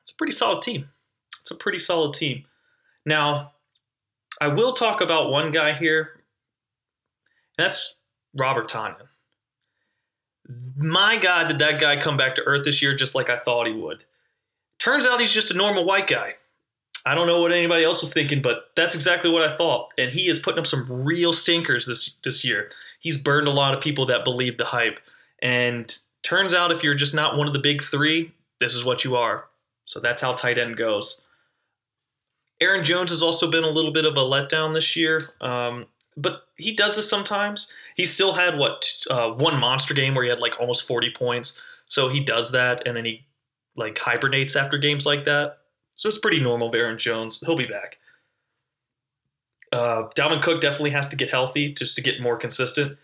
It's 0.00 0.12
a 0.12 0.16
pretty 0.16 0.32
solid 0.32 0.62
team. 0.62 0.88
It's 1.42 1.50
a 1.50 1.54
pretty 1.54 1.78
solid 1.78 2.14
team. 2.14 2.46
Now, 3.04 3.52
I 4.40 4.48
will 4.48 4.72
talk 4.72 5.02
about 5.02 5.30
one 5.30 5.52
guy 5.52 5.74
here, 5.74 6.22
and 7.58 7.66
that's 7.66 7.96
Robert 8.34 8.66
Tonyan. 8.66 9.08
My 10.74 11.18
God, 11.18 11.48
did 11.48 11.58
that 11.58 11.82
guy 11.82 12.00
come 12.00 12.16
back 12.16 12.34
to 12.36 12.42
earth 12.44 12.64
this 12.64 12.80
year 12.80 12.94
just 12.94 13.14
like 13.14 13.28
I 13.28 13.36
thought 13.36 13.66
he 13.66 13.74
would? 13.74 14.04
Turns 14.78 15.04
out 15.04 15.20
he's 15.20 15.34
just 15.34 15.50
a 15.50 15.56
normal 15.56 15.84
white 15.84 16.06
guy. 16.06 16.34
I 17.06 17.14
don't 17.14 17.26
know 17.26 17.40
what 17.40 17.52
anybody 17.52 17.84
else 17.84 18.00
was 18.00 18.14
thinking, 18.14 18.40
but 18.40 18.70
that's 18.76 18.94
exactly 18.94 19.30
what 19.30 19.42
I 19.42 19.54
thought. 19.54 19.92
And 19.98 20.10
he 20.10 20.28
is 20.28 20.38
putting 20.38 20.58
up 20.58 20.66
some 20.66 20.86
real 20.88 21.32
stinkers 21.32 21.86
this 21.86 22.14
this 22.24 22.44
year. 22.44 22.70
He's 22.98 23.20
burned 23.20 23.46
a 23.46 23.52
lot 23.52 23.74
of 23.74 23.82
people 23.82 24.06
that 24.06 24.24
believe 24.24 24.56
the 24.56 24.64
hype. 24.64 25.00
And 25.42 25.96
turns 26.22 26.54
out 26.54 26.70
if 26.70 26.82
you're 26.82 26.94
just 26.94 27.14
not 27.14 27.36
one 27.36 27.46
of 27.46 27.52
the 27.52 27.58
big 27.58 27.82
three, 27.82 28.32
this 28.58 28.74
is 28.74 28.84
what 28.84 29.04
you 29.04 29.16
are. 29.16 29.46
So 29.84 30.00
that's 30.00 30.22
how 30.22 30.32
tight 30.32 30.58
end 30.58 30.78
goes. 30.78 31.20
Aaron 32.60 32.84
Jones 32.84 33.10
has 33.10 33.22
also 33.22 33.50
been 33.50 33.64
a 33.64 33.70
little 33.70 33.92
bit 33.92 34.06
of 34.06 34.16
a 34.16 34.20
letdown 34.20 34.72
this 34.72 34.96
year, 34.96 35.20
um, 35.40 35.86
but 36.16 36.44
he 36.56 36.72
does 36.72 36.96
this 36.96 37.10
sometimes. 37.10 37.72
He 37.96 38.04
still 38.04 38.32
had 38.32 38.56
what 38.56 38.90
uh, 39.10 39.30
one 39.30 39.60
monster 39.60 39.92
game 39.92 40.14
where 40.14 40.24
he 40.24 40.30
had 40.30 40.40
like 40.40 40.58
almost 40.58 40.86
40 40.86 41.10
points. 41.10 41.60
So 41.86 42.08
he 42.08 42.20
does 42.20 42.52
that, 42.52 42.86
and 42.86 42.96
then 42.96 43.04
he 43.04 43.26
like 43.76 43.98
hibernates 43.98 44.56
after 44.56 44.78
games 44.78 45.04
like 45.04 45.24
that. 45.24 45.58
So 45.96 46.08
it's 46.08 46.18
pretty 46.18 46.40
normal 46.40 46.68
of 46.68 46.74
Aaron 46.74 46.98
Jones. 46.98 47.40
He'll 47.40 47.56
be 47.56 47.66
back. 47.66 47.98
Uh, 49.72 50.08
Dalvin 50.16 50.42
Cook 50.42 50.60
definitely 50.60 50.90
has 50.90 51.08
to 51.08 51.16
get 51.16 51.30
healthy 51.30 51.72
just 51.72 51.96
to 51.96 52.02
get 52.02 52.20
more 52.20 52.36
consistent. 52.36 52.96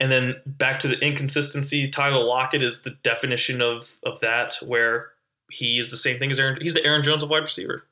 And 0.00 0.12
then 0.12 0.36
back 0.46 0.78
to 0.80 0.88
the 0.88 0.98
inconsistency. 1.00 1.88
Tyler 1.88 2.24
Lockett 2.24 2.62
is 2.62 2.82
the 2.82 2.96
definition 3.02 3.60
of 3.60 3.96
of 4.04 4.20
that, 4.20 4.56
where 4.62 5.10
he 5.50 5.78
is 5.78 5.90
the 5.90 5.96
same 5.96 6.18
thing 6.18 6.30
as 6.30 6.38
Aaron. 6.38 6.58
He's 6.60 6.74
the 6.74 6.84
Aaron 6.84 7.02
Jones 7.02 7.22
of 7.22 7.30
wide 7.30 7.38
receiver. 7.42 7.84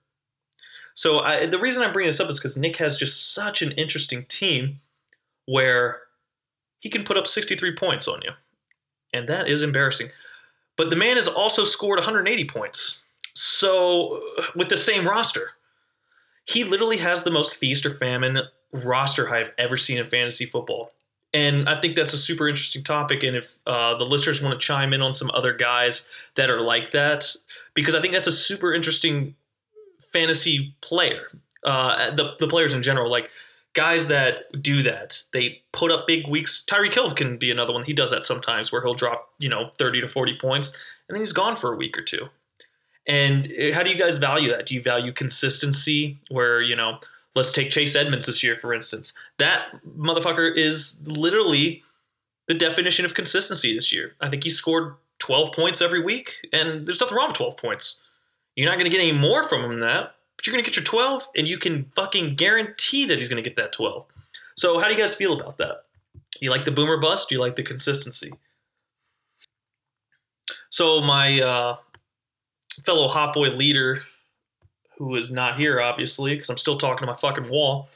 So 0.94 1.20
I, 1.20 1.44
the 1.44 1.58
reason 1.58 1.82
I'm 1.82 1.92
bringing 1.92 2.08
this 2.08 2.20
up 2.20 2.30
is 2.30 2.38
because 2.38 2.56
Nick 2.56 2.78
has 2.78 2.96
just 2.96 3.34
such 3.34 3.60
an 3.60 3.72
interesting 3.72 4.24
team 4.24 4.80
where 5.44 6.00
he 6.78 6.88
can 6.88 7.04
put 7.04 7.18
up 7.18 7.26
63 7.26 7.74
points 7.74 8.08
on 8.08 8.22
you, 8.22 8.30
and 9.12 9.28
that 9.28 9.48
is 9.48 9.62
embarrassing. 9.62 10.08
But 10.76 10.90
the 10.90 10.96
man 10.96 11.16
has 11.16 11.28
also 11.28 11.64
scored 11.64 11.98
180 11.98 12.44
points. 12.46 13.04
So 13.56 14.20
with 14.54 14.68
the 14.68 14.76
same 14.76 15.08
roster, 15.08 15.52
he 16.44 16.62
literally 16.62 16.98
has 16.98 17.24
the 17.24 17.30
most 17.30 17.56
feast 17.56 17.86
or 17.86 17.90
famine 17.90 18.38
roster 18.70 19.34
I've 19.34 19.50
ever 19.56 19.78
seen 19.78 19.96
in 19.96 20.04
fantasy 20.06 20.44
football. 20.44 20.92
And 21.32 21.66
I 21.66 21.80
think 21.80 21.96
that's 21.96 22.12
a 22.12 22.18
super 22.18 22.48
interesting 22.48 22.82
topic. 22.82 23.22
And 23.22 23.34
if 23.34 23.56
uh, 23.66 23.94
the 23.94 24.04
listeners 24.04 24.42
want 24.42 24.60
to 24.60 24.64
chime 24.64 24.92
in 24.92 25.00
on 25.00 25.14
some 25.14 25.30
other 25.32 25.54
guys 25.54 26.06
that 26.34 26.50
are 26.50 26.60
like 26.60 26.90
that, 26.90 27.24
because 27.72 27.94
I 27.94 28.02
think 28.02 28.12
that's 28.12 28.26
a 28.26 28.32
super 28.32 28.74
interesting 28.74 29.34
fantasy 30.12 30.74
player. 30.82 31.28
Uh, 31.64 32.10
the, 32.10 32.34
the 32.38 32.48
players 32.48 32.74
in 32.74 32.82
general, 32.82 33.10
like 33.10 33.30
guys 33.72 34.08
that 34.08 34.62
do 34.62 34.82
that, 34.82 35.22
they 35.32 35.62
put 35.72 35.90
up 35.90 36.06
big 36.06 36.28
weeks. 36.28 36.62
Tyreek 36.62 36.92
Hill 36.92 37.10
can 37.12 37.38
be 37.38 37.50
another 37.50 37.72
one. 37.72 37.84
He 37.84 37.94
does 37.94 38.10
that 38.10 38.26
sometimes 38.26 38.70
where 38.70 38.82
he'll 38.82 38.94
drop, 38.94 39.30
you 39.38 39.48
know, 39.48 39.70
30 39.78 40.02
to 40.02 40.08
40 40.08 40.36
points 40.38 40.76
and 41.08 41.14
then 41.14 41.22
he's 41.22 41.32
gone 41.32 41.56
for 41.56 41.72
a 41.72 41.76
week 41.76 41.96
or 41.96 42.02
two. 42.02 42.28
And 43.06 43.46
uh, 43.46 43.74
how 43.74 43.82
do 43.82 43.90
you 43.90 43.96
guys 43.96 44.18
value 44.18 44.50
that? 44.50 44.66
Do 44.66 44.74
you 44.74 44.82
value 44.82 45.12
consistency 45.12 46.18
where, 46.28 46.60
you 46.60 46.74
know, 46.74 46.98
let's 47.36 47.52
take 47.52 47.70
Chase 47.70 47.94
Edmonds 47.94 48.26
this 48.26 48.42
year, 48.42 48.56
for 48.56 48.74
instance. 48.74 49.16
That 49.38 49.66
motherfucker 49.96 50.56
is 50.56 51.06
literally 51.06 51.84
the 52.48 52.54
definition 52.54 53.04
of 53.04 53.14
consistency 53.14 53.74
this 53.74 53.92
year. 53.92 54.14
I 54.20 54.30
think 54.30 54.42
he 54.42 54.50
scored 54.50 54.94
12 55.18 55.52
points 55.52 55.80
every 55.80 56.02
week, 56.02 56.48
and 56.52 56.86
there's 56.86 57.00
nothing 57.00 57.16
wrong 57.16 57.28
with 57.28 57.36
12 57.36 57.56
points. 57.56 58.02
You're 58.56 58.70
not 58.70 58.78
going 58.78 58.90
to 58.90 58.96
get 58.96 59.02
any 59.02 59.16
more 59.16 59.42
from 59.42 59.62
him 59.62 59.70
than 59.70 59.80
that, 59.80 60.14
but 60.36 60.46
you're 60.46 60.52
going 60.52 60.64
to 60.64 60.68
get 60.68 60.76
your 60.76 60.84
12, 60.84 61.28
and 61.36 61.46
you 61.46 61.58
can 61.58 61.90
fucking 61.94 62.36
guarantee 62.36 63.04
that 63.06 63.18
he's 63.18 63.28
going 63.28 63.42
to 63.42 63.48
get 63.48 63.56
that 63.56 63.72
12. 63.72 64.06
So, 64.56 64.78
how 64.78 64.86
do 64.86 64.94
you 64.94 64.98
guys 64.98 65.14
feel 65.14 65.38
about 65.38 65.58
that? 65.58 65.84
You 66.40 66.50
like 66.50 66.64
the 66.64 66.70
boomer 66.70 66.98
bust? 66.98 67.28
Do 67.28 67.34
you 67.34 67.40
like 67.40 67.56
the 67.56 67.62
consistency? 67.62 68.32
So, 70.70 71.02
my 71.02 71.40
uh, 71.40 71.76
fellow 72.84 73.08
Hot 73.08 73.34
Boy 73.34 73.48
leader, 73.48 74.02
who 74.98 75.14
is 75.16 75.30
not 75.30 75.58
here, 75.58 75.80
obviously, 75.80 76.34
because 76.34 76.50
I'm 76.50 76.58
still 76.58 76.78
talking 76.78 77.06
to 77.06 77.12
my 77.12 77.16
fucking 77.16 77.48
wall, 77.48 77.88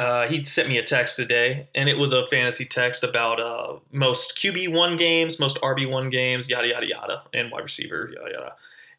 uh, 0.00 0.26
he 0.28 0.42
sent 0.42 0.66
me 0.68 0.78
a 0.78 0.82
text 0.82 1.16
today, 1.16 1.68
and 1.74 1.86
it 1.86 1.98
was 1.98 2.14
a 2.14 2.26
fantasy 2.26 2.64
text 2.64 3.04
about 3.04 3.38
uh, 3.38 3.76
most 3.92 4.38
QB 4.38 4.72
one 4.74 4.96
games, 4.96 5.38
most 5.38 5.60
RB 5.60 5.90
one 5.90 6.08
games, 6.08 6.48
yada 6.48 6.68
yada 6.68 6.86
yada, 6.86 7.22
and 7.34 7.50
wide 7.50 7.62
receiver, 7.62 8.10
yada 8.14 8.32
yada. 8.32 8.54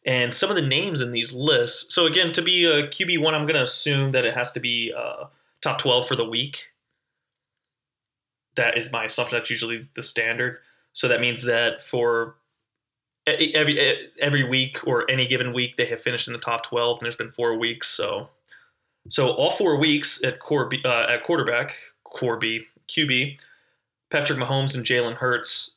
And 0.06 0.32
some 0.32 0.48
of 0.48 0.54
the 0.54 0.62
names 0.62 1.00
in 1.00 1.10
these 1.10 1.32
lists. 1.32 1.92
So 1.92 2.06
again, 2.06 2.32
to 2.34 2.42
be 2.42 2.66
a 2.66 2.86
QB 2.86 3.20
one, 3.20 3.34
I'm 3.34 3.46
going 3.46 3.56
to 3.56 3.62
assume 3.62 4.12
that 4.12 4.24
it 4.24 4.34
has 4.34 4.52
to 4.52 4.60
be 4.60 4.92
uh, 4.96 5.24
top 5.60 5.78
12 5.78 6.06
for 6.06 6.14
the 6.14 6.24
week. 6.24 6.70
That 8.54 8.78
is 8.78 8.92
my 8.92 9.04
assumption. 9.04 9.38
That's 9.38 9.50
usually 9.50 9.88
the 9.94 10.02
standard. 10.04 10.58
So 10.92 11.08
that 11.08 11.20
means 11.20 11.44
that 11.44 11.80
for 11.80 12.36
every 13.26 13.78
every 14.20 14.44
week 14.44 14.86
or 14.86 15.10
any 15.10 15.26
given 15.26 15.52
week, 15.52 15.76
they 15.76 15.86
have 15.86 16.00
finished 16.00 16.26
in 16.26 16.32
the 16.32 16.38
top 16.38 16.64
12, 16.64 16.98
and 16.98 17.00
there's 17.06 17.16
been 17.16 17.30
four 17.30 17.58
weeks. 17.58 17.88
So 17.88 18.30
so 19.08 19.30
all 19.30 19.50
four 19.50 19.76
weeks 19.76 20.22
at 20.24 20.38
Corby, 20.38 20.80
uh, 20.84 21.06
at 21.08 21.24
quarterback, 21.24 21.76
Corby 22.04 22.66
QB, 22.88 23.40
Patrick 24.10 24.38
Mahomes 24.38 24.74
and 24.74 24.84
Jalen 24.84 25.14
Hurts 25.14 25.72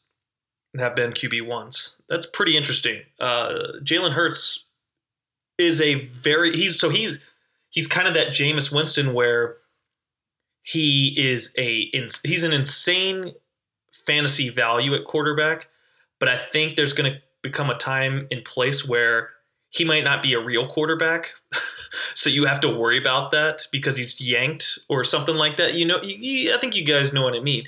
have 0.77 0.95
been 0.95 1.11
QB 1.11 1.45
ones. 1.47 1.97
That's 2.09 2.25
pretty 2.25 2.57
interesting. 2.57 3.01
Uh, 3.19 3.53
Jalen 3.81 4.11
Hurts 4.11 4.65
is 5.57 5.81
a 5.81 5.95
very 6.05 6.55
he's 6.55 6.77
so 6.77 6.89
he's 6.89 7.23
he's 7.69 7.87
kind 7.87 8.07
of 8.07 8.13
that 8.13 8.29
Jameis 8.29 8.75
Winston 8.75 9.13
where 9.13 9.57
he 10.63 11.13
is 11.17 11.55
a 11.57 11.89
he's 12.23 12.43
an 12.43 12.53
insane 12.53 13.33
fantasy 14.05 14.49
value 14.49 14.93
at 14.93 15.05
quarterback, 15.05 15.69
but 16.19 16.29
I 16.29 16.37
think 16.37 16.75
there's 16.75 16.93
going 16.93 17.13
to 17.13 17.19
become 17.45 17.69
a 17.69 17.77
time 17.77 18.27
and 18.31 18.43
place 18.43 18.87
where 18.87 19.29
he 19.69 19.83
might 19.83 20.03
not 20.03 20.21
be 20.21 20.33
a 20.33 20.39
real 20.39 20.67
quarterback. 20.67 21.31
so 22.15 22.29
you 22.29 22.45
have 22.45 22.59
to 22.61 22.69
worry 22.69 22.97
about 22.97 23.31
that 23.31 23.65
because 23.71 23.97
he's 23.97 24.19
yanked 24.21 24.79
or 24.89 25.03
something 25.03 25.35
like 25.35 25.57
that. 25.57 25.73
You 25.73 25.85
know, 25.85 25.97
I 25.97 26.57
think 26.59 26.75
you 26.75 26.85
guys 26.85 27.13
know 27.13 27.23
what 27.23 27.35
I 27.35 27.39
mean. 27.39 27.65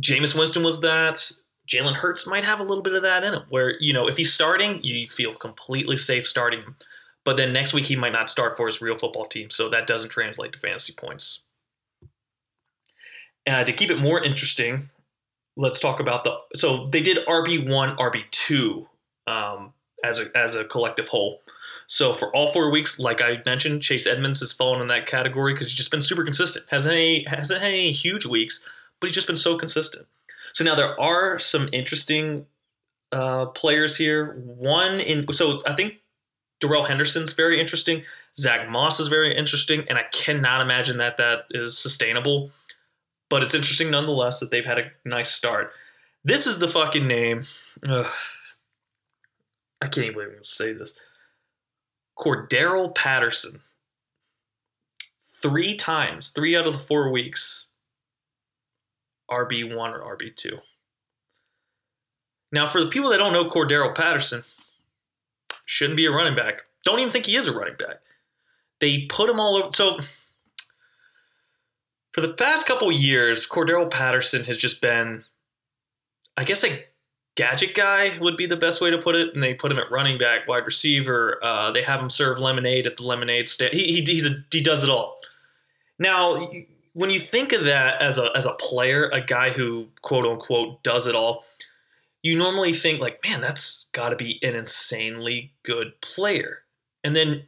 Jameis 0.00 0.36
Winston 0.36 0.62
was 0.62 0.80
that. 0.82 1.32
Jalen 1.68 1.94
Hurts 1.94 2.28
might 2.28 2.44
have 2.44 2.60
a 2.60 2.62
little 2.62 2.82
bit 2.82 2.94
of 2.94 3.02
that 3.02 3.24
in 3.24 3.34
him, 3.34 3.42
where 3.48 3.74
you 3.80 3.92
know 3.92 4.08
if 4.08 4.16
he's 4.16 4.32
starting, 4.32 4.82
you 4.84 5.06
feel 5.06 5.34
completely 5.34 5.96
safe 5.96 6.26
starting 6.26 6.60
him. 6.60 6.76
But 7.24 7.36
then 7.36 7.52
next 7.52 7.74
week 7.74 7.86
he 7.86 7.96
might 7.96 8.12
not 8.12 8.30
start 8.30 8.56
for 8.56 8.66
his 8.66 8.80
real 8.80 8.96
football 8.96 9.26
team, 9.26 9.50
so 9.50 9.68
that 9.68 9.88
doesn't 9.88 10.10
translate 10.10 10.52
to 10.52 10.58
fantasy 10.60 10.92
points. 10.96 11.44
Uh, 13.48 13.64
to 13.64 13.72
keep 13.72 13.90
it 13.90 13.98
more 13.98 14.22
interesting, 14.22 14.90
let's 15.56 15.80
talk 15.80 16.00
about 16.00 16.24
the. 16.24 16.36
So 16.54 16.86
they 16.86 17.02
did 17.02 17.26
RB 17.26 17.68
one, 17.68 17.96
RB 17.96 18.22
two 18.30 18.88
um, 19.26 19.72
as 20.04 20.20
a 20.20 20.36
as 20.36 20.54
a 20.54 20.64
collective 20.64 21.08
whole. 21.08 21.42
So 21.88 22.14
for 22.14 22.34
all 22.34 22.48
four 22.48 22.70
weeks, 22.70 22.98
like 22.98 23.22
I 23.22 23.42
mentioned, 23.46 23.82
Chase 23.82 24.06
Edmonds 24.06 24.40
has 24.40 24.52
fallen 24.52 24.80
in 24.80 24.88
that 24.88 25.06
category 25.06 25.52
because 25.52 25.68
he's 25.68 25.76
just 25.76 25.90
been 25.90 26.02
super 26.02 26.24
consistent. 26.24 26.66
Hasn't 26.70 26.94
any 26.94 27.24
hasn't 27.24 27.60
had 27.60 27.72
any 27.72 27.92
huge 27.92 28.26
weeks, 28.26 28.68
but 29.00 29.08
he's 29.08 29.14
just 29.14 29.26
been 29.26 29.36
so 29.36 29.56
consistent. 29.56 30.06
So 30.52 30.64
now 30.64 30.74
there 30.74 30.98
are 31.00 31.38
some 31.38 31.68
interesting 31.72 32.46
uh, 33.12 33.46
players 33.46 33.96
here. 33.96 34.34
One 34.44 35.00
in 35.00 35.30
so 35.32 35.62
I 35.66 35.74
think 35.74 35.96
Darrell 36.60 36.84
Henderson's 36.84 37.34
very 37.34 37.60
interesting. 37.60 38.02
Zach 38.38 38.68
Moss 38.68 39.00
is 39.00 39.08
very 39.08 39.34
interesting, 39.34 39.84
and 39.88 39.98
I 39.98 40.04
cannot 40.12 40.60
imagine 40.60 40.98
that 40.98 41.16
that 41.16 41.46
is 41.50 41.78
sustainable. 41.78 42.50
But 43.28 43.42
it's 43.42 43.54
interesting 43.54 43.90
nonetheless 43.90 44.40
that 44.40 44.50
they've 44.50 44.64
had 44.64 44.78
a 44.78 44.90
nice 45.04 45.30
start. 45.30 45.72
This 46.24 46.46
is 46.46 46.58
the 46.58 46.68
fucking 46.68 47.06
name. 47.06 47.46
Ugh. 47.88 48.06
I 49.80 49.86
can't 49.86 49.98
even 49.98 50.14
believe 50.14 50.26
I'm 50.28 50.32
going 50.34 50.42
to 50.42 50.48
say 50.48 50.72
this. 50.72 50.98
Cordarrelle 52.18 52.94
Patterson. 52.94 53.60
Three 55.42 55.76
times, 55.76 56.30
three 56.30 56.56
out 56.56 56.66
of 56.66 56.72
the 56.72 56.78
four 56.78 57.10
weeks, 57.12 57.68
RB1 59.30 59.92
or 59.92 60.16
RB2. 60.16 60.60
Now, 62.50 62.68
for 62.68 62.82
the 62.82 62.88
people 62.88 63.10
that 63.10 63.18
don't 63.18 63.32
know 63.32 63.44
Cordarrelle 63.44 63.94
Patterson, 63.94 64.44
shouldn't 65.66 65.96
be 65.96 66.06
a 66.06 66.10
running 66.10 66.34
back. 66.36 66.62
Don't 66.84 67.00
even 67.00 67.12
think 67.12 67.26
he 67.26 67.36
is 67.36 67.48
a 67.48 67.56
running 67.56 67.76
back. 67.76 67.96
They 68.80 69.06
put 69.06 69.28
him 69.28 69.40
all 69.40 69.56
over. 69.56 69.68
So, 69.72 69.98
for 72.16 72.22
the 72.22 72.32
past 72.32 72.66
couple 72.66 72.90
years, 72.90 73.46
Cordarrelle 73.46 73.90
Patterson 73.90 74.44
has 74.44 74.56
just 74.56 74.80
been, 74.80 75.24
I 76.34 76.44
guess, 76.44 76.64
a 76.64 76.82
gadget 77.34 77.74
guy 77.74 78.16
would 78.18 78.38
be 78.38 78.46
the 78.46 78.56
best 78.56 78.80
way 78.80 78.90
to 78.90 78.96
put 78.96 79.14
it. 79.14 79.34
And 79.34 79.42
they 79.42 79.52
put 79.52 79.70
him 79.70 79.78
at 79.78 79.90
running 79.90 80.16
back, 80.16 80.48
wide 80.48 80.64
receiver. 80.64 81.38
Uh, 81.42 81.70
they 81.72 81.82
have 81.82 82.00
him 82.00 82.08
serve 82.08 82.38
lemonade 82.38 82.86
at 82.86 82.96
the 82.96 83.02
lemonade 83.02 83.50
stand. 83.50 83.74
He 83.74 84.02
he 84.02 84.26
a, 84.26 84.30
he 84.50 84.62
does 84.62 84.82
it 84.82 84.88
all. 84.88 85.18
Now, 85.98 86.50
when 86.94 87.10
you 87.10 87.18
think 87.18 87.52
of 87.52 87.64
that 87.64 88.00
as 88.00 88.16
a 88.16 88.30
as 88.34 88.46
a 88.46 88.54
player, 88.54 89.10
a 89.12 89.20
guy 89.20 89.50
who 89.50 89.88
quote 90.00 90.24
unquote 90.24 90.82
does 90.82 91.06
it 91.06 91.14
all, 91.14 91.44
you 92.22 92.38
normally 92.38 92.72
think 92.72 92.98
like, 92.98 93.22
man, 93.28 93.42
that's 93.42 93.84
got 93.92 94.08
to 94.08 94.16
be 94.16 94.38
an 94.42 94.54
insanely 94.54 95.52
good 95.64 96.00
player. 96.00 96.62
And 97.04 97.14
then 97.14 97.44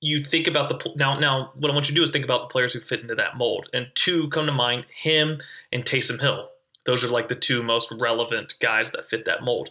you 0.00 0.18
think 0.18 0.46
about 0.46 0.68
the 0.68 0.92
now 0.96 1.18
now 1.18 1.52
what 1.54 1.70
I 1.70 1.74
want 1.74 1.88
you 1.88 1.94
to 1.94 2.00
do 2.00 2.02
is 2.02 2.10
think 2.10 2.24
about 2.24 2.42
the 2.42 2.52
players 2.52 2.72
who 2.72 2.80
fit 2.80 3.00
into 3.00 3.14
that 3.16 3.36
mold. 3.36 3.68
And 3.72 3.88
two 3.94 4.28
come 4.30 4.46
to 4.46 4.52
mind, 4.52 4.86
him 4.94 5.40
and 5.72 5.84
Taysom 5.84 6.20
Hill. 6.20 6.48
Those 6.86 7.04
are 7.04 7.08
like 7.08 7.28
the 7.28 7.34
two 7.34 7.62
most 7.62 7.92
relevant 7.92 8.54
guys 8.60 8.92
that 8.92 9.04
fit 9.04 9.26
that 9.26 9.42
mold. 9.42 9.70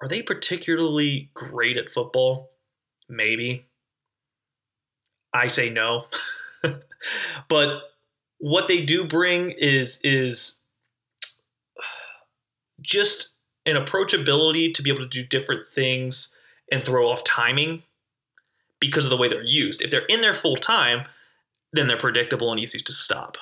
Are 0.00 0.08
they 0.08 0.22
particularly 0.22 1.30
great 1.34 1.76
at 1.76 1.90
football? 1.90 2.50
Maybe. 3.08 3.66
I 5.32 5.48
say 5.48 5.68
no. 5.68 6.06
but 7.48 7.82
what 8.38 8.68
they 8.68 8.84
do 8.84 9.04
bring 9.04 9.50
is 9.50 10.00
is 10.02 10.60
just 12.80 13.34
an 13.66 13.76
approachability 13.76 14.72
to 14.74 14.82
be 14.82 14.90
able 14.90 15.02
to 15.02 15.08
do 15.08 15.24
different 15.24 15.68
things 15.68 16.36
and 16.72 16.82
throw 16.82 17.08
off 17.08 17.24
timing 17.24 17.82
because 18.80 19.04
of 19.04 19.10
the 19.10 19.16
way 19.16 19.28
they're 19.28 19.42
used. 19.42 19.82
If 19.82 19.90
they're 19.90 20.06
in 20.06 20.20
there 20.20 20.34
full 20.34 20.56
time, 20.56 21.06
then 21.72 21.86
they're 21.86 21.98
predictable 21.98 22.50
and 22.50 22.60
easy 22.60 22.78
to 22.78 22.92
stop. 22.92 23.36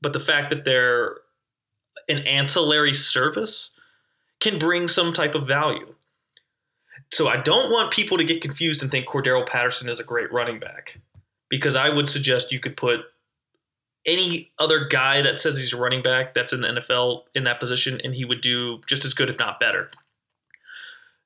But 0.00 0.12
the 0.12 0.20
fact 0.20 0.50
that 0.50 0.64
they're 0.64 1.16
an 2.08 2.18
ancillary 2.26 2.92
service 2.92 3.70
can 4.40 4.58
bring 4.58 4.88
some 4.88 5.12
type 5.12 5.34
of 5.34 5.46
value. 5.46 5.94
So 7.12 7.28
I 7.28 7.36
don't 7.36 7.70
want 7.70 7.92
people 7.92 8.18
to 8.18 8.24
get 8.24 8.40
confused 8.40 8.82
and 8.82 8.90
think 8.90 9.06
Cordarrelle 9.06 9.46
Patterson 9.46 9.88
is 9.88 10.00
a 10.00 10.04
great 10.04 10.32
running 10.32 10.58
back 10.58 10.98
because 11.48 11.76
I 11.76 11.88
would 11.88 12.08
suggest 12.08 12.52
you 12.52 12.60
could 12.60 12.76
put 12.76 13.00
any 14.06 14.50
other 14.58 14.86
guy 14.86 15.22
that 15.22 15.36
says 15.36 15.56
he's 15.56 15.72
a 15.72 15.80
running 15.80 16.02
back 16.02 16.34
that's 16.34 16.52
in 16.52 16.60
the 16.60 16.68
NFL 16.68 17.22
in 17.34 17.44
that 17.44 17.60
position 17.60 18.00
and 18.02 18.14
he 18.14 18.24
would 18.24 18.40
do 18.40 18.80
just 18.86 19.04
as 19.04 19.14
good 19.14 19.30
if 19.30 19.38
not 19.38 19.60
better. 19.60 19.90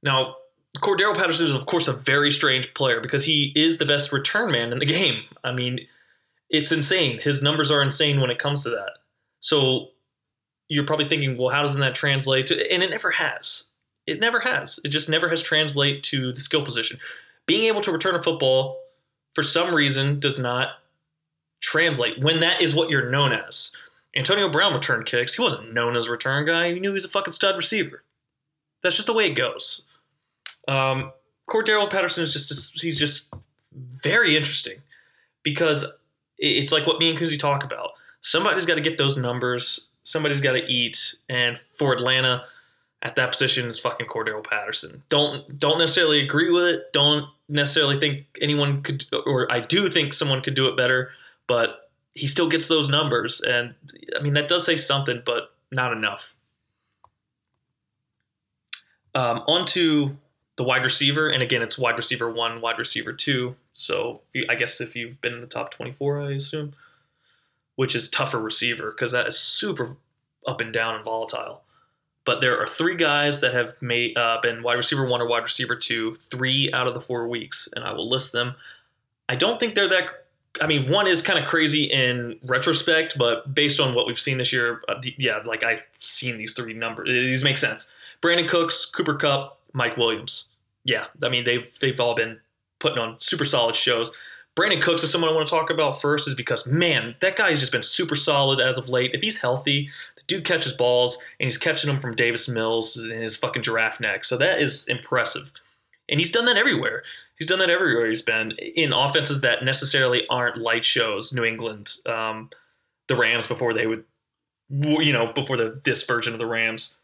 Now, 0.03 0.37
Cordarrelle 0.81 1.17
Patterson 1.17 1.47
is 1.47 1.55
of 1.55 1.67
course 1.67 1.89
a 1.89 1.93
very 1.93 2.31
strange 2.31 2.75
player 2.75 3.01
because 3.01 3.25
he 3.25 3.53
is 3.55 3.79
the 3.79 3.87
best 3.87 4.13
return 4.13 4.53
man 4.53 4.73
in 4.73 4.79
the 4.79 4.87
game. 4.87 5.25
I 5.45 5.53
mean, 5.53 5.87
it's 6.51 6.73
insane. 6.73 7.21
His 7.21 7.43
numbers 7.43 7.71
are 7.71 7.83
insane 7.83 8.21
when 8.21 8.31
it 8.31 8.39
comes 8.39 8.63
to 8.65 8.71
that. 8.71 8.93
So 9.41 9.89
you're 10.69 10.87
probably 10.87 11.07
thinking, 11.07 11.37
well, 11.37 11.49
how 11.49 11.63
doesn't 11.63 11.81
that 11.81 11.95
translate 11.95 12.47
to? 12.47 12.73
And 12.73 12.83
it 12.83 12.91
never 12.91 13.11
has. 13.13 13.71
It 14.07 14.21
never 14.21 14.41
has. 14.41 14.81
It 14.85 14.89
just 14.89 15.11
never 15.11 15.29
has 15.29 15.43
translate 15.43 16.03
to 16.05 16.33
the 16.33 16.41
skill 16.41 16.63
position. 16.63 16.99
Being 17.47 17.65
able 17.65 17.81
to 17.83 17.93
return 17.93 18.15
a 18.15 18.23
football 18.23 18.81
for 19.35 19.43
some 19.43 19.75
reason 19.75 20.19
does 20.19 20.39
not 20.39 20.71
translate 21.61 22.19
when 22.19 22.41
that 22.41 22.61
is 22.63 22.75
what 22.75 22.91
you're 22.91 23.11
known 23.11 23.33
as. 23.33 23.75
Antonio 24.17 24.49
Brown 24.49 24.75
returned 24.75 25.07
kicks. 25.07 25.35
He 25.35 25.43
wasn't 25.43 25.75
known 25.75 25.97
as 25.97 26.07
a 26.07 26.11
return 26.11 26.47
guy. 26.47 26.67
You 26.67 26.81
knew 26.81 26.91
he 26.91 26.95
was 26.95 27.05
a 27.05 27.09
fucking 27.09 27.33
stud 27.33 27.57
receiver. 27.57 28.03
That's 28.83 28.97
just 28.97 29.07
the 29.07 29.15
way 29.15 29.27
it 29.27 29.35
goes. 29.35 29.87
Um, 30.69 31.13
Cordarrelle 31.49 31.91
Patterson 31.91 32.23
is 32.23 32.33
just 32.33 32.81
he's 32.81 32.99
just 32.99 33.35
very 33.73 34.37
interesting 34.37 34.79
because 35.43 35.91
it's 36.39 36.73
like 36.73 36.87
what 36.87 37.01
me 37.01 37.11
and 37.11 37.19
Kuzi 37.19 37.39
talk 37.39 37.65
about. 37.65 37.91
Somebody's 38.21 38.67
got 38.67 38.75
to 38.75 38.81
get 38.81 38.99
those 38.99 39.17
numbers 39.17 39.89
somebody's 40.09 40.41
got 40.41 40.53
to 40.53 40.65
eat, 40.65 41.17
and 41.29 41.61
for 41.77 41.93
Atlanta, 41.93 42.45
at 43.03 43.15
that 43.15 43.31
position 43.31 43.69
is 43.69 43.79
fucking 43.79 44.07
Cordarrelle 44.07 44.45
Patterson. 44.45 45.03
Don't 45.09 45.59
don't 45.59 45.79
necessarily 45.79 46.21
agree 46.21 46.51
with 46.51 46.65
it. 46.65 46.93
Don't 46.93 47.27
necessarily 47.49 48.01
think 48.01 48.27
anyone 48.41 48.83
could, 48.83 49.05
or 49.27 49.51
I 49.53 49.61
do 49.61 49.89
think 49.89 50.15
someone 50.15 50.41
could 50.41 50.55
do 50.55 50.67
it 50.67 50.77
better, 50.77 51.11
but 51.47 51.91
he 52.15 52.27
still 52.27 52.49
gets 52.49 52.69
those 52.69 52.89
numbers, 52.89 53.41
and 53.41 53.75
I 54.19 54.23
mean 54.23 54.35
that 54.35 54.49
does 54.49 54.65
say 54.65 54.77
something, 54.77 55.23
but 55.25 55.53
not 55.71 55.93
enough. 55.93 56.35
Um, 59.15 59.43
on 59.47 59.67
to 59.67 60.17
the 60.59 60.65
wide 60.65 60.83
receiver, 60.83 61.29
and 61.29 61.41
again, 61.41 61.63
it's 61.63 61.79
wide 61.79 61.97
receiver 61.97 62.29
one, 62.31 62.61
wide 62.61 62.79
receiver 62.79 63.13
two. 63.13 63.55
So 63.73 64.21
I 64.51 64.57
guess 64.57 64.81
if 64.81 64.95
you've 64.97 65.21
been 65.21 65.33
in 65.33 65.41
the 65.41 65.47
top 65.47 65.71
twenty-four, 65.71 66.21
I 66.21 66.33
assume 66.33 66.75
which 67.77 67.95
is 67.95 68.11
tougher 68.11 68.41
receiver 68.41 68.91
because 68.91 69.13
that 69.13 69.29
is 69.29 69.39
super 69.39 69.97
up 70.49 70.61
and 70.61 70.73
down 70.73 70.97
and 70.97 71.05
volatile. 71.05 71.63
But 72.25 72.41
there 72.41 72.59
are 72.61 72.67
three 72.67 72.97
guys 72.97 73.41
that 73.41 73.55
have 73.55 73.81
made 73.81 74.19
uh, 74.19 74.39
been 74.43 74.63
wide 74.63 74.75
receiver 74.75 75.07
one 75.07 75.23
or 75.23 75.29
wide 75.29 75.45
receiver 75.45 75.77
two, 75.77 76.17
three 76.17 76.73
out 76.73 76.89
of 76.89 76.95
the 76.95 77.01
four 77.01 77.29
weeks, 77.29 77.69
and 77.77 77.85
I 77.85 77.93
will 77.93 78.09
list 78.09 78.33
them. 78.33 78.57
I 79.29 79.37
don't 79.37 79.61
think 79.61 79.77
they're 79.77 79.89
that. 79.89 80.27
I 80.61 80.67
mean, 80.67 80.91
one 80.91 81.07
is 81.07 81.23
kind 81.23 81.39
of 81.39 81.47
crazy 81.47 81.85
in 81.85 82.37
retrospect, 82.43 83.17
but 83.17 83.55
based 83.55 83.79
on 83.79 83.95
what 83.95 84.09
we've 84.09 84.19
seen 84.19 84.39
this 84.39 84.53
year, 84.53 84.83
uh, 84.89 85.01
yeah, 85.17 85.39
like 85.47 85.63
I've 85.63 85.87
seen 86.01 86.37
these 86.37 86.55
three 86.55 86.73
numbers. 86.73 87.07
These 87.07 87.45
make 87.45 87.59
sense. 87.59 87.93
Brandin 88.21 88.49
Cooks, 88.49 88.87
Cooper 88.87 89.15
Kupp, 89.15 89.61
Mike 89.73 89.97
Williams. 89.97 90.48
Yeah, 90.89 91.05
I 91.23 91.29
mean 91.29 91.45
they've 91.45 91.71
they've 91.81 92.01
all 92.01 92.15
been 92.15 92.41
putting 92.81 92.99
on 92.99 93.19
super 93.19 93.45
solid 93.45 93.77
shows. 93.77 94.11
Brandin 94.59 94.81
Cooks 94.81 95.05
is 95.05 95.13
someone 95.13 95.31
I 95.31 95.35
want 95.35 95.47
to 95.47 95.55
talk 95.55 95.69
about 95.69 96.01
first, 96.01 96.27
is 96.27 96.35
because 96.35 96.67
man, 96.67 97.15
that 97.21 97.37
guy 97.37 97.51
has 97.51 97.61
just 97.61 97.73
been 97.73 97.83
super 97.83 98.17
solid 98.17 98.59
as 98.59 98.79
of 98.79 98.89
late. 98.89 99.11
If 99.13 99.21
he's 99.21 99.43
healthy, 99.43 99.91
the 100.17 100.23
dude 100.27 100.47
catches 100.47 100.73
balls 100.73 101.23
and 101.39 101.47
he's 101.47 101.59
catching 101.59 101.89
them 101.89 102.01
from 102.01 102.17
Davis 102.17 102.49
Mills 102.49 102.97
in 103.05 103.21
his 103.21 103.37
fucking 103.37 103.63
giraffe 103.63 104.01
neck. 104.01 104.25
So 104.25 104.39
that 104.39 104.63
is 104.63 104.89
impressive, 104.89 105.53
and 106.09 106.19
he's 106.19 106.33
done 106.33 106.47
that 106.47 106.57
everywhere. 106.57 107.03
He's 107.37 107.47
done 107.47 107.59
that 107.59 107.71
everywhere 107.71 108.09
he's 108.09 108.23
been 108.23 108.53
in 108.53 108.95
offenses 108.95 109.43
that 109.43 109.65
necessarily 109.65 110.27
aren't 110.29 110.57
light 110.57 110.87
shows. 110.87 111.35
New 111.35 111.45
England, 111.45 111.97
um, 112.07 112.49
the 113.09 113.15
Rams 113.15 113.47
before 113.47 113.75
they 113.75 113.87
would, 113.87 114.05
you 114.71 115.13
know, 115.13 115.27
before 115.27 115.59
the 115.59 115.81
this 115.85 116.05
version 116.05 116.33
of 116.33 116.39
the 116.39 116.47
Rams. 116.47 116.98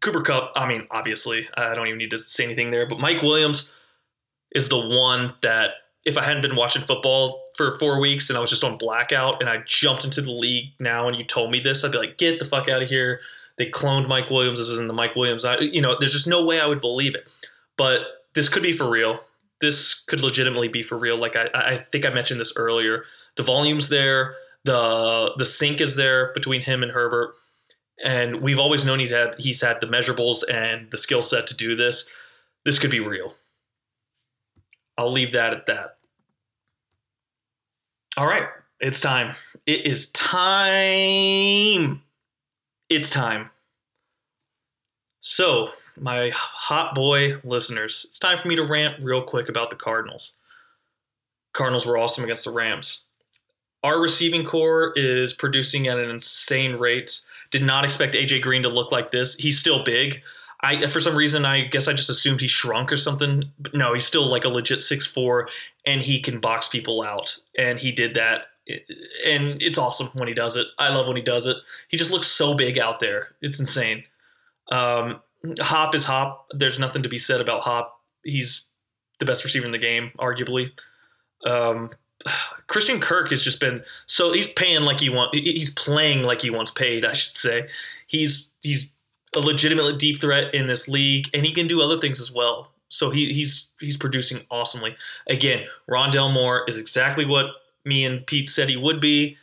Cooper 0.00 0.22
Kupp, 0.22 0.52
I 0.56 0.66
mean, 0.68 0.86
obviously, 0.90 1.48
I 1.56 1.74
don't 1.74 1.86
even 1.86 1.98
need 1.98 2.10
to 2.10 2.18
say 2.18 2.44
anything 2.44 2.70
there, 2.70 2.86
but 2.86 3.00
Mike 3.00 3.22
Williams 3.22 3.74
is 4.52 4.68
the 4.68 4.78
one 4.78 5.34
that 5.42 5.70
if 6.04 6.16
I 6.16 6.22
hadn't 6.22 6.42
been 6.42 6.56
watching 6.56 6.82
football 6.82 7.42
for 7.56 7.76
four 7.78 7.98
weeks 7.98 8.30
and 8.30 8.36
I 8.36 8.40
was 8.40 8.50
just 8.50 8.62
on 8.62 8.78
blackout 8.78 9.40
and 9.40 9.50
I 9.50 9.62
jumped 9.66 10.04
into 10.04 10.20
the 10.20 10.32
league 10.32 10.72
now 10.78 11.08
and 11.08 11.16
you 11.16 11.24
told 11.24 11.50
me 11.50 11.58
this, 11.58 11.84
I'd 11.84 11.92
be 11.92 11.98
like, 11.98 12.16
get 12.16 12.38
the 12.38 12.44
fuck 12.44 12.68
out 12.68 12.82
of 12.82 12.88
here. 12.88 13.20
They 13.58 13.70
cloned 13.70 14.06
Mike 14.06 14.30
Williams. 14.30 14.58
This 14.58 14.68
isn't 14.68 14.86
the 14.86 14.94
Mike 14.94 15.16
Williams. 15.16 15.44
I, 15.44 15.58
you 15.58 15.80
know, 15.80 15.96
there's 15.98 16.12
just 16.12 16.28
no 16.28 16.44
way 16.44 16.60
I 16.60 16.66
would 16.66 16.80
believe 16.80 17.14
it. 17.14 17.26
But 17.76 18.02
this 18.34 18.48
could 18.48 18.62
be 18.62 18.72
for 18.72 18.88
real. 18.88 19.20
This 19.60 20.00
could 20.04 20.20
legitimately 20.20 20.68
be 20.68 20.82
for 20.82 20.96
real. 20.96 21.16
Like 21.16 21.34
I, 21.34 21.48
I 21.54 21.78
think 21.90 22.04
I 22.04 22.10
mentioned 22.10 22.38
this 22.38 22.56
earlier. 22.56 23.04
The 23.36 23.42
volume's 23.42 23.88
there. 23.88 24.36
The 24.64 25.32
the 25.36 25.44
sync 25.44 25.80
is 25.80 25.96
there 25.96 26.32
between 26.34 26.60
him 26.62 26.82
and 26.82 26.92
Herbert. 26.92 27.34
And 28.04 28.42
we've 28.42 28.58
always 28.58 28.84
known 28.84 28.98
he's 28.98 29.12
had 29.12 29.36
he's 29.38 29.62
had 29.62 29.80
the 29.80 29.86
measurables 29.86 30.42
and 30.50 30.90
the 30.90 30.98
skill 30.98 31.22
set 31.22 31.46
to 31.48 31.56
do 31.56 31.74
this. 31.74 32.12
This 32.64 32.78
could 32.78 32.90
be 32.90 33.00
real. 33.00 33.34
I'll 34.98 35.12
leave 35.12 35.32
that 35.32 35.52
at 35.52 35.66
that. 35.66 35.96
All 38.18 38.26
right, 38.26 38.48
it's 38.80 39.00
time. 39.00 39.34
It 39.66 39.86
is 39.86 40.10
time. 40.12 42.02
It's 42.88 43.10
time. 43.10 43.50
So, 45.20 45.72
my 46.00 46.30
hot 46.34 46.94
boy 46.94 47.40
listeners, 47.44 48.04
it's 48.08 48.18
time 48.18 48.38
for 48.38 48.48
me 48.48 48.56
to 48.56 48.64
rant 48.64 49.02
real 49.02 49.22
quick 49.22 49.48
about 49.48 49.70
the 49.70 49.76
Cardinals. 49.76 50.36
Cardinals 51.52 51.86
were 51.86 51.98
awesome 51.98 52.24
against 52.24 52.44
the 52.44 52.52
Rams. 52.52 53.06
Our 53.82 54.00
receiving 54.00 54.44
corps 54.44 54.92
is 54.96 55.32
producing 55.32 55.88
at 55.88 55.98
an 55.98 56.10
insane 56.10 56.76
rate. 56.76 57.20
Did 57.56 57.64
not 57.64 57.84
expect 57.84 58.14
AJ 58.14 58.42
Green 58.42 58.64
to 58.64 58.68
look 58.68 58.92
like 58.92 59.12
this. 59.12 59.34
He's 59.34 59.58
still 59.58 59.82
big. 59.82 60.20
I 60.60 60.88
for 60.88 61.00
some 61.00 61.16
reason 61.16 61.46
I 61.46 61.62
guess 61.64 61.88
I 61.88 61.94
just 61.94 62.10
assumed 62.10 62.42
he 62.42 62.48
shrunk 62.48 62.92
or 62.92 62.98
something. 62.98 63.44
But 63.58 63.72
no, 63.72 63.94
he's 63.94 64.04
still 64.04 64.26
like 64.26 64.44
a 64.44 64.50
legit 64.50 64.82
six 64.82 65.06
four, 65.06 65.48
and 65.86 66.02
he 66.02 66.20
can 66.20 66.38
box 66.38 66.68
people 66.68 67.00
out. 67.00 67.38
And 67.56 67.78
he 67.78 67.92
did 67.92 68.12
that, 68.12 68.48
and 68.68 69.62
it's 69.62 69.78
awesome 69.78 70.08
when 70.08 70.28
he 70.28 70.34
does 70.34 70.54
it. 70.54 70.66
I 70.78 70.90
love 70.90 71.06
when 71.06 71.16
he 71.16 71.22
does 71.22 71.46
it. 71.46 71.56
He 71.88 71.96
just 71.96 72.12
looks 72.12 72.26
so 72.26 72.54
big 72.54 72.78
out 72.78 73.00
there. 73.00 73.28
It's 73.40 73.58
insane. 73.58 74.04
Um, 74.70 75.22
Hop 75.60 75.94
is 75.94 76.04
Hop. 76.04 76.48
There's 76.50 76.78
nothing 76.78 77.04
to 77.04 77.08
be 77.08 77.16
said 77.16 77.40
about 77.40 77.62
Hop. 77.62 78.02
He's 78.22 78.68
the 79.18 79.24
best 79.24 79.44
receiver 79.44 79.64
in 79.64 79.72
the 79.72 79.78
game, 79.78 80.10
arguably. 80.18 80.72
Um, 81.46 81.88
Christian 82.66 83.00
Kirk 83.00 83.30
has 83.30 83.42
just 83.42 83.60
been 83.60 83.82
so 84.06 84.32
he's 84.32 84.52
paying 84.52 84.82
like 84.82 85.00
he 85.00 85.10
want. 85.10 85.34
He's 85.34 85.72
playing 85.74 86.24
like 86.24 86.42
he 86.42 86.50
wants 86.50 86.70
paid. 86.70 87.04
I 87.04 87.12
should 87.12 87.36
say. 87.36 87.68
He's 88.06 88.50
he's 88.62 88.94
a 89.34 89.40
legitimate 89.40 89.98
deep 89.98 90.20
threat 90.20 90.54
in 90.54 90.66
this 90.66 90.88
league, 90.88 91.28
and 91.34 91.44
he 91.44 91.52
can 91.52 91.66
do 91.66 91.82
other 91.82 91.98
things 91.98 92.20
as 92.20 92.32
well. 92.32 92.70
So 92.88 93.10
he, 93.10 93.32
he's 93.32 93.70
he's 93.80 93.96
producing 93.96 94.40
awesomely. 94.50 94.96
Again, 95.28 95.66
Rondale 95.90 96.32
Moore 96.32 96.64
is 96.68 96.78
exactly 96.78 97.24
what 97.24 97.46
me 97.84 98.04
and 98.04 98.26
Pete 98.26 98.48
said 98.48 98.68
he 98.68 98.76
would 98.76 99.00
be. 99.00 99.36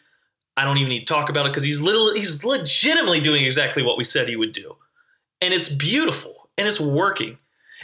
I 0.55 0.65
don't 0.65 0.77
even 0.77 0.89
need 0.89 1.07
to 1.07 1.13
talk 1.13 1.29
about 1.29 1.45
it 1.45 1.49
because 1.51 1.63
he's 1.63 1.81
little 1.81 2.13
he's 2.13 2.43
legitimately 2.43 3.21
doing 3.21 3.43
exactly 3.43 3.83
what 3.83 3.97
we 3.97 4.03
said 4.03 4.27
he 4.27 4.35
would 4.35 4.53
do, 4.53 4.75
and 5.41 5.53
it's 5.53 5.69
beautiful 5.69 6.49
and 6.57 6.67
it's 6.67 6.79
working. 6.79 7.37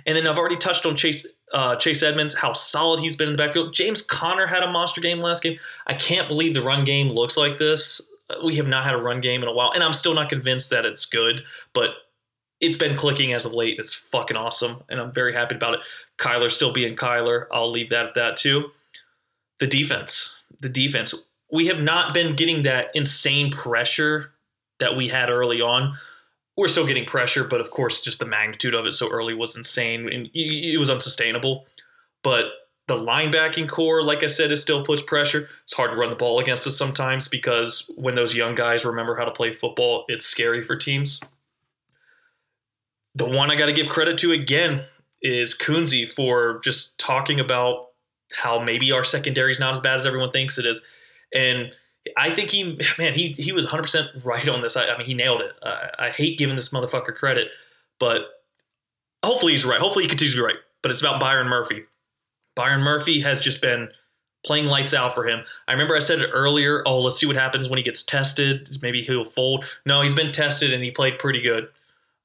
And 0.06 0.16
then 0.16 0.28
I've 0.28 0.38
already 0.38 0.56
touched 0.56 0.86
on 0.86 0.96
Chase 0.96 1.28
uh, 1.54 1.76
Chase 1.76 2.04
Edmonds, 2.04 2.38
how 2.38 2.54
solid 2.54 3.00
he's 3.00 3.16
been 3.16 3.30
in 3.30 3.34
the 3.34 3.44
backfield. 3.44 3.74
James 3.74 4.02
Conner 4.02 4.48
had 4.48 4.64
a 4.64 4.72
monster 4.72 5.02
game 5.02 5.20
last 5.20 5.44
game. 5.44 5.58
I 5.88 5.94
can't 5.94 6.28
believe 6.28 6.54
the 6.54 6.62
run 6.62 6.84
game 6.84 7.10
looks 7.10 7.38
like 7.38 7.58
this. 7.58 8.02
We 8.44 8.58
have 8.58 8.68
not 8.68 8.86
had 8.86 8.94
a 8.94 8.98
run 8.98 9.22
game 9.22 9.42
in 9.42 9.50
a 9.50 9.54
while, 9.54 9.72
and 9.74 9.84
I'm 9.84 9.94
still 9.94 10.14
not 10.14 10.30
convinced 10.30 10.70
that 10.70 10.86
it's 10.86 11.06
good, 11.06 11.44
but 11.74 11.92
it's 12.62 12.78
been 12.78 12.96
clicking 12.96 13.34
as 13.34 13.46
of 13.46 13.54
late. 13.54 13.80
It's 13.80 13.94
fucking 13.94 14.38
awesome, 14.38 14.84
and 14.90 15.00
I'm 15.00 15.12
very 15.12 15.34
happy 15.34 15.56
about 15.56 15.76
it. 15.76 15.80
Kyler 16.20 16.52
still 16.52 16.72
being 16.72 16.96
Kyler. 16.96 17.48
I'll 17.52 17.72
leave 17.72 17.90
that 17.90 18.06
at 18.06 18.14
that 18.16 18.38
too. 18.38 18.72
The 19.60 19.68
defense, 19.68 20.44
the 20.62 20.70
defense. 20.70 21.28
We 21.52 21.68
have 21.68 21.82
not 21.82 22.14
been 22.14 22.36
getting 22.36 22.64
that 22.64 22.92
insane 22.94 23.50
pressure 23.50 24.32
that 24.80 24.96
we 24.96 25.08
had 25.08 25.30
early 25.30 25.62
on. 25.62 25.98
We're 26.60 26.68
still 26.68 26.86
getting 26.86 27.06
pressure, 27.06 27.46
but 27.46 27.62
of 27.62 27.72
course, 27.72 28.04
just 28.04 28.20
the 28.20 28.26
magnitude 28.26 28.74
of 28.74 28.86
it 28.86 28.92
so 28.92 29.10
early 29.10 29.34
was 29.34 29.56
insane 29.56 30.12
and 30.12 30.30
it 30.34 30.78
was 30.78 30.90
unsustainable. 30.90 31.66
But 32.22 32.48
the 32.88 32.96
linebacking 32.96 33.70
corps, 33.70 34.04
like 34.04 34.24
I 34.24 34.28
said, 34.28 34.52
is 34.52 34.62
still 34.62 34.84
puts 34.84 35.02
pressure. 35.02 35.48
It's 35.64 35.74
hard 35.74 35.92
to 35.92 35.98
run 35.98 36.10
the 36.10 36.18
ball 36.18 36.40
against 36.40 36.68
us 36.68 36.78
sometimes 36.78 37.30
because 37.30 37.90
when 37.96 38.16
those 38.16 38.36
young 38.36 38.56
guys 38.56 38.84
remember 38.84 39.16
how 39.16 39.24
to 39.24 39.32
play 39.32 39.54
football, 39.54 40.04
it's 40.10 40.26
scary 40.26 40.62
for 40.62 40.76
teams. 40.76 41.22
The 43.16 43.30
one 43.30 43.50
I 43.50 43.56
got 43.56 43.68
to 43.68 43.74
give 43.74 43.88
credit 43.88 44.18
to 44.18 44.34
again 44.34 44.84
is 45.22 45.58
Kunze 45.58 46.12
for 46.12 46.60
just 46.62 47.00
talking 47.00 47.40
about 47.40 47.88
how 48.34 48.60
maybe 48.60 48.92
our 48.92 49.06
secondary 49.06 49.52
is 49.52 49.62
not 49.62 49.72
as 49.72 49.80
bad 49.80 49.96
as 49.96 50.06
everyone 50.06 50.32
thinks 50.32 50.58
it 50.58 50.66
is. 50.66 50.86
And 51.34 51.72
I 52.18 52.30
think 52.30 52.50
he, 52.50 52.80
man, 52.98 53.14
he 53.14 53.34
he 53.38 53.52
was 53.52 53.66
100% 53.66 54.26
right 54.26 54.48
on 54.48 54.62
this. 54.62 54.78
I, 54.78 54.88
I 54.88 54.98
mean, 54.98 55.08
he 55.08 55.14
nailed 55.14 55.42
it. 55.42 55.52
I, 55.62 55.90
I 56.00 56.10
hate 56.10 56.38
giving 56.38 56.56
this 56.56 56.74
motherfucker 56.74 57.16
credit, 57.16 57.50
but 58.00 58.22
hopefully 59.24 59.52
he's 59.52 59.66
right. 59.66 59.80
Hopefully 59.80 60.06
he 60.06 60.10
continues 60.10 60.34
to 60.34 60.40
be 60.40 60.46
right. 60.46 60.56
But 60.82 60.92
it's 60.92 61.02
about 61.02 61.20
Byron 61.20 61.48
Murphy. 61.48 61.84
Byron 62.56 62.82
Murphy 62.82 63.22
has 63.22 63.42
just 63.42 63.62
been 63.62 63.90
playing 64.46 64.68
lights 64.68 64.94
out 64.94 65.14
for 65.14 65.28
him. 65.28 65.44
I 65.68 65.74
remember 65.74 65.96
I 65.96 66.00
said 66.00 66.20
it 66.20 66.30
earlier. 66.34 66.82
Oh, 66.86 67.02
let's 67.02 67.18
see 67.18 67.26
what 67.26 67.36
happens 67.36 67.70
when 67.70 67.78
he 67.78 67.84
gets 67.84 68.04
tested. 68.04 68.78
Maybe 68.82 69.02
he'll 69.02 69.26
fold. 69.26 69.66
No, 69.86 70.02
he's 70.02 70.16
been 70.16 70.32
tested 70.32 70.74
and 70.74 70.84
he 70.84 70.92
played 70.92 71.20
pretty 71.20 71.42
good. 71.42 71.68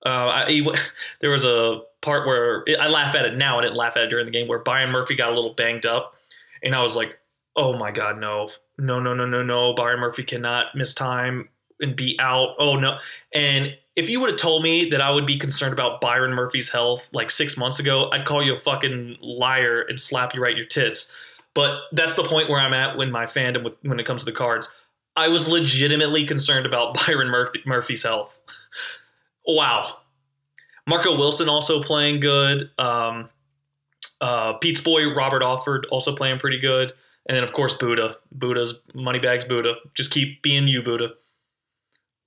Uh, 0.07 0.29
I, 0.29 0.51
he, 0.51 0.75
there 1.21 1.31
was 1.31 1.45
a 1.45 1.83
part 2.01 2.27
where 2.27 2.65
I 2.79 2.89
laugh 2.89 3.15
at 3.15 3.25
it 3.25 3.37
now. 3.37 3.59
I 3.59 3.63
didn't 3.63 3.77
laugh 3.77 3.97
at 3.97 4.05
it 4.05 4.11
during 4.11 4.27
the 4.27 4.33
game 4.33 4.47
where 4.47 4.59
Byron 4.59 4.91
Murphy 4.91 5.17
got 5.17 5.33
a 5.33 5.35
little 5.35 5.55
banged 5.55 5.87
up, 5.87 6.15
and 6.63 6.75
I 6.75 6.83
was 6.83 6.95
like, 6.95 7.19
"Oh 7.57 7.77
my 7.77 7.91
god, 7.91 8.19
no, 8.19 8.51
no, 8.79 9.01
no, 9.01 9.15
no, 9.15 9.27
no, 9.27 9.43
no! 9.43 9.75
Byron 9.75 10.01
Murphy 10.01 10.25
cannot 10.25 10.75
miss 10.75 10.95
time 10.95 11.49
and 11.81 11.97
be 11.97 12.17
out. 12.21 12.55
Oh 12.59 12.77
no!" 12.77 12.99
And 13.33 13.77
if 13.97 14.09
you 14.09 14.21
would 14.21 14.31
have 14.31 14.39
told 14.39 14.63
me 14.63 14.89
that 14.91 15.01
I 15.01 15.11
would 15.11 15.27
be 15.27 15.39
concerned 15.39 15.73
about 15.73 16.01
Byron 16.01 16.33
Murphy's 16.33 16.73
health 16.73 17.09
like 17.13 17.31
six 17.31 17.57
months 17.57 17.79
ago, 17.79 18.11
I'd 18.13 18.25
call 18.25 18.43
you 18.43 18.55
a 18.55 18.59
fucking 18.59 19.17
liar 19.21 19.83
and 19.89 20.01
slap 20.01 20.35
you 20.35 20.43
right 20.43 20.53
in 20.53 20.57
your 20.57 20.67
tits. 20.67 21.15
But 21.55 21.83
that's 21.93 22.17
the 22.17 22.25
point 22.25 22.49
where 22.49 22.61
I'm 22.61 22.75
at 22.75 22.97
when 22.97 23.13
my 23.13 23.27
fandom 23.27 23.63
with, 23.63 23.77
when 23.83 24.01
it 24.01 24.07
comes 24.07 24.25
to 24.25 24.31
the 24.31 24.37
cards. 24.37 24.75
I 25.17 25.29
was 25.29 25.49
legitimately 25.49 26.27
concerned 26.27 26.67
about 26.67 26.95
Byron 27.07 27.29
Murphy, 27.29 27.63
Murphy's 27.65 28.03
health. 28.03 28.43
wow. 29.47 29.99
Marco 30.87 31.17
Wilson 31.17 31.49
also 31.49 31.81
playing 31.81 32.19
good. 32.19 32.71
Um, 32.79 33.31
uh, 34.21 34.55
Pete's 34.55 34.81
boy 34.81 35.15
Robert 35.15 35.43
Alford 35.43 35.87
also 35.91 36.15
playing 36.17 36.39
pretty 36.39 36.59
good. 36.59 36.93
And 37.27 37.37
then 37.37 37.45
of 37.45 37.53
course 37.53 37.77
Budda. 37.77 38.17
Budda's 38.37 38.81
moneybags 38.95 39.45
Budda. 39.45 39.75
Just 39.95 40.11
keep 40.11 40.43
being 40.43 40.69
you, 40.69 40.83
Budda. 40.83 41.11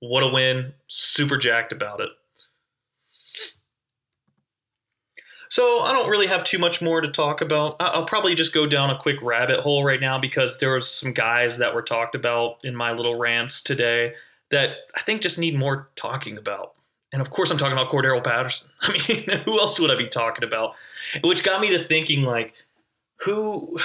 What 0.00 0.22
a 0.22 0.32
win. 0.32 0.74
Super 0.86 1.36
jacked 1.36 1.72
about 1.72 2.00
it. 2.00 2.10
So 5.50 5.80
I 5.80 5.92
don't 5.92 6.10
really 6.10 6.26
have 6.26 6.44
too 6.44 6.58
much 6.58 6.82
more 6.82 7.00
to 7.00 7.10
talk 7.10 7.40
about. 7.40 7.76
I'll 7.80 8.04
probably 8.04 8.34
just 8.34 8.52
go 8.54 8.66
down 8.66 8.90
a 8.90 8.98
quick 8.98 9.22
rabbit 9.22 9.60
hole 9.60 9.82
right 9.82 10.00
now 10.00 10.18
because 10.18 10.58
there 10.58 10.74
was 10.74 10.90
some 10.90 11.12
guys 11.12 11.58
that 11.58 11.74
were 11.74 11.82
talked 11.82 12.14
about 12.14 12.58
in 12.62 12.76
my 12.76 12.92
little 12.92 13.16
rants 13.16 13.62
today 13.62 14.12
that 14.50 14.70
I 14.94 15.00
think 15.00 15.22
just 15.22 15.38
need 15.38 15.58
more 15.58 15.88
talking 15.96 16.36
about. 16.36 16.74
And 17.12 17.22
of 17.22 17.30
course, 17.30 17.50
I'm 17.50 17.56
talking 17.56 17.72
about 17.72 17.90
Cordarrelle 17.90 18.22
Patterson. 18.22 18.70
I 18.82 19.00
mean, 19.08 19.24
who 19.44 19.58
else 19.58 19.80
would 19.80 19.90
I 19.90 19.96
be 19.96 20.08
talking 20.08 20.44
about? 20.44 20.74
Which 21.24 21.44
got 21.44 21.60
me 21.60 21.70
to 21.70 21.78
thinking, 21.78 22.22
like, 22.24 22.54
who, 23.20 23.78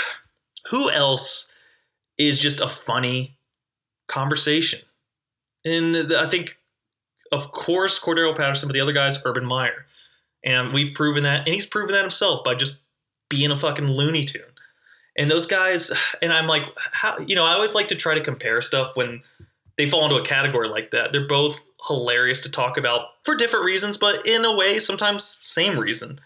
who 0.70 0.90
else 0.90 1.52
is 2.18 2.40
just 2.40 2.62
a 2.62 2.68
funny 2.68 3.38
conversation? 4.08 4.80
And 5.66 6.14
I 6.14 6.28
think, 6.28 6.58
of 7.32 7.52
course, 7.52 8.04
Cordarrelle 8.04 8.36
Patterson, 8.36 8.68
but 8.68 8.74
the 8.74 8.82
other 8.82 8.94
guys, 8.94 9.24
Urban 9.26 9.46
Meyer, 9.46 9.86
and 10.44 10.74
we've 10.74 10.94
proven 10.94 11.24
that, 11.24 11.46
and 11.46 11.54
he's 11.54 11.66
proven 11.66 11.94
that 11.94 12.02
himself 12.02 12.44
by 12.44 12.56
just 12.56 12.82
being 13.30 13.52
a 13.52 13.58
fucking 13.58 13.88
Looney 13.88 14.26
Tune. 14.26 14.42
And 15.18 15.30
those 15.30 15.46
guys, 15.46 15.92
and 16.22 16.34
I'm 16.34 16.48
like, 16.48 16.64
how 16.92 17.20
you 17.20 17.36
know, 17.36 17.46
I 17.46 17.54
always 17.54 17.76
like 17.76 17.90
to 17.90 17.96
try 17.96 18.16
to 18.16 18.22
compare 18.22 18.62
stuff 18.62 18.96
when 18.96 19.22
they 19.78 19.90
fall 19.90 20.04
into 20.04 20.16
a 20.16 20.26
category 20.26 20.68
like 20.68 20.92
that. 20.92 21.12
They're 21.12 21.28
both 21.28 21.66
hilarious 21.88 22.42
to 22.42 22.52
talk 22.52 22.78
about 22.78 23.08
for 23.24 23.36
different 23.36 23.66
reasons, 23.66 23.98
but 23.98 24.26
in 24.28 24.46
a 24.46 24.56
way, 24.56 24.80
sometimes 24.80 25.40
same 25.44 25.80
reason. 25.80 26.20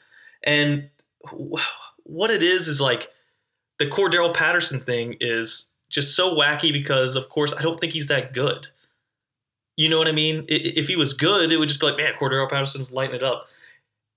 And 0.43 0.89
what 2.03 2.31
it 2.31 2.43
is 2.43 2.67
is 2.67 2.81
like 2.81 3.11
the 3.79 3.85
Cordarrelle 3.85 4.33
Patterson 4.33 4.79
thing 4.79 5.17
is 5.19 5.71
just 5.89 6.15
so 6.15 6.35
wacky 6.35 6.71
because, 6.73 7.15
of 7.15 7.29
course, 7.29 7.57
I 7.57 7.61
don't 7.61 7.79
think 7.79 7.93
he's 7.93 8.07
that 8.07 8.33
good. 8.33 8.67
You 9.75 9.89
know 9.89 9.99
what 9.99 10.07
I 10.07 10.11
mean? 10.11 10.45
If 10.47 10.87
he 10.87 10.95
was 10.95 11.13
good, 11.13 11.51
it 11.51 11.57
would 11.57 11.69
just 11.69 11.79
be 11.79 11.85
like, 11.85 11.97
man, 11.97 12.13
Cordarrelle 12.13 12.49
Patterson's 12.49 12.91
lighting 12.91 13.15
it 13.15 13.23
up. 13.23 13.47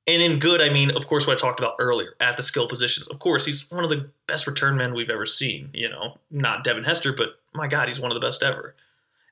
And 0.07 0.23
in 0.23 0.39
good, 0.39 0.63
I 0.63 0.73
mean, 0.73 0.91
of 0.97 1.07
course, 1.07 1.27
what 1.27 1.37
I 1.37 1.41
talked 1.41 1.61
about 1.61 1.77
earlier 1.79 2.15
at 2.19 2.37
the 2.37 2.43
skill 2.43 2.67
positions. 2.67 3.07
Of 3.09 3.19
course, 3.19 3.45
he's 3.45 3.71
one 3.71 3.85
of 3.85 3.91
the 3.91 4.09
best 4.27 4.47
return 4.47 4.77
men 4.77 4.95
we've 4.95 5.11
ever 5.11 5.27
seen. 5.27 5.69
You 5.75 5.91
know, 5.91 6.19
not 6.31 6.65
Devin 6.65 6.85
Hester, 6.85 7.13
but 7.13 7.39
my 7.55 7.69
God, 7.69 7.87
he's 7.87 8.01
one 8.01 8.11
of 8.11 8.21
the 8.21 8.27
best 8.27 8.43
ever. 8.43 8.75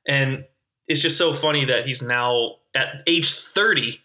And 0.07 0.45
it's 0.87 1.01
just 1.01 1.19
so 1.19 1.33
funny 1.33 1.65
that 1.65 1.87
he's 1.87 2.03
now 2.03 2.57
at 2.75 3.03
age 3.07 3.35
30 3.35 4.01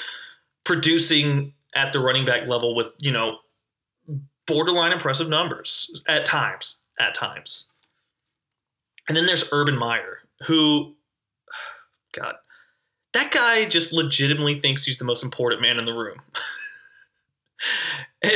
producing 0.64 1.52
at 1.74 1.92
the 1.92 2.00
running 2.00 2.24
back 2.24 2.46
level 2.46 2.74
with, 2.74 2.92
you 2.98 3.12
know, 3.12 3.38
borderline 4.46 4.92
impressive 4.92 5.28
numbers 5.28 6.02
at 6.06 6.24
times. 6.24 6.82
At 6.98 7.14
times. 7.14 7.68
And 9.08 9.16
then 9.16 9.26
there's 9.26 9.52
Urban 9.52 9.78
Meyer, 9.78 10.18
who, 10.46 10.94
God, 12.12 12.34
that 13.12 13.32
guy 13.32 13.64
just 13.66 13.92
legitimately 13.92 14.60
thinks 14.60 14.84
he's 14.84 14.98
the 14.98 15.04
most 15.04 15.22
important 15.22 15.62
man 15.62 15.78
in 15.78 15.84
the 15.84 15.92
room. 15.92 16.20
and, 18.22 18.32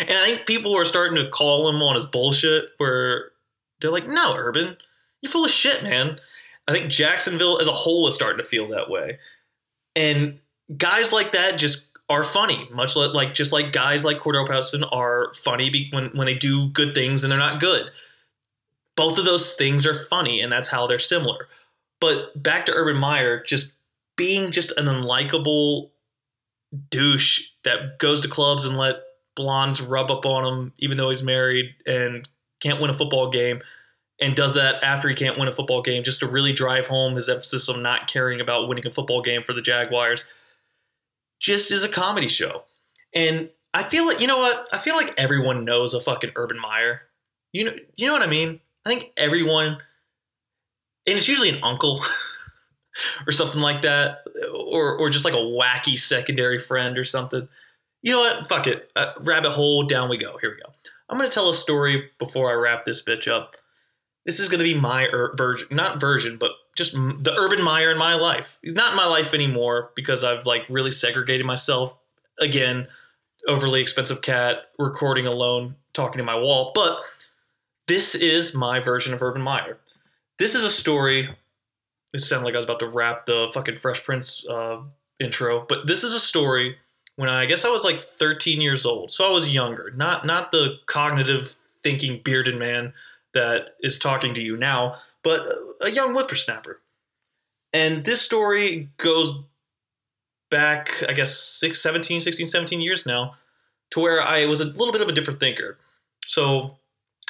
and, 0.00 0.18
I 0.18 0.26
think 0.26 0.46
people 0.46 0.76
are 0.76 0.84
starting 0.84 1.16
to 1.16 1.30
call 1.30 1.68
him 1.68 1.82
on 1.82 1.94
his 1.94 2.06
bullshit 2.06 2.66
where 2.78 3.32
they're 3.80 3.90
like, 3.90 4.06
no, 4.06 4.34
Urban, 4.36 4.76
you're 5.20 5.32
full 5.32 5.44
of 5.44 5.50
shit, 5.50 5.82
man. 5.82 6.20
I 6.66 6.72
think 6.72 6.90
Jacksonville 6.90 7.60
as 7.60 7.68
a 7.68 7.72
whole 7.72 8.06
is 8.06 8.14
starting 8.14 8.38
to 8.38 8.44
feel 8.44 8.68
that 8.68 8.88
way. 8.88 9.18
And 9.96 10.38
guys 10.76 11.12
like 11.12 11.32
that 11.32 11.58
just 11.58 11.90
are 12.08 12.24
funny, 12.24 12.68
much 12.72 12.96
like 12.96 13.34
just 13.34 13.52
like 13.52 13.72
guys 13.72 14.04
like 14.04 14.18
Cordarrelle 14.18 14.46
Patterson 14.46 14.84
are 14.84 15.32
funny 15.34 15.88
when 15.92 16.10
when 16.10 16.26
they 16.26 16.34
do 16.34 16.68
good 16.68 16.94
things 16.94 17.24
and 17.24 17.30
they're 17.30 17.38
not 17.38 17.60
good. 17.60 17.90
Both 18.96 19.18
of 19.18 19.24
those 19.24 19.54
things 19.56 19.86
are 19.86 20.06
funny, 20.06 20.40
and 20.40 20.52
that's 20.52 20.68
how 20.68 20.86
they're 20.86 20.98
similar. 20.98 21.48
But 22.00 22.40
back 22.40 22.66
to 22.66 22.74
Urban 22.74 22.96
Meyer, 22.96 23.42
just 23.42 23.76
being 24.16 24.50
just 24.52 24.76
an 24.76 24.86
unlikable 24.86 25.90
douche 26.90 27.50
that 27.64 27.98
goes 27.98 28.22
to 28.22 28.28
clubs 28.28 28.64
and 28.64 28.76
let 28.76 28.96
blondes 29.34 29.80
rub 29.80 30.10
up 30.10 30.26
on 30.26 30.44
him, 30.44 30.72
even 30.78 30.96
though 30.96 31.08
he's 31.08 31.22
married 31.22 31.74
and 31.86 32.28
can't 32.60 32.80
win 32.80 32.90
a 32.90 32.94
football 32.94 33.30
game, 33.30 33.62
and 34.20 34.36
does 34.36 34.54
that 34.54 34.82
after 34.84 35.08
he 35.08 35.14
can't 35.14 35.38
win 35.38 35.48
a 35.48 35.52
football 35.52 35.82
game 35.82 36.04
just 36.04 36.20
to 36.20 36.28
really 36.28 36.52
drive 36.52 36.86
home 36.86 37.16
his 37.16 37.28
emphasis 37.28 37.68
on 37.68 37.82
not 37.82 38.06
caring 38.06 38.40
about 38.40 38.68
winning 38.68 38.86
a 38.86 38.90
football 38.90 39.22
game 39.22 39.42
for 39.42 39.52
the 39.54 39.62
Jaguars 39.62 40.28
just 41.44 41.70
is 41.70 41.84
a 41.84 41.88
comedy 41.88 42.26
show. 42.26 42.62
And 43.14 43.50
I 43.74 43.82
feel 43.82 44.06
like 44.06 44.20
you 44.20 44.26
know 44.26 44.38
what? 44.38 44.66
I 44.72 44.78
feel 44.78 44.96
like 44.96 45.12
everyone 45.18 45.64
knows 45.64 45.92
a 45.92 46.00
fucking 46.00 46.32
Urban 46.36 46.58
Meyer. 46.58 47.02
You 47.52 47.64
know, 47.64 47.72
you 47.96 48.06
know 48.06 48.14
what 48.14 48.22
I 48.22 48.30
mean? 48.30 48.60
I 48.84 48.88
think 48.88 49.10
everyone, 49.16 49.76
and 51.06 51.16
it's 51.16 51.28
usually 51.28 51.50
an 51.50 51.62
uncle 51.62 52.00
or 53.26 53.32
something 53.32 53.60
like 53.60 53.82
that, 53.82 54.24
or 54.54 54.96
or 54.96 55.10
just 55.10 55.26
like 55.26 55.34
a 55.34 55.36
wacky 55.36 55.98
secondary 55.98 56.58
friend 56.58 56.96
or 56.98 57.04
something. 57.04 57.46
You 58.02 58.12
know 58.12 58.20
what? 58.20 58.48
Fuck 58.48 58.66
it. 58.66 58.90
Uh, 58.96 59.12
rabbit 59.20 59.52
hole. 59.52 59.84
Down 59.84 60.08
we 60.08 60.16
go. 60.16 60.38
Here 60.38 60.50
we 60.50 60.56
go. 60.56 60.72
I'm 61.10 61.18
gonna 61.18 61.30
tell 61.30 61.50
a 61.50 61.54
story 61.54 62.10
before 62.18 62.50
I 62.50 62.54
wrap 62.54 62.86
this 62.86 63.04
bitch 63.04 63.28
up. 63.28 63.56
This 64.24 64.40
is 64.40 64.48
gonna 64.48 64.64
be 64.64 64.74
my 64.74 65.08
er- 65.12 65.34
version, 65.36 65.68
not 65.70 66.00
version, 66.00 66.38
but 66.38 66.52
just 66.76 66.94
the 66.94 67.34
Urban 67.38 67.64
Meyer 67.64 67.90
in 67.90 67.98
my 67.98 68.14
life. 68.14 68.58
Not 68.64 68.92
in 68.92 68.96
my 68.96 69.06
life 69.06 69.34
anymore 69.34 69.90
because 69.94 70.24
I've 70.24 70.46
like 70.46 70.62
really 70.68 70.92
segregated 70.92 71.46
myself. 71.46 71.98
Again, 72.40 72.88
overly 73.46 73.80
expensive 73.80 74.22
cat, 74.22 74.70
recording 74.78 75.26
alone, 75.26 75.76
talking 75.92 76.18
to 76.18 76.24
my 76.24 76.36
wall. 76.36 76.72
But 76.74 77.00
this 77.86 78.14
is 78.14 78.54
my 78.54 78.80
version 78.80 79.14
of 79.14 79.22
Urban 79.22 79.42
Meyer. 79.42 79.78
This 80.38 80.54
is 80.54 80.64
a 80.64 80.70
story. 80.70 81.28
This 82.12 82.28
sounded 82.28 82.46
like 82.46 82.54
I 82.54 82.58
was 82.58 82.64
about 82.64 82.80
to 82.80 82.88
wrap 82.88 83.26
the 83.26 83.50
fucking 83.52 83.76
Fresh 83.76 84.04
Prince 84.04 84.46
uh, 84.46 84.80
intro, 85.20 85.66
but 85.68 85.86
this 85.86 86.04
is 86.04 86.14
a 86.14 86.20
story 86.20 86.76
when 87.16 87.28
I, 87.28 87.42
I 87.42 87.46
guess 87.46 87.64
I 87.64 87.70
was 87.70 87.84
like 87.84 88.02
13 88.02 88.60
years 88.60 88.86
old, 88.86 89.10
so 89.10 89.26
I 89.26 89.30
was 89.30 89.54
younger. 89.54 89.92
Not 89.94 90.24
not 90.24 90.50
the 90.50 90.78
cognitive 90.86 91.56
thinking 91.82 92.20
bearded 92.24 92.58
man 92.58 92.92
that 93.34 93.74
is 93.80 93.98
talking 93.98 94.34
to 94.34 94.40
you 94.40 94.56
now, 94.56 94.96
but 95.24 95.48
a 95.80 95.90
young 95.90 96.14
whippersnapper. 96.14 96.80
And 97.72 98.04
this 98.04 98.22
story 98.22 98.90
goes 98.98 99.42
back, 100.50 101.02
I 101.08 101.12
guess, 101.12 101.36
six, 101.36 101.82
17, 101.82 102.20
16, 102.20 102.46
17 102.46 102.80
years 102.80 103.04
now, 103.06 103.34
to 103.90 104.00
where 104.00 104.22
I 104.22 104.46
was 104.46 104.60
a 104.60 104.66
little 104.66 104.92
bit 104.92 105.00
of 105.00 105.08
a 105.08 105.12
different 105.12 105.40
thinker. 105.40 105.78
So 106.26 106.76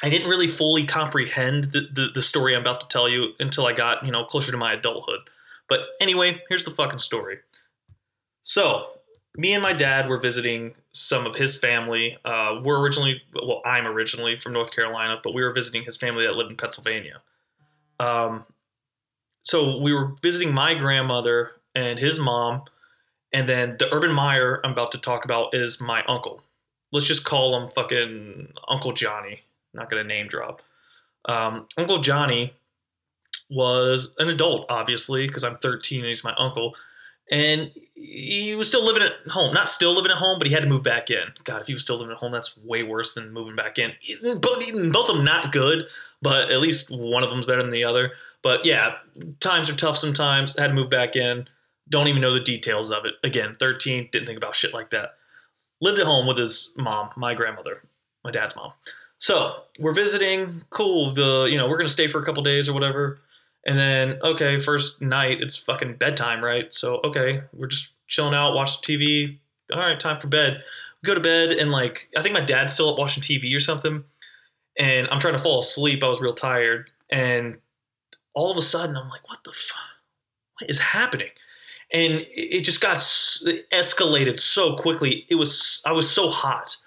I 0.03 0.09
didn't 0.09 0.29
really 0.29 0.47
fully 0.47 0.85
comprehend 0.85 1.65
the, 1.65 1.87
the, 1.91 2.09
the 2.13 2.21
story 2.21 2.53
I'm 2.53 2.61
about 2.61 2.81
to 2.81 2.87
tell 2.87 3.09
you 3.09 3.29
until 3.39 3.65
I 3.65 3.73
got, 3.73 4.05
you 4.05 4.11
know, 4.11 4.25
closer 4.25 4.51
to 4.51 4.57
my 4.57 4.73
adulthood. 4.73 5.21
But 5.67 5.79
anyway, 5.99 6.43
here's 6.47 6.65
the 6.65 6.71
fucking 6.71 6.99
story. 6.99 7.39
So, 8.43 8.89
me 9.35 9.53
and 9.53 9.63
my 9.63 9.73
dad 9.73 10.07
were 10.07 10.19
visiting 10.19 10.75
some 10.91 11.25
of 11.25 11.35
his 11.35 11.57
family. 11.57 12.17
Uh, 12.23 12.61
we're 12.63 12.79
originally, 12.79 13.23
well, 13.33 13.61
I'm 13.65 13.87
originally 13.87 14.39
from 14.39 14.53
North 14.53 14.73
Carolina, 14.73 15.19
but 15.23 15.33
we 15.33 15.41
were 15.43 15.51
visiting 15.51 15.83
his 15.83 15.97
family 15.97 16.25
that 16.25 16.35
lived 16.35 16.51
in 16.51 16.57
Pennsylvania. 16.57 17.21
Um, 17.99 18.45
so 19.41 19.77
we 19.77 19.93
were 19.93 20.13
visiting 20.21 20.53
my 20.53 20.73
grandmother 20.73 21.51
and 21.75 21.99
his 21.99 22.19
mom, 22.19 22.63
and 23.31 23.47
then 23.47 23.75
the 23.77 23.93
Urban 23.93 24.13
Meyer 24.13 24.59
I'm 24.63 24.71
about 24.71 24.91
to 24.93 24.97
talk 24.97 25.25
about 25.25 25.53
is 25.53 25.81
my 25.81 26.03
uncle. 26.05 26.41
Let's 26.91 27.05
just 27.05 27.25
call 27.25 27.59
him 27.59 27.69
fucking 27.69 28.53
Uncle 28.67 28.93
Johnny. 28.93 29.41
not 29.73 29.89
gonna 29.89 30.03
name 30.03 30.27
drop. 30.27 30.61
Um, 31.25 31.67
uncle 31.77 31.99
Johnny 31.99 32.53
was 33.49 34.13
an 34.19 34.29
adult, 34.29 34.65
obviously, 34.69 35.27
because 35.27 35.43
I'm 35.43 35.57
13 35.57 35.99
and 35.99 36.07
he's 36.07 36.23
my 36.23 36.33
uncle, 36.37 36.75
and 37.29 37.71
he 37.95 38.55
was 38.55 38.67
still 38.67 38.85
living 38.85 39.03
at 39.03 39.13
home. 39.31 39.53
Not 39.53 39.69
still 39.69 39.93
living 39.93 40.11
at 40.11 40.17
home, 40.17 40.37
but 40.37 40.47
he 40.47 40.53
had 40.53 40.63
to 40.63 40.69
move 40.69 40.83
back 40.83 41.09
in. 41.09 41.23
God, 41.43 41.61
if 41.61 41.67
he 41.67 41.73
was 41.73 41.83
still 41.83 41.97
living 41.97 42.11
at 42.11 42.17
home, 42.17 42.31
that's 42.31 42.57
way 42.57 42.83
worse 42.83 43.13
than 43.13 43.31
moving 43.31 43.55
back 43.55 43.79
in. 43.79 43.93
Both, 44.21 44.41
both 44.91 45.09
of 45.09 45.15
them 45.15 45.25
not 45.25 45.51
good, 45.51 45.87
but 46.25 46.51
at 46.51 46.59
least 46.59 46.89
one 46.89 47.23
of 47.23 47.29
them's 47.29 47.45
better 47.45 47.61
than 47.61 47.69
the 47.71 47.83
other. 47.83 48.13
But 48.41 48.65
yeah, 48.65 48.95
times 49.39 49.69
are 49.69 49.75
tough 49.75 49.95
sometimes. 49.95 50.57
Had 50.57 50.69
to 50.69 50.73
move 50.73 50.89
back 50.89 51.15
in. 51.15 51.47
Don't 51.87 52.07
even 52.07 52.19
know 52.19 52.33
the 52.33 52.39
details 52.39 52.89
of 52.91 53.05
it. 53.05 53.13
Again, 53.23 53.55
13, 53.59 54.09
didn't 54.11 54.25
think 54.25 54.37
about 54.37 54.55
shit 54.55 54.73
like 54.73 54.89
that. 54.89 55.17
Lived 55.81 55.99
at 55.99 56.07
home 56.07 56.25
with 56.25 56.39
his 56.39 56.73
mom, 56.77 57.11
my 57.15 57.35
grandmother, 57.35 57.83
my 58.23 58.31
dad's 58.31 58.55
mom. 58.55 58.73
So 59.19 59.63
we're 59.79 59.93
visiting. 59.93 60.63
Cool. 60.71 61.11
The 61.11 61.47
you 61.49 61.57
know 61.57 61.67
we're 61.67 61.77
gonna 61.77 61.89
stay 61.89 62.07
for 62.07 62.19
a 62.19 62.25
couple 62.25 62.41
days 62.41 62.67
or 62.67 62.73
whatever. 62.73 63.19
And 63.67 63.77
then 63.77 64.19
okay, 64.23 64.59
first 64.59 64.99
night 64.99 65.41
it's 65.41 65.57
fucking 65.57 65.97
bedtime, 65.97 66.43
right? 66.43 66.73
So 66.73 67.01
okay, 67.03 67.43
we're 67.53 67.67
just 67.67 67.93
chilling 68.07 68.33
out, 68.33 68.55
watch 68.55 68.81
TV. 68.81 69.37
All 69.71 69.79
right, 69.79 69.99
time 69.99 70.19
for 70.19 70.27
bed. 70.27 70.63
We 71.03 71.07
go 71.07 71.13
to 71.13 71.21
bed 71.21 71.51
and 71.51 71.71
like 71.71 72.09
I 72.17 72.23
think 72.23 72.33
my 72.33 72.41
dad's 72.41 72.73
still 72.73 72.89
up 72.89 72.97
watching 72.97 73.21
TV 73.21 73.55
or 73.55 73.59
something 73.59 74.03
and 74.77 75.07
I'm 75.09 75.19
trying 75.19 75.33
to 75.33 75.39
fall 75.39 75.59
asleep. 75.59 76.03
I 76.03 76.07
was 76.07 76.21
real 76.21 76.33
tired, 76.33 76.89
and 77.09 77.57
all 78.33 78.51
of 78.51 78.57
a 78.57 78.61
sudden, 78.61 78.97
I'm 78.97 79.09
like, 79.09 79.27
"What 79.27 79.43
the 79.43 79.51
fuck? 79.53 79.79
What 80.59 80.69
is 80.69 80.79
happening?" 80.79 81.29
And 81.93 82.25
it 82.35 82.61
just 82.61 82.81
got 82.81 82.97
escalated 82.97 84.39
so 84.39 84.75
quickly. 84.75 85.25
It 85.29 85.35
was 85.35 85.81
I 85.85 85.91
was 85.91 86.09
so 86.09 86.29
hot, 86.29 86.77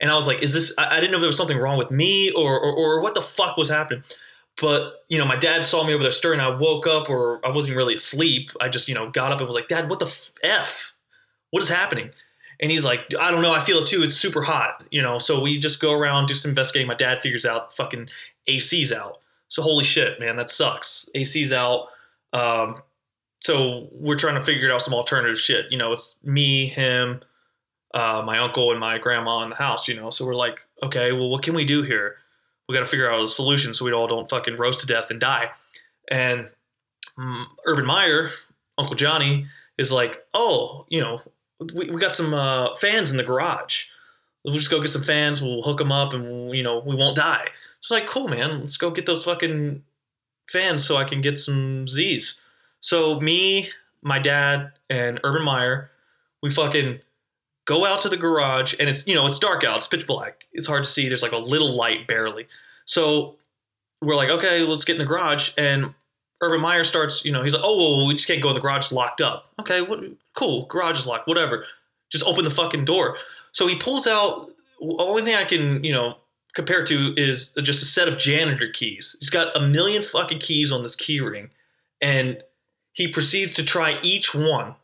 and 0.00 0.10
I 0.10 0.16
was 0.16 0.26
like, 0.26 0.42
"Is 0.42 0.54
this?" 0.54 0.74
I, 0.78 1.00
didn't 1.00 1.12
know 1.12 1.20
there 1.20 1.28
was 1.28 1.36
something 1.36 1.58
wrong 1.58 1.78
with 1.78 1.90
me, 1.90 2.30
or, 2.30 2.58
or 2.58 2.72
or 2.72 3.00
what 3.02 3.14
the 3.14 3.22
fuck 3.22 3.56
was 3.56 3.68
happening. 3.68 4.02
But 4.60 5.04
you 5.08 5.18
know, 5.18 5.26
my 5.26 5.36
dad 5.36 5.64
saw 5.64 5.86
me 5.86 5.92
over 5.92 6.02
there 6.02 6.12
stirring. 6.12 6.40
I 6.40 6.48
woke 6.48 6.86
up, 6.86 7.10
or 7.10 7.44
I 7.44 7.50
wasn't 7.50 7.76
really 7.76 7.96
asleep. 7.96 8.50
I 8.60 8.68
just 8.68 8.88
you 8.88 8.94
know 8.94 9.10
got 9.10 9.32
up 9.32 9.38
and 9.38 9.46
was 9.46 9.54
like, 9.54 9.68
"Dad, 9.68 9.90
what 9.90 10.00
the 10.00 10.12
f? 10.42 10.94
What 11.50 11.62
is 11.62 11.68
happening?" 11.68 12.10
And 12.60 12.70
he's 12.70 12.84
like, 12.84 13.12
I 13.18 13.30
don't 13.30 13.42
know, 13.42 13.52
I 13.52 13.60
feel 13.60 13.78
it 13.78 13.86
too. 13.86 14.02
It's 14.02 14.16
super 14.16 14.42
hot, 14.42 14.84
you 14.90 15.02
know. 15.02 15.18
So 15.18 15.40
we 15.40 15.58
just 15.58 15.80
go 15.80 15.92
around, 15.92 16.26
do 16.26 16.34
some 16.34 16.50
investigating. 16.50 16.88
My 16.88 16.94
dad 16.94 17.20
figures 17.20 17.44
out 17.44 17.74
fucking 17.74 18.08
AC's 18.46 18.92
out. 18.92 19.20
So 19.48 19.62
holy 19.62 19.84
shit, 19.84 20.18
man, 20.18 20.36
that 20.36 20.50
sucks. 20.50 21.08
AC's 21.14 21.52
out. 21.52 21.88
Um, 22.32 22.82
so 23.40 23.88
we're 23.92 24.16
trying 24.16 24.34
to 24.36 24.42
figure 24.42 24.72
out 24.72 24.82
some 24.82 24.94
alternative 24.94 25.38
shit. 25.38 25.66
You 25.70 25.78
know, 25.78 25.92
it's 25.92 26.24
me, 26.24 26.66
him, 26.66 27.20
uh, 27.94 28.22
my 28.24 28.38
uncle, 28.38 28.70
and 28.70 28.80
my 28.80 28.98
grandma 28.98 29.42
in 29.42 29.50
the 29.50 29.56
house. 29.56 29.86
You 29.88 29.96
know, 29.96 30.10
so 30.10 30.26
we're 30.26 30.34
like, 30.34 30.66
okay, 30.82 31.12
well, 31.12 31.28
what 31.28 31.42
can 31.42 31.54
we 31.54 31.64
do 31.64 31.82
here? 31.82 32.16
We 32.68 32.74
got 32.74 32.80
to 32.80 32.86
figure 32.86 33.10
out 33.10 33.22
a 33.22 33.28
solution 33.28 33.74
so 33.74 33.84
we 33.84 33.92
all 33.92 34.08
don't 34.08 34.28
fucking 34.28 34.56
roast 34.56 34.80
to 34.80 34.86
death 34.86 35.10
and 35.10 35.20
die. 35.20 35.50
And 36.10 36.48
um, 37.16 37.46
Urban 37.64 37.86
Meyer, 37.86 38.30
Uncle 38.76 38.96
Johnny, 38.96 39.46
is 39.78 39.92
like, 39.92 40.24
oh, 40.34 40.86
you 40.88 41.00
know, 41.00 41.20
we, 41.74 41.90
we 41.90 42.00
got 42.00 42.12
some 42.12 42.34
uh, 42.34 42.74
fans 42.76 43.10
in 43.10 43.16
the 43.16 43.22
garage. 43.22 43.86
We'll 44.44 44.54
just 44.54 44.70
go 44.70 44.80
get 44.80 44.88
some 44.88 45.02
fans. 45.02 45.42
We'll 45.42 45.62
hook 45.62 45.78
them 45.78 45.92
up, 45.92 46.12
and 46.12 46.54
you 46.54 46.62
know 46.62 46.78
we 46.78 46.94
won't 46.94 47.16
die. 47.16 47.48
It's 47.80 47.90
like 47.90 48.08
cool, 48.08 48.28
man. 48.28 48.60
Let's 48.60 48.76
go 48.76 48.90
get 48.90 49.06
those 49.06 49.24
fucking 49.24 49.82
fans 50.50 50.84
so 50.84 50.96
I 50.96 51.04
can 51.04 51.20
get 51.20 51.38
some 51.38 51.88
Z's. 51.88 52.40
So 52.80 53.20
me, 53.20 53.70
my 54.02 54.18
dad, 54.18 54.72
and 54.88 55.18
Urban 55.24 55.44
Meyer, 55.44 55.90
we 56.42 56.50
fucking 56.50 57.00
go 57.64 57.84
out 57.84 58.00
to 58.02 58.08
the 58.08 58.16
garage, 58.16 58.74
and 58.78 58.88
it's 58.88 59.08
you 59.08 59.14
know 59.14 59.26
it's 59.26 59.38
dark 59.38 59.64
out, 59.64 59.78
it's 59.78 59.88
pitch 59.88 60.06
black, 60.06 60.46
it's 60.52 60.66
hard 60.66 60.84
to 60.84 60.90
see. 60.90 61.08
There's 61.08 61.22
like 61.22 61.32
a 61.32 61.38
little 61.38 61.74
light 61.74 62.06
barely. 62.06 62.46
So 62.84 63.36
we're 64.00 64.14
like, 64.14 64.28
okay, 64.28 64.62
let's 64.62 64.84
get 64.84 64.94
in 64.94 64.98
the 64.98 65.06
garage, 65.06 65.54
and 65.58 65.92
Urban 66.40 66.60
Meyer 66.60 66.84
starts, 66.84 67.24
you 67.24 67.32
know, 67.32 67.42
he's 67.42 67.54
like, 67.54 67.64
oh, 67.64 67.76
well, 67.76 68.06
we 68.06 68.14
just 68.14 68.28
can't 68.28 68.42
go 68.42 68.48
in 68.48 68.54
the 68.54 68.60
garage, 68.60 68.84
it's 68.84 68.92
locked 68.92 69.20
up. 69.20 69.52
Okay, 69.60 69.80
what, 69.80 70.00
cool, 70.36 70.66
garage 70.66 71.00
is 71.00 71.06
locked, 71.06 71.26
whatever. 71.26 71.66
Just 72.10 72.24
open 72.24 72.44
the 72.44 72.50
fucking 72.52 72.84
door. 72.84 73.16
So 73.52 73.66
he 73.66 73.76
pulls 73.76 74.06
out. 74.06 74.50
Only 74.80 75.22
thing 75.22 75.34
I 75.34 75.44
can, 75.44 75.82
you 75.82 75.92
know, 75.92 76.16
compare 76.54 76.84
to 76.84 77.14
is 77.16 77.52
just 77.62 77.82
a 77.82 77.86
set 77.86 78.06
of 78.08 78.18
janitor 78.18 78.68
keys. 78.72 79.16
He's 79.18 79.30
got 79.30 79.56
a 79.56 79.60
million 79.60 80.02
fucking 80.02 80.38
keys 80.38 80.70
on 80.70 80.82
this 80.82 80.94
key 80.94 81.20
ring, 81.20 81.50
and 82.00 82.42
he 82.92 83.08
proceeds 83.08 83.54
to 83.54 83.64
try 83.64 83.98
each 84.02 84.34
one. 84.34 84.74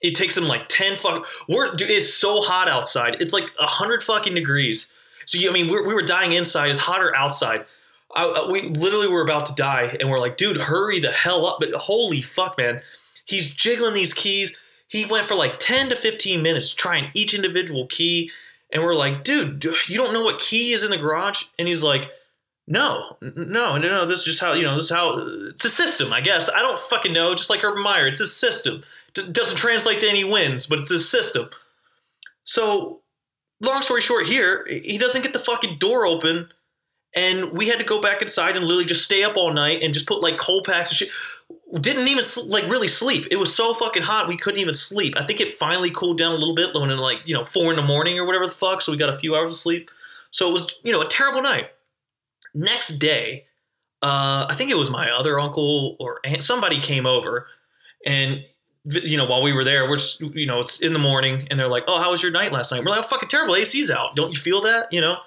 It 0.00 0.14
takes 0.14 0.36
him 0.36 0.48
like 0.48 0.68
ten 0.68 0.96
fuck. 0.96 1.26
We're 1.48 1.74
dude, 1.74 1.90
it's 1.90 2.12
so 2.14 2.40
hot 2.40 2.68
outside. 2.68 3.16
It's 3.20 3.32
like 3.34 3.50
hundred 3.58 4.02
fucking 4.02 4.34
degrees. 4.34 4.94
So 5.26 5.38
you, 5.38 5.50
I 5.50 5.52
mean, 5.52 5.70
we're, 5.70 5.86
we 5.86 5.92
were 5.94 6.02
dying 6.02 6.32
inside. 6.32 6.70
It's 6.70 6.78
hotter 6.80 7.14
outside. 7.14 7.66
I- 8.14 8.48
we 8.50 8.62
literally 8.62 9.08
were 9.08 9.22
about 9.22 9.46
to 9.46 9.54
die, 9.54 9.96
and 10.00 10.08
we're 10.10 10.18
like, 10.18 10.36
dude, 10.36 10.56
hurry 10.56 11.00
the 11.00 11.12
hell 11.12 11.46
up! 11.46 11.58
But 11.60 11.72
holy 11.74 12.22
fuck, 12.22 12.56
man, 12.58 12.80
he's 13.30 13.54
jiggling 13.54 13.94
these 13.94 14.12
keys. 14.12 14.56
He 14.88 15.06
went 15.06 15.26
for 15.26 15.36
like 15.36 15.58
ten 15.58 15.88
to 15.88 15.96
fifteen 15.96 16.42
minutes 16.42 16.74
trying 16.74 17.10
each 17.14 17.32
individual 17.34 17.86
key, 17.86 18.30
and 18.72 18.82
we're 18.82 18.94
like, 18.94 19.24
dude, 19.24 19.64
you 19.64 19.96
don't 19.96 20.12
know 20.12 20.24
what 20.24 20.38
key 20.38 20.72
is 20.72 20.84
in 20.84 20.90
the 20.90 20.98
garage? 20.98 21.44
And 21.58 21.68
he's 21.68 21.82
like, 21.82 22.10
no, 22.66 23.16
no, 23.20 23.76
no, 23.76 23.78
no. 23.78 24.06
This 24.06 24.20
is 24.20 24.24
just 24.26 24.40
how 24.40 24.52
you 24.52 24.62
know. 24.62 24.76
This 24.76 24.84
is 24.84 24.90
how 24.90 25.18
it's 25.18 25.64
a 25.64 25.70
system, 25.70 26.12
I 26.12 26.20
guess. 26.20 26.48
I 26.48 26.60
don't 26.60 26.78
fucking 26.78 27.12
know. 27.12 27.34
Just 27.34 27.50
like 27.50 27.64
Urban 27.64 27.82
Meyer, 27.82 28.06
it's 28.06 28.20
a 28.20 28.26
system. 28.26 28.82
D- 29.12 29.30
doesn't 29.30 29.58
translate 29.58 30.00
to 30.00 30.08
any 30.08 30.22
wins, 30.22 30.66
but 30.66 30.78
it's 30.78 30.90
a 30.92 30.98
system. 31.00 31.48
So, 32.44 33.00
long 33.60 33.82
story 33.82 34.00
short, 34.00 34.26
here 34.26 34.66
he 34.68 34.98
doesn't 34.98 35.22
get 35.22 35.32
the 35.32 35.40
fucking 35.40 35.78
door 35.78 36.06
open, 36.06 36.48
and 37.14 37.52
we 37.52 37.68
had 37.68 37.78
to 37.78 37.84
go 37.84 38.00
back 38.00 38.22
inside 38.22 38.56
and 38.56 38.64
literally 38.64 38.86
just 38.86 39.04
stay 39.04 39.24
up 39.24 39.36
all 39.36 39.52
night 39.52 39.82
and 39.82 39.92
just 39.92 40.06
put 40.06 40.22
like 40.22 40.38
cold 40.38 40.64
packs 40.64 40.90
and 40.90 40.98
shit. 40.98 41.10
Didn't 41.80 42.08
even 42.08 42.24
like 42.48 42.68
really 42.68 42.88
sleep. 42.88 43.28
It 43.30 43.36
was 43.36 43.54
so 43.54 43.72
fucking 43.72 44.02
hot 44.02 44.28
we 44.28 44.36
couldn't 44.36 44.60
even 44.60 44.74
sleep. 44.74 45.14
I 45.16 45.24
think 45.24 45.40
it 45.40 45.56
finally 45.56 45.90
cooled 45.90 46.18
down 46.18 46.32
a 46.32 46.36
little 46.36 46.54
bit 46.54 46.74
when 46.74 46.90
in 46.90 46.98
like 46.98 47.18
you 47.24 47.34
know 47.34 47.44
four 47.44 47.70
in 47.70 47.76
the 47.76 47.82
morning 47.82 48.18
or 48.18 48.26
whatever 48.26 48.46
the 48.46 48.52
fuck. 48.52 48.82
So 48.82 48.92
we 48.92 48.98
got 48.98 49.08
a 49.08 49.14
few 49.14 49.36
hours 49.36 49.52
of 49.52 49.58
sleep. 49.58 49.90
So 50.30 50.48
it 50.48 50.52
was 50.52 50.74
you 50.82 50.92
know 50.92 51.00
a 51.00 51.06
terrible 51.06 51.42
night. 51.42 51.70
Next 52.54 52.98
day, 52.98 53.46
uh, 54.02 54.46
I 54.48 54.54
think 54.56 54.70
it 54.70 54.76
was 54.76 54.90
my 54.90 55.10
other 55.10 55.38
uncle 55.38 55.96
or 56.00 56.20
aunt, 56.24 56.42
somebody 56.42 56.80
came 56.80 57.06
over, 57.06 57.46
and 58.04 58.44
you 58.84 59.16
know 59.16 59.26
while 59.26 59.42
we 59.42 59.52
were 59.52 59.64
there, 59.64 59.88
we're 59.88 59.98
you 60.34 60.46
know 60.46 60.60
it's 60.60 60.80
in 60.80 60.92
the 60.92 60.98
morning, 60.98 61.46
and 61.50 61.58
they're 61.58 61.68
like, 61.68 61.84
"Oh, 61.86 61.98
how 62.00 62.10
was 62.10 62.22
your 62.22 62.32
night 62.32 62.50
last 62.50 62.72
night?" 62.72 62.82
We're 62.84 62.90
like, 62.90 63.00
"Oh, 63.00 63.08
fucking 63.08 63.28
terrible. 63.28 63.54
AC's 63.54 63.90
out. 63.90 64.16
Don't 64.16 64.32
you 64.32 64.38
feel 64.38 64.60
that?" 64.62 64.92
You 64.92 65.02
know, 65.02 65.18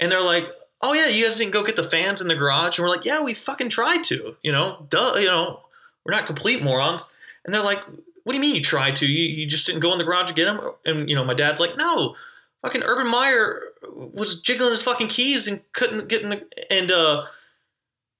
and 0.00 0.10
they're 0.10 0.22
like, 0.22 0.50
"Oh 0.80 0.92
yeah, 0.92 1.06
you 1.08 1.24
guys 1.24 1.36
didn't 1.36 1.52
go 1.52 1.64
get 1.64 1.76
the 1.76 1.82
fans 1.82 2.20
in 2.20 2.28
the 2.28 2.34
garage," 2.34 2.78
and 2.78 2.84
we're 2.84 2.94
like, 2.94 3.04
"Yeah, 3.04 3.22
we 3.22 3.34
fucking 3.34 3.70
tried 3.70 4.04
to. 4.04 4.36
You 4.42 4.52
know, 4.52 4.86
duh. 4.88 5.16
You 5.18 5.26
know, 5.26 5.60
we're 6.04 6.12
not 6.12 6.26
complete 6.26 6.62
morons." 6.62 7.14
And 7.44 7.54
they're 7.54 7.62
like, 7.62 7.82
"What 8.24 8.32
do 8.32 8.34
you 8.34 8.40
mean 8.40 8.54
you 8.54 8.62
tried 8.62 8.96
to? 8.96 9.06
You, 9.06 9.24
you 9.24 9.46
just 9.46 9.66
didn't 9.66 9.80
go 9.80 9.92
in 9.92 9.98
the 9.98 10.04
garage 10.04 10.28
to 10.28 10.34
get 10.34 10.44
them?" 10.44 10.60
And 10.84 11.08
you 11.08 11.16
know, 11.16 11.24
my 11.24 11.34
dad's 11.34 11.60
like, 11.60 11.76
"No." 11.76 12.16
Fucking 12.62 12.82
Urban 12.82 13.08
Meyer 13.08 13.60
was 13.92 14.40
jiggling 14.40 14.70
his 14.70 14.82
fucking 14.82 15.08
keys 15.08 15.46
and 15.46 15.62
couldn't 15.72 16.08
get 16.08 16.22
in 16.22 16.30
the 16.30 16.46
and 16.70 16.90
uh 16.90 17.26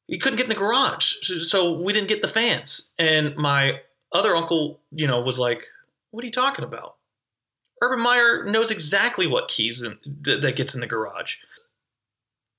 he 0.06 0.16
couldn't 0.18 0.38
get 0.38 0.44
in 0.44 0.50
the 0.50 0.54
garage, 0.54 1.14
so 1.42 1.72
we 1.72 1.92
didn't 1.92 2.08
get 2.08 2.22
the 2.22 2.28
fans. 2.28 2.92
And 2.98 3.36
my 3.36 3.80
other 4.12 4.34
uncle, 4.34 4.80
you 4.90 5.06
know, 5.06 5.20
was 5.20 5.38
like, 5.38 5.66
"What 6.12 6.22
are 6.22 6.26
you 6.26 6.32
talking 6.32 6.64
about?" 6.64 6.96
Urban 7.82 8.00
Meyer 8.00 8.44
knows 8.44 8.70
exactly 8.70 9.26
what 9.26 9.48
keys 9.48 9.82
in, 9.82 9.98
th- 10.24 10.42
that 10.42 10.56
gets 10.56 10.74
in 10.74 10.80
the 10.80 10.86
garage. 10.86 11.36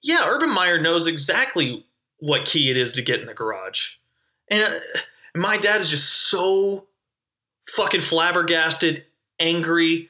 Yeah, 0.01 0.23
Urban 0.25 0.53
Meyer 0.53 0.79
knows 0.79 1.07
exactly 1.07 1.85
what 2.19 2.45
key 2.45 2.69
it 2.69 2.77
is 2.77 2.93
to 2.93 3.01
get 3.01 3.19
in 3.19 3.25
the 3.25 3.33
garage, 3.33 3.95
and 4.49 4.63
uh, 4.63 4.79
my 5.35 5.57
dad 5.57 5.81
is 5.81 5.89
just 5.89 6.29
so 6.29 6.87
fucking 7.67 8.01
flabbergasted, 8.01 9.05
angry, 9.39 10.09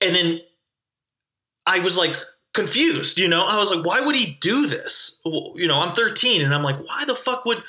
and 0.00 0.14
then 0.14 0.40
I 1.66 1.80
was 1.80 1.98
like 1.98 2.16
confused, 2.54 3.18
you 3.18 3.28
know? 3.28 3.46
I 3.46 3.58
was 3.58 3.74
like, 3.74 3.84
why 3.84 4.00
would 4.00 4.16
he 4.16 4.38
do 4.40 4.66
this? 4.66 5.20
You 5.24 5.68
know, 5.68 5.80
I'm 5.80 5.94
13 5.94 6.42
and 6.42 6.54
I'm 6.54 6.62
like, 6.62 6.78
why 6.78 7.04
the 7.06 7.14
fuck 7.14 7.44
would 7.44 7.62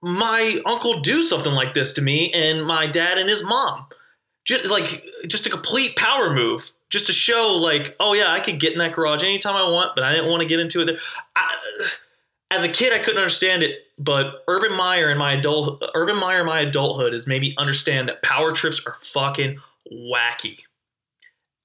my 0.00 0.60
uncle 0.66 1.00
do 1.00 1.22
something 1.22 1.52
like 1.52 1.74
this 1.74 1.94
to 1.94 2.02
me 2.02 2.32
and 2.32 2.66
my 2.66 2.86
dad 2.86 3.18
and 3.18 3.28
his 3.28 3.44
mom? 3.44 3.86
Just 4.44 4.68
like 4.70 5.04
just 5.28 5.46
a 5.46 5.50
complete 5.50 5.96
power 5.96 6.32
move, 6.32 6.72
just 6.90 7.06
to 7.06 7.12
show 7.12 7.58
like, 7.60 7.94
oh 8.00 8.12
yeah, 8.12 8.28
I 8.28 8.40
could 8.40 8.58
get 8.58 8.72
in 8.72 8.78
that 8.78 8.92
garage 8.92 9.22
anytime 9.22 9.54
I 9.54 9.62
want, 9.62 9.92
but 9.94 10.04
I 10.04 10.14
didn't 10.14 10.30
want 10.30 10.42
to 10.42 10.48
get 10.48 10.58
into 10.58 10.80
it. 10.82 10.98
I, 11.36 11.44
uh, 11.44 11.84
as 12.50 12.64
a 12.64 12.68
kid, 12.68 12.92
I 12.92 12.98
couldn't 12.98 13.18
understand 13.18 13.62
it, 13.62 13.78
but 13.98 14.42
Urban 14.48 14.76
Meyer 14.76 15.10
in 15.10 15.16
my 15.16 15.34
adult 15.34 15.82
Urban 15.94 16.18
Meyer 16.18 16.40
in 16.40 16.46
my 16.46 16.60
adulthood 16.60 17.12
has 17.12 17.26
made 17.26 17.40
me 17.40 17.54
understand 17.56 18.08
that 18.08 18.22
power 18.22 18.52
trips 18.52 18.84
are 18.86 18.96
fucking 19.00 19.58
wacky 19.90 20.58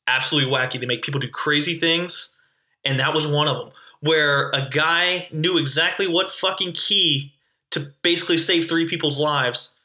absolutely 0.07 0.51
wacky. 0.51 0.79
They 0.79 0.87
make 0.87 1.03
people 1.03 1.19
do 1.19 1.29
crazy 1.29 1.75
things, 1.75 2.35
and 2.83 2.99
that 2.99 3.13
was 3.13 3.27
one 3.27 3.47
of 3.47 3.57
them. 3.57 3.71
Where 3.99 4.49
a 4.51 4.67
guy 4.69 5.27
knew 5.31 5.57
exactly 5.57 6.07
what 6.07 6.31
fucking 6.31 6.73
key 6.73 7.33
to 7.71 7.81
basically 8.01 8.37
save 8.37 8.67
three 8.67 8.87
people's 8.87 9.19
lives, 9.19 9.76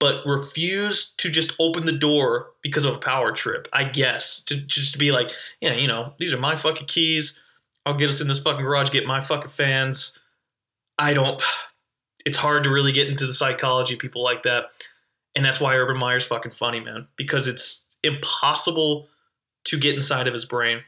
but 0.00 0.24
refused 0.26 1.18
to 1.20 1.30
just 1.30 1.54
open 1.58 1.86
the 1.86 1.96
door 1.96 2.48
because 2.62 2.84
of 2.84 2.94
a 2.94 2.98
power 2.98 3.32
trip. 3.32 3.68
I 3.72 3.84
guess 3.84 4.44
to 4.44 4.60
just 4.60 4.94
to 4.94 4.98
be 4.98 5.12
like, 5.12 5.30
yeah, 5.60 5.74
you 5.74 5.88
know, 5.88 6.14
these 6.18 6.34
are 6.34 6.40
my 6.40 6.56
fucking 6.56 6.86
keys. 6.86 7.42
I'll 7.86 7.96
get 7.96 8.08
us 8.08 8.20
in 8.20 8.28
this 8.28 8.42
fucking 8.42 8.64
garage, 8.64 8.90
get 8.90 9.06
my 9.06 9.20
fucking 9.20 9.50
fans. 9.50 10.18
I 10.98 11.14
don't. 11.14 11.42
It's 12.24 12.38
hard 12.38 12.64
to 12.64 12.70
really 12.70 12.92
get 12.92 13.08
into 13.08 13.26
the 13.26 13.34
psychology 13.34 13.94
of 13.94 14.00
people 14.00 14.22
like 14.22 14.44
that, 14.44 14.70
and 15.36 15.44
that's 15.44 15.60
why 15.60 15.76
Urban 15.76 15.98
Meyer's 15.98 16.26
fucking 16.26 16.52
funny, 16.52 16.80
man. 16.80 17.06
Because 17.16 17.46
it's 17.46 17.84
impossible 18.02 19.08
to 19.64 19.78
get 19.78 19.94
inside 19.94 20.26
of 20.26 20.32
his 20.32 20.46
brain. 20.46 20.80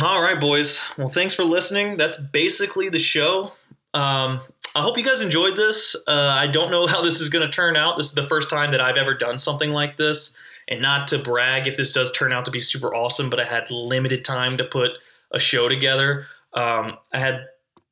All 0.00 0.22
right, 0.22 0.40
boys. 0.40 0.92
Well, 0.96 1.08
thanks 1.08 1.34
for 1.34 1.44
listening. 1.44 1.96
That's 1.96 2.20
basically 2.20 2.88
the 2.88 2.98
show. 2.98 3.52
Um, 3.94 4.40
I 4.74 4.80
hope 4.80 4.96
you 4.96 5.04
guys 5.04 5.20
enjoyed 5.20 5.56
this. 5.56 5.94
Uh, 6.06 6.12
I 6.12 6.46
don't 6.46 6.70
know 6.70 6.86
how 6.86 7.02
this 7.02 7.20
is 7.20 7.28
going 7.28 7.46
to 7.46 7.54
turn 7.54 7.76
out. 7.76 7.96
This 7.96 8.06
is 8.06 8.14
the 8.14 8.26
first 8.26 8.48
time 8.48 8.70
that 8.72 8.80
I've 8.80 8.96
ever 8.96 9.14
done 9.14 9.36
something 9.36 9.70
like 9.70 9.96
this. 9.96 10.36
And 10.68 10.80
not 10.80 11.08
to 11.08 11.18
brag 11.18 11.66
if 11.66 11.76
this 11.76 11.92
does 11.92 12.12
turn 12.12 12.32
out 12.32 12.44
to 12.46 12.50
be 12.50 12.60
super 12.60 12.94
awesome, 12.94 13.28
but 13.28 13.40
I 13.40 13.44
had 13.44 13.70
limited 13.70 14.24
time 14.24 14.56
to 14.58 14.64
put 14.64 14.92
a 15.30 15.38
show 15.38 15.68
together. 15.68 16.26
Um, 16.54 16.96
I 17.12 17.18
had 17.18 17.46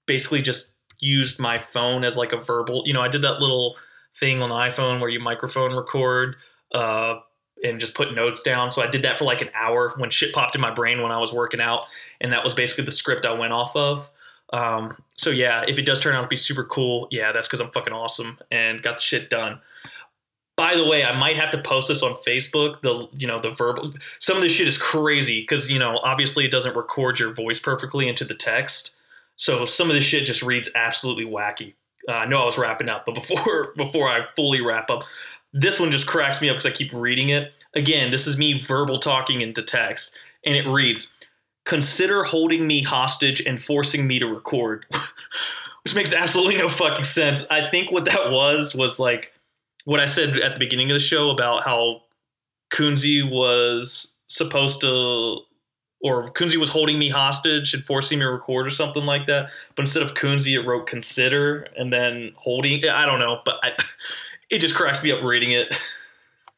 basically 0.06 0.40
just 0.40 0.76
used 0.98 1.40
my 1.40 1.58
phone 1.58 2.04
as 2.04 2.16
like 2.16 2.32
a 2.32 2.36
verbal, 2.36 2.82
you 2.86 2.92
know, 2.92 3.00
I 3.00 3.08
did 3.08 3.22
that 3.22 3.40
little 3.40 3.76
thing 4.18 4.40
on 4.40 4.48
the 4.48 4.54
iPhone 4.54 5.00
where 5.00 5.10
you 5.10 5.20
microphone 5.20 5.76
record. 5.76 6.36
Uh, 6.72 7.16
and 7.62 7.80
just 7.80 7.94
put 7.94 8.14
notes 8.14 8.42
down. 8.42 8.70
So 8.70 8.82
I 8.82 8.86
did 8.86 9.02
that 9.02 9.18
for 9.18 9.24
like 9.24 9.42
an 9.42 9.50
hour 9.54 9.92
when 9.96 10.10
shit 10.10 10.32
popped 10.32 10.54
in 10.54 10.60
my 10.60 10.70
brain 10.70 11.02
when 11.02 11.12
I 11.12 11.18
was 11.18 11.32
working 11.32 11.60
out, 11.60 11.84
and 12.20 12.32
that 12.32 12.42
was 12.42 12.54
basically 12.54 12.84
the 12.84 12.92
script 12.92 13.26
I 13.26 13.32
went 13.32 13.52
off 13.52 13.76
of. 13.76 14.10
Um, 14.52 14.96
so 15.16 15.30
yeah, 15.30 15.64
if 15.66 15.78
it 15.78 15.86
does 15.86 16.00
turn 16.00 16.14
out 16.14 16.22
to 16.22 16.28
be 16.28 16.36
super 16.36 16.64
cool, 16.64 17.08
yeah, 17.10 17.32
that's 17.32 17.46
because 17.46 17.60
I'm 17.60 17.70
fucking 17.70 17.92
awesome 17.92 18.38
and 18.50 18.82
got 18.82 18.96
the 18.96 19.02
shit 19.02 19.30
done. 19.30 19.60
By 20.56 20.76
the 20.76 20.88
way, 20.88 21.04
I 21.04 21.16
might 21.16 21.36
have 21.36 21.50
to 21.52 21.58
post 21.58 21.88
this 21.88 22.02
on 22.02 22.12
Facebook. 22.26 22.82
The 22.82 23.08
you 23.16 23.26
know 23.26 23.38
the 23.38 23.50
verbal 23.50 23.94
some 24.18 24.36
of 24.36 24.42
this 24.42 24.52
shit 24.52 24.68
is 24.68 24.76
crazy 24.76 25.40
because 25.40 25.70
you 25.70 25.78
know 25.78 26.00
obviously 26.02 26.44
it 26.44 26.50
doesn't 26.50 26.76
record 26.76 27.18
your 27.18 27.32
voice 27.32 27.60
perfectly 27.60 28.08
into 28.08 28.24
the 28.24 28.34
text, 28.34 28.96
so 29.36 29.64
some 29.64 29.88
of 29.88 29.94
this 29.94 30.04
shit 30.04 30.26
just 30.26 30.42
reads 30.42 30.70
absolutely 30.74 31.24
wacky. 31.24 31.74
Uh, 32.06 32.12
I 32.12 32.26
know 32.26 32.42
I 32.42 32.44
was 32.44 32.58
wrapping 32.58 32.90
up, 32.90 33.06
but 33.06 33.14
before 33.26 33.72
before 33.76 34.08
I 34.08 34.26
fully 34.36 34.60
wrap 34.60 34.90
up, 34.90 35.04
this 35.52 35.80
one 35.80 35.90
just 35.90 36.06
cracks 36.06 36.42
me 36.42 36.50
up 36.50 36.56
because 36.56 36.66
I 36.66 36.74
keep 36.74 36.92
reading 36.92 37.30
it. 37.30 37.52
Again, 37.74 38.10
this 38.10 38.26
is 38.26 38.38
me 38.38 38.58
verbal 38.58 38.98
talking 38.98 39.40
into 39.40 39.62
text, 39.62 40.18
and 40.44 40.56
it 40.56 40.66
reads, 40.66 41.14
Consider 41.64 42.24
holding 42.24 42.66
me 42.66 42.82
hostage 42.82 43.44
and 43.46 43.60
forcing 43.60 44.06
me 44.06 44.18
to 44.18 44.26
record. 44.26 44.86
Which 45.84 45.94
makes 45.94 46.12
absolutely 46.12 46.58
no 46.58 46.68
fucking 46.68 47.04
sense. 47.04 47.50
I 47.50 47.68
think 47.70 47.90
what 47.90 48.04
that 48.04 48.30
was 48.30 48.74
was 48.74 49.00
like 49.00 49.32
what 49.84 50.00
I 50.00 50.06
said 50.06 50.36
at 50.38 50.54
the 50.54 50.58
beginning 50.58 50.90
of 50.90 50.94
the 50.94 51.00
show 51.00 51.30
about 51.30 51.64
how 51.64 52.02
Kunzi 52.70 53.28
was 53.28 54.16
supposed 54.28 54.82
to, 54.82 55.38
or 56.02 56.32
Kunzi 56.32 56.56
was 56.56 56.70
holding 56.70 56.98
me 56.98 57.08
hostage 57.08 57.72
and 57.74 57.82
forcing 57.82 58.18
me 58.18 58.24
to 58.24 58.30
record 58.30 58.66
or 58.66 58.70
something 58.70 59.04
like 59.04 59.26
that. 59.26 59.50
But 59.74 59.82
instead 59.82 60.02
of 60.02 60.14
Kunzi, 60.14 60.54
it 60.54 60.66
wrote 60.66 60.86
consider 60.86 61.66
and 61.76 61.92
then 61.92 62.32
holding. 62.36 62.84
I 62.86 63.06
don't 63.06 63.18
know, 63.18 63.40
but 63.44 63.56
I, 63.62 63.72
it 64.50 64.58
just 64.58 64.74
cracks 64.74 65.02
me 65.02 65.12
up 65.12 65.22
reading 65.22 65.52
it. 65.52 65.74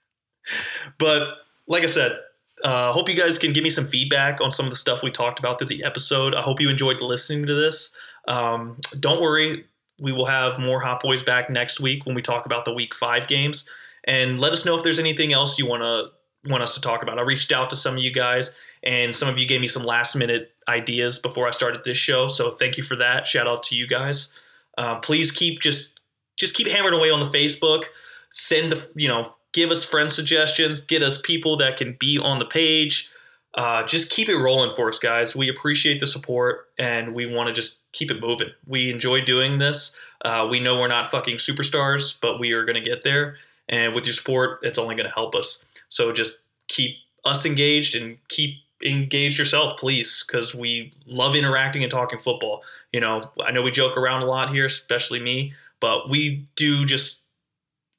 but 0.98 1.28
like 1.66 1.82
I 1.82 1.86
said, 1.86 2.18
uh, 2.62 2.92
hope 2.92 3.08
you 3.08 3.14
guys 3.14 3.38
can 3.38 3.52
give 3.52 3.64
me 3.64 3.70
some 3.70 3.84
feedback 3.84 4.40
on 4.40 4.50
some 4.50 4.66
of 4.66 4.70
the 4.70 4.76
stuff 4.76 5.02
we 5.02 5.10
talked 5.10 5.38
about 5.38 5.58
through 5.58 5.68
the 5.68 5.84
episode. 5.84 6.34
I 6.34 6.42
hope 6.42 6.60
you 6.60 6.70
enjoyed 6.70 7.00
listening 7.00 7.46
to 7.46 7.54
this. 7.54 7.92
Um, 8.28 8.80
don't 9.00 9.20
worry, 9.20 9.64
we 9.98 10.12
will 10.12 10.26
have 10.26 10.58
more 10.58 10.80
Hot 10.80 11.02
Boys 11.02 11.22
back 11.22 11.50
next 11.50 11.80
week 11.80 12.06
when 12.06 12.14
we 12.14 12.22
talk 12.22 12.46
about 12.46 12.64
the 12.64 12.72
Week 12.72 12.94
Five 12.94 13.28
games, 13.28 13.68
and 14.04 14.40
let 14.40 14.52
us 14.52 14.64
know 14.64 14.76
if 14.76 14.82
there's 14.82 14.98
anything 14.98 15.32
else 15.32 15.58
you 15.58 15.66
want 15.66 15.82
to 15.82 16.50
want 16.50 16.62
us 16.62 16.74
to 16.74 16.80
talk 16.80 17.02
about. 17.02 17.18
I 17.18 17.22
reached 17.22 17.52
out 17.52 17.70
to 17.70 17.76
some 17.76 17.94
of 17.94 18.02
you 18.02 18.12
guys, 18.12 18.58
and 18.82 19.14
some 19.14 19.28
of 19.28 19.38
you 19.38 19.46
gave 19.46 19.60
me 19.60 19.66
some 19.68 19.84
last 19.84 20.16
minute 20.16 20.52
ideas 20.68 21.18
before 21.18 21.46
I 21.46 21.50
started 21.50 21.84
this 21.84 21.98
show. 21.98 22.28
So 22.28 22.52
thank 22.52 22.76
you 22.76 22.82
for 22.82 22.96
that. 22.96 23.26
Shout 23.26 23.46
out 23.46 23.62
to 23.64 23.76
you 23.76 23.86
guys. 23.86 24.32
Uh, 24.76 24.96
please 24.96 25.30
keep 25.30 25.60
just 25.60 26.00
just 26.36 26.56
keep 26.56 26.66
hammering 26.66 26.94
away 26.94 27.10
on 27.10 27.20
the 27.20 27.38
Facebook. 27.38 27.84
Send 28.30 28.72
the 28.72 28.90
you 28.94 29.08
know 29.08 29.34
give 29.52 29.70
us 29.70 29.84
friend 29.84 30.10
suggestions. 30.10 30.80
Get 30.80 31.02
us 31.02 31.20
people 31.20 31.56
that 31.58 31.76
can 31.76 31.96
be 31.98 32.18
on 32.18 32.38
the 32.38 32.44
page. 32.44 33.10
Uh, 33.54 33.82
just 33.84 34.10
keep 34.10 34.28
it 34.28 34.36
rolling 34.36 34.70
for 34.70 34.88
us, 34.88 34.98
guys. 34.98 35.36
We 35.36 35.48
appreciate 35.48 36.00
the 36.00 36.06
support 36.06 36.70
and 36.78 37.14
we 37.14 37.32
want 37.32 37.48
to 37.48 37.52
just 37.52 37.82
keep 37.92 38.10
it 38.10 38.20
moving. 38.20 38.48
We 38.66 38.90
enjoy 38.90 39.20
doing 39.22 39.58
this. 39.58 39.98
Uh, 40.24 40.46
we 40.50 40.60
know 40.60 40.80
we're 40.80 40.88
not 40.88 41.10
fucking 41.10 41.36
superstars, 41.36 42.18
but 42.20 42.40
we 42.40 42.52
are 42.52 42.64
going 42.64 42.82
to 42.82 42.88
get 42.88 43.02
there. 43.02 43.36
And 43.68 43.94
with 43.94 44.06
your 44.06 44.14
support, 44.14 44.60
it's 44.62 44.78
only 44.78 44.94
going 44.94 45.08
to 45.08 45.14
help 45.14 45.34
us. 45.34 45.64
So 45.88 46.12
just 46.12 46.40
keep 46.68 46.96
us 47.24 47.44
engaged 47.44 47.94
and 47.94 48.16
keep 48.28 48.56
engaged 48.84 49.38
yourself, 49.38 49.78
please, 49.78 50.24
because 50.26 50.54
we 50.54 50.92
love 51.06 51.36
interacting 51.36 51.82
and 51.82 51.90
talking 51.90 52.18
football. 52.18 52.64
You 52.92 53.00
know, 53.00 53.30
I 53.44 53.52
know 53.52 53.62
we 53.62 53.70
joke 53.70 53.96
around 53.96 54.22
a 54.22 54.26
lot 54.26 54.52
here, 54.52 54.66
especially 54.66 55.20
me, 55.20 55.54
but 55.80 56.08
we 56.08 56.46
do 56.56 56.84
just 56.84 57.21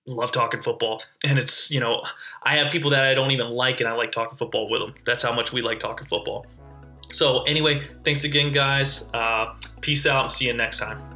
love 0.05 0.31
talking 0.31 0.61
football. 0.61 1.03
And 1.23 1.39
it's, 1.39 1.71
you 1.71 1.79
know, 1.79 2.03
I 2.43 2.57
have 2.57 2.71
people 2.71 2.91
that 2.91 3.05
I 3.05 3.13
don't 3.13 3.31
even 3.31 3.49
like 3.49 3.79
and 3.79 3.89
I 3.89 3.93
like 3.93 4.11
talking 4.11 4.37
football 4.37 4.69
with 4.69 4.81
them. 4.81 4.93
That's 5.05 5.23
how 5.23 5.33
much 5.33 5.53
we 5.53 5.61
like 5.61 5.79
talking 5.79 6.07
football. 6.07 6.45
So, 7.11 7.43
anyway, 7.43 7.83
thanks 8.03 8.23
again, 8.23 8.51
guys. 8.51 9.09
Uh, 9.13 9.53
peace 9.81 10.07
out 10.07 10.21
and 10.21 10.31
see 10.31 10.47
you 10.47 10.53
next 10.53 10.79
time. 10.79 11.12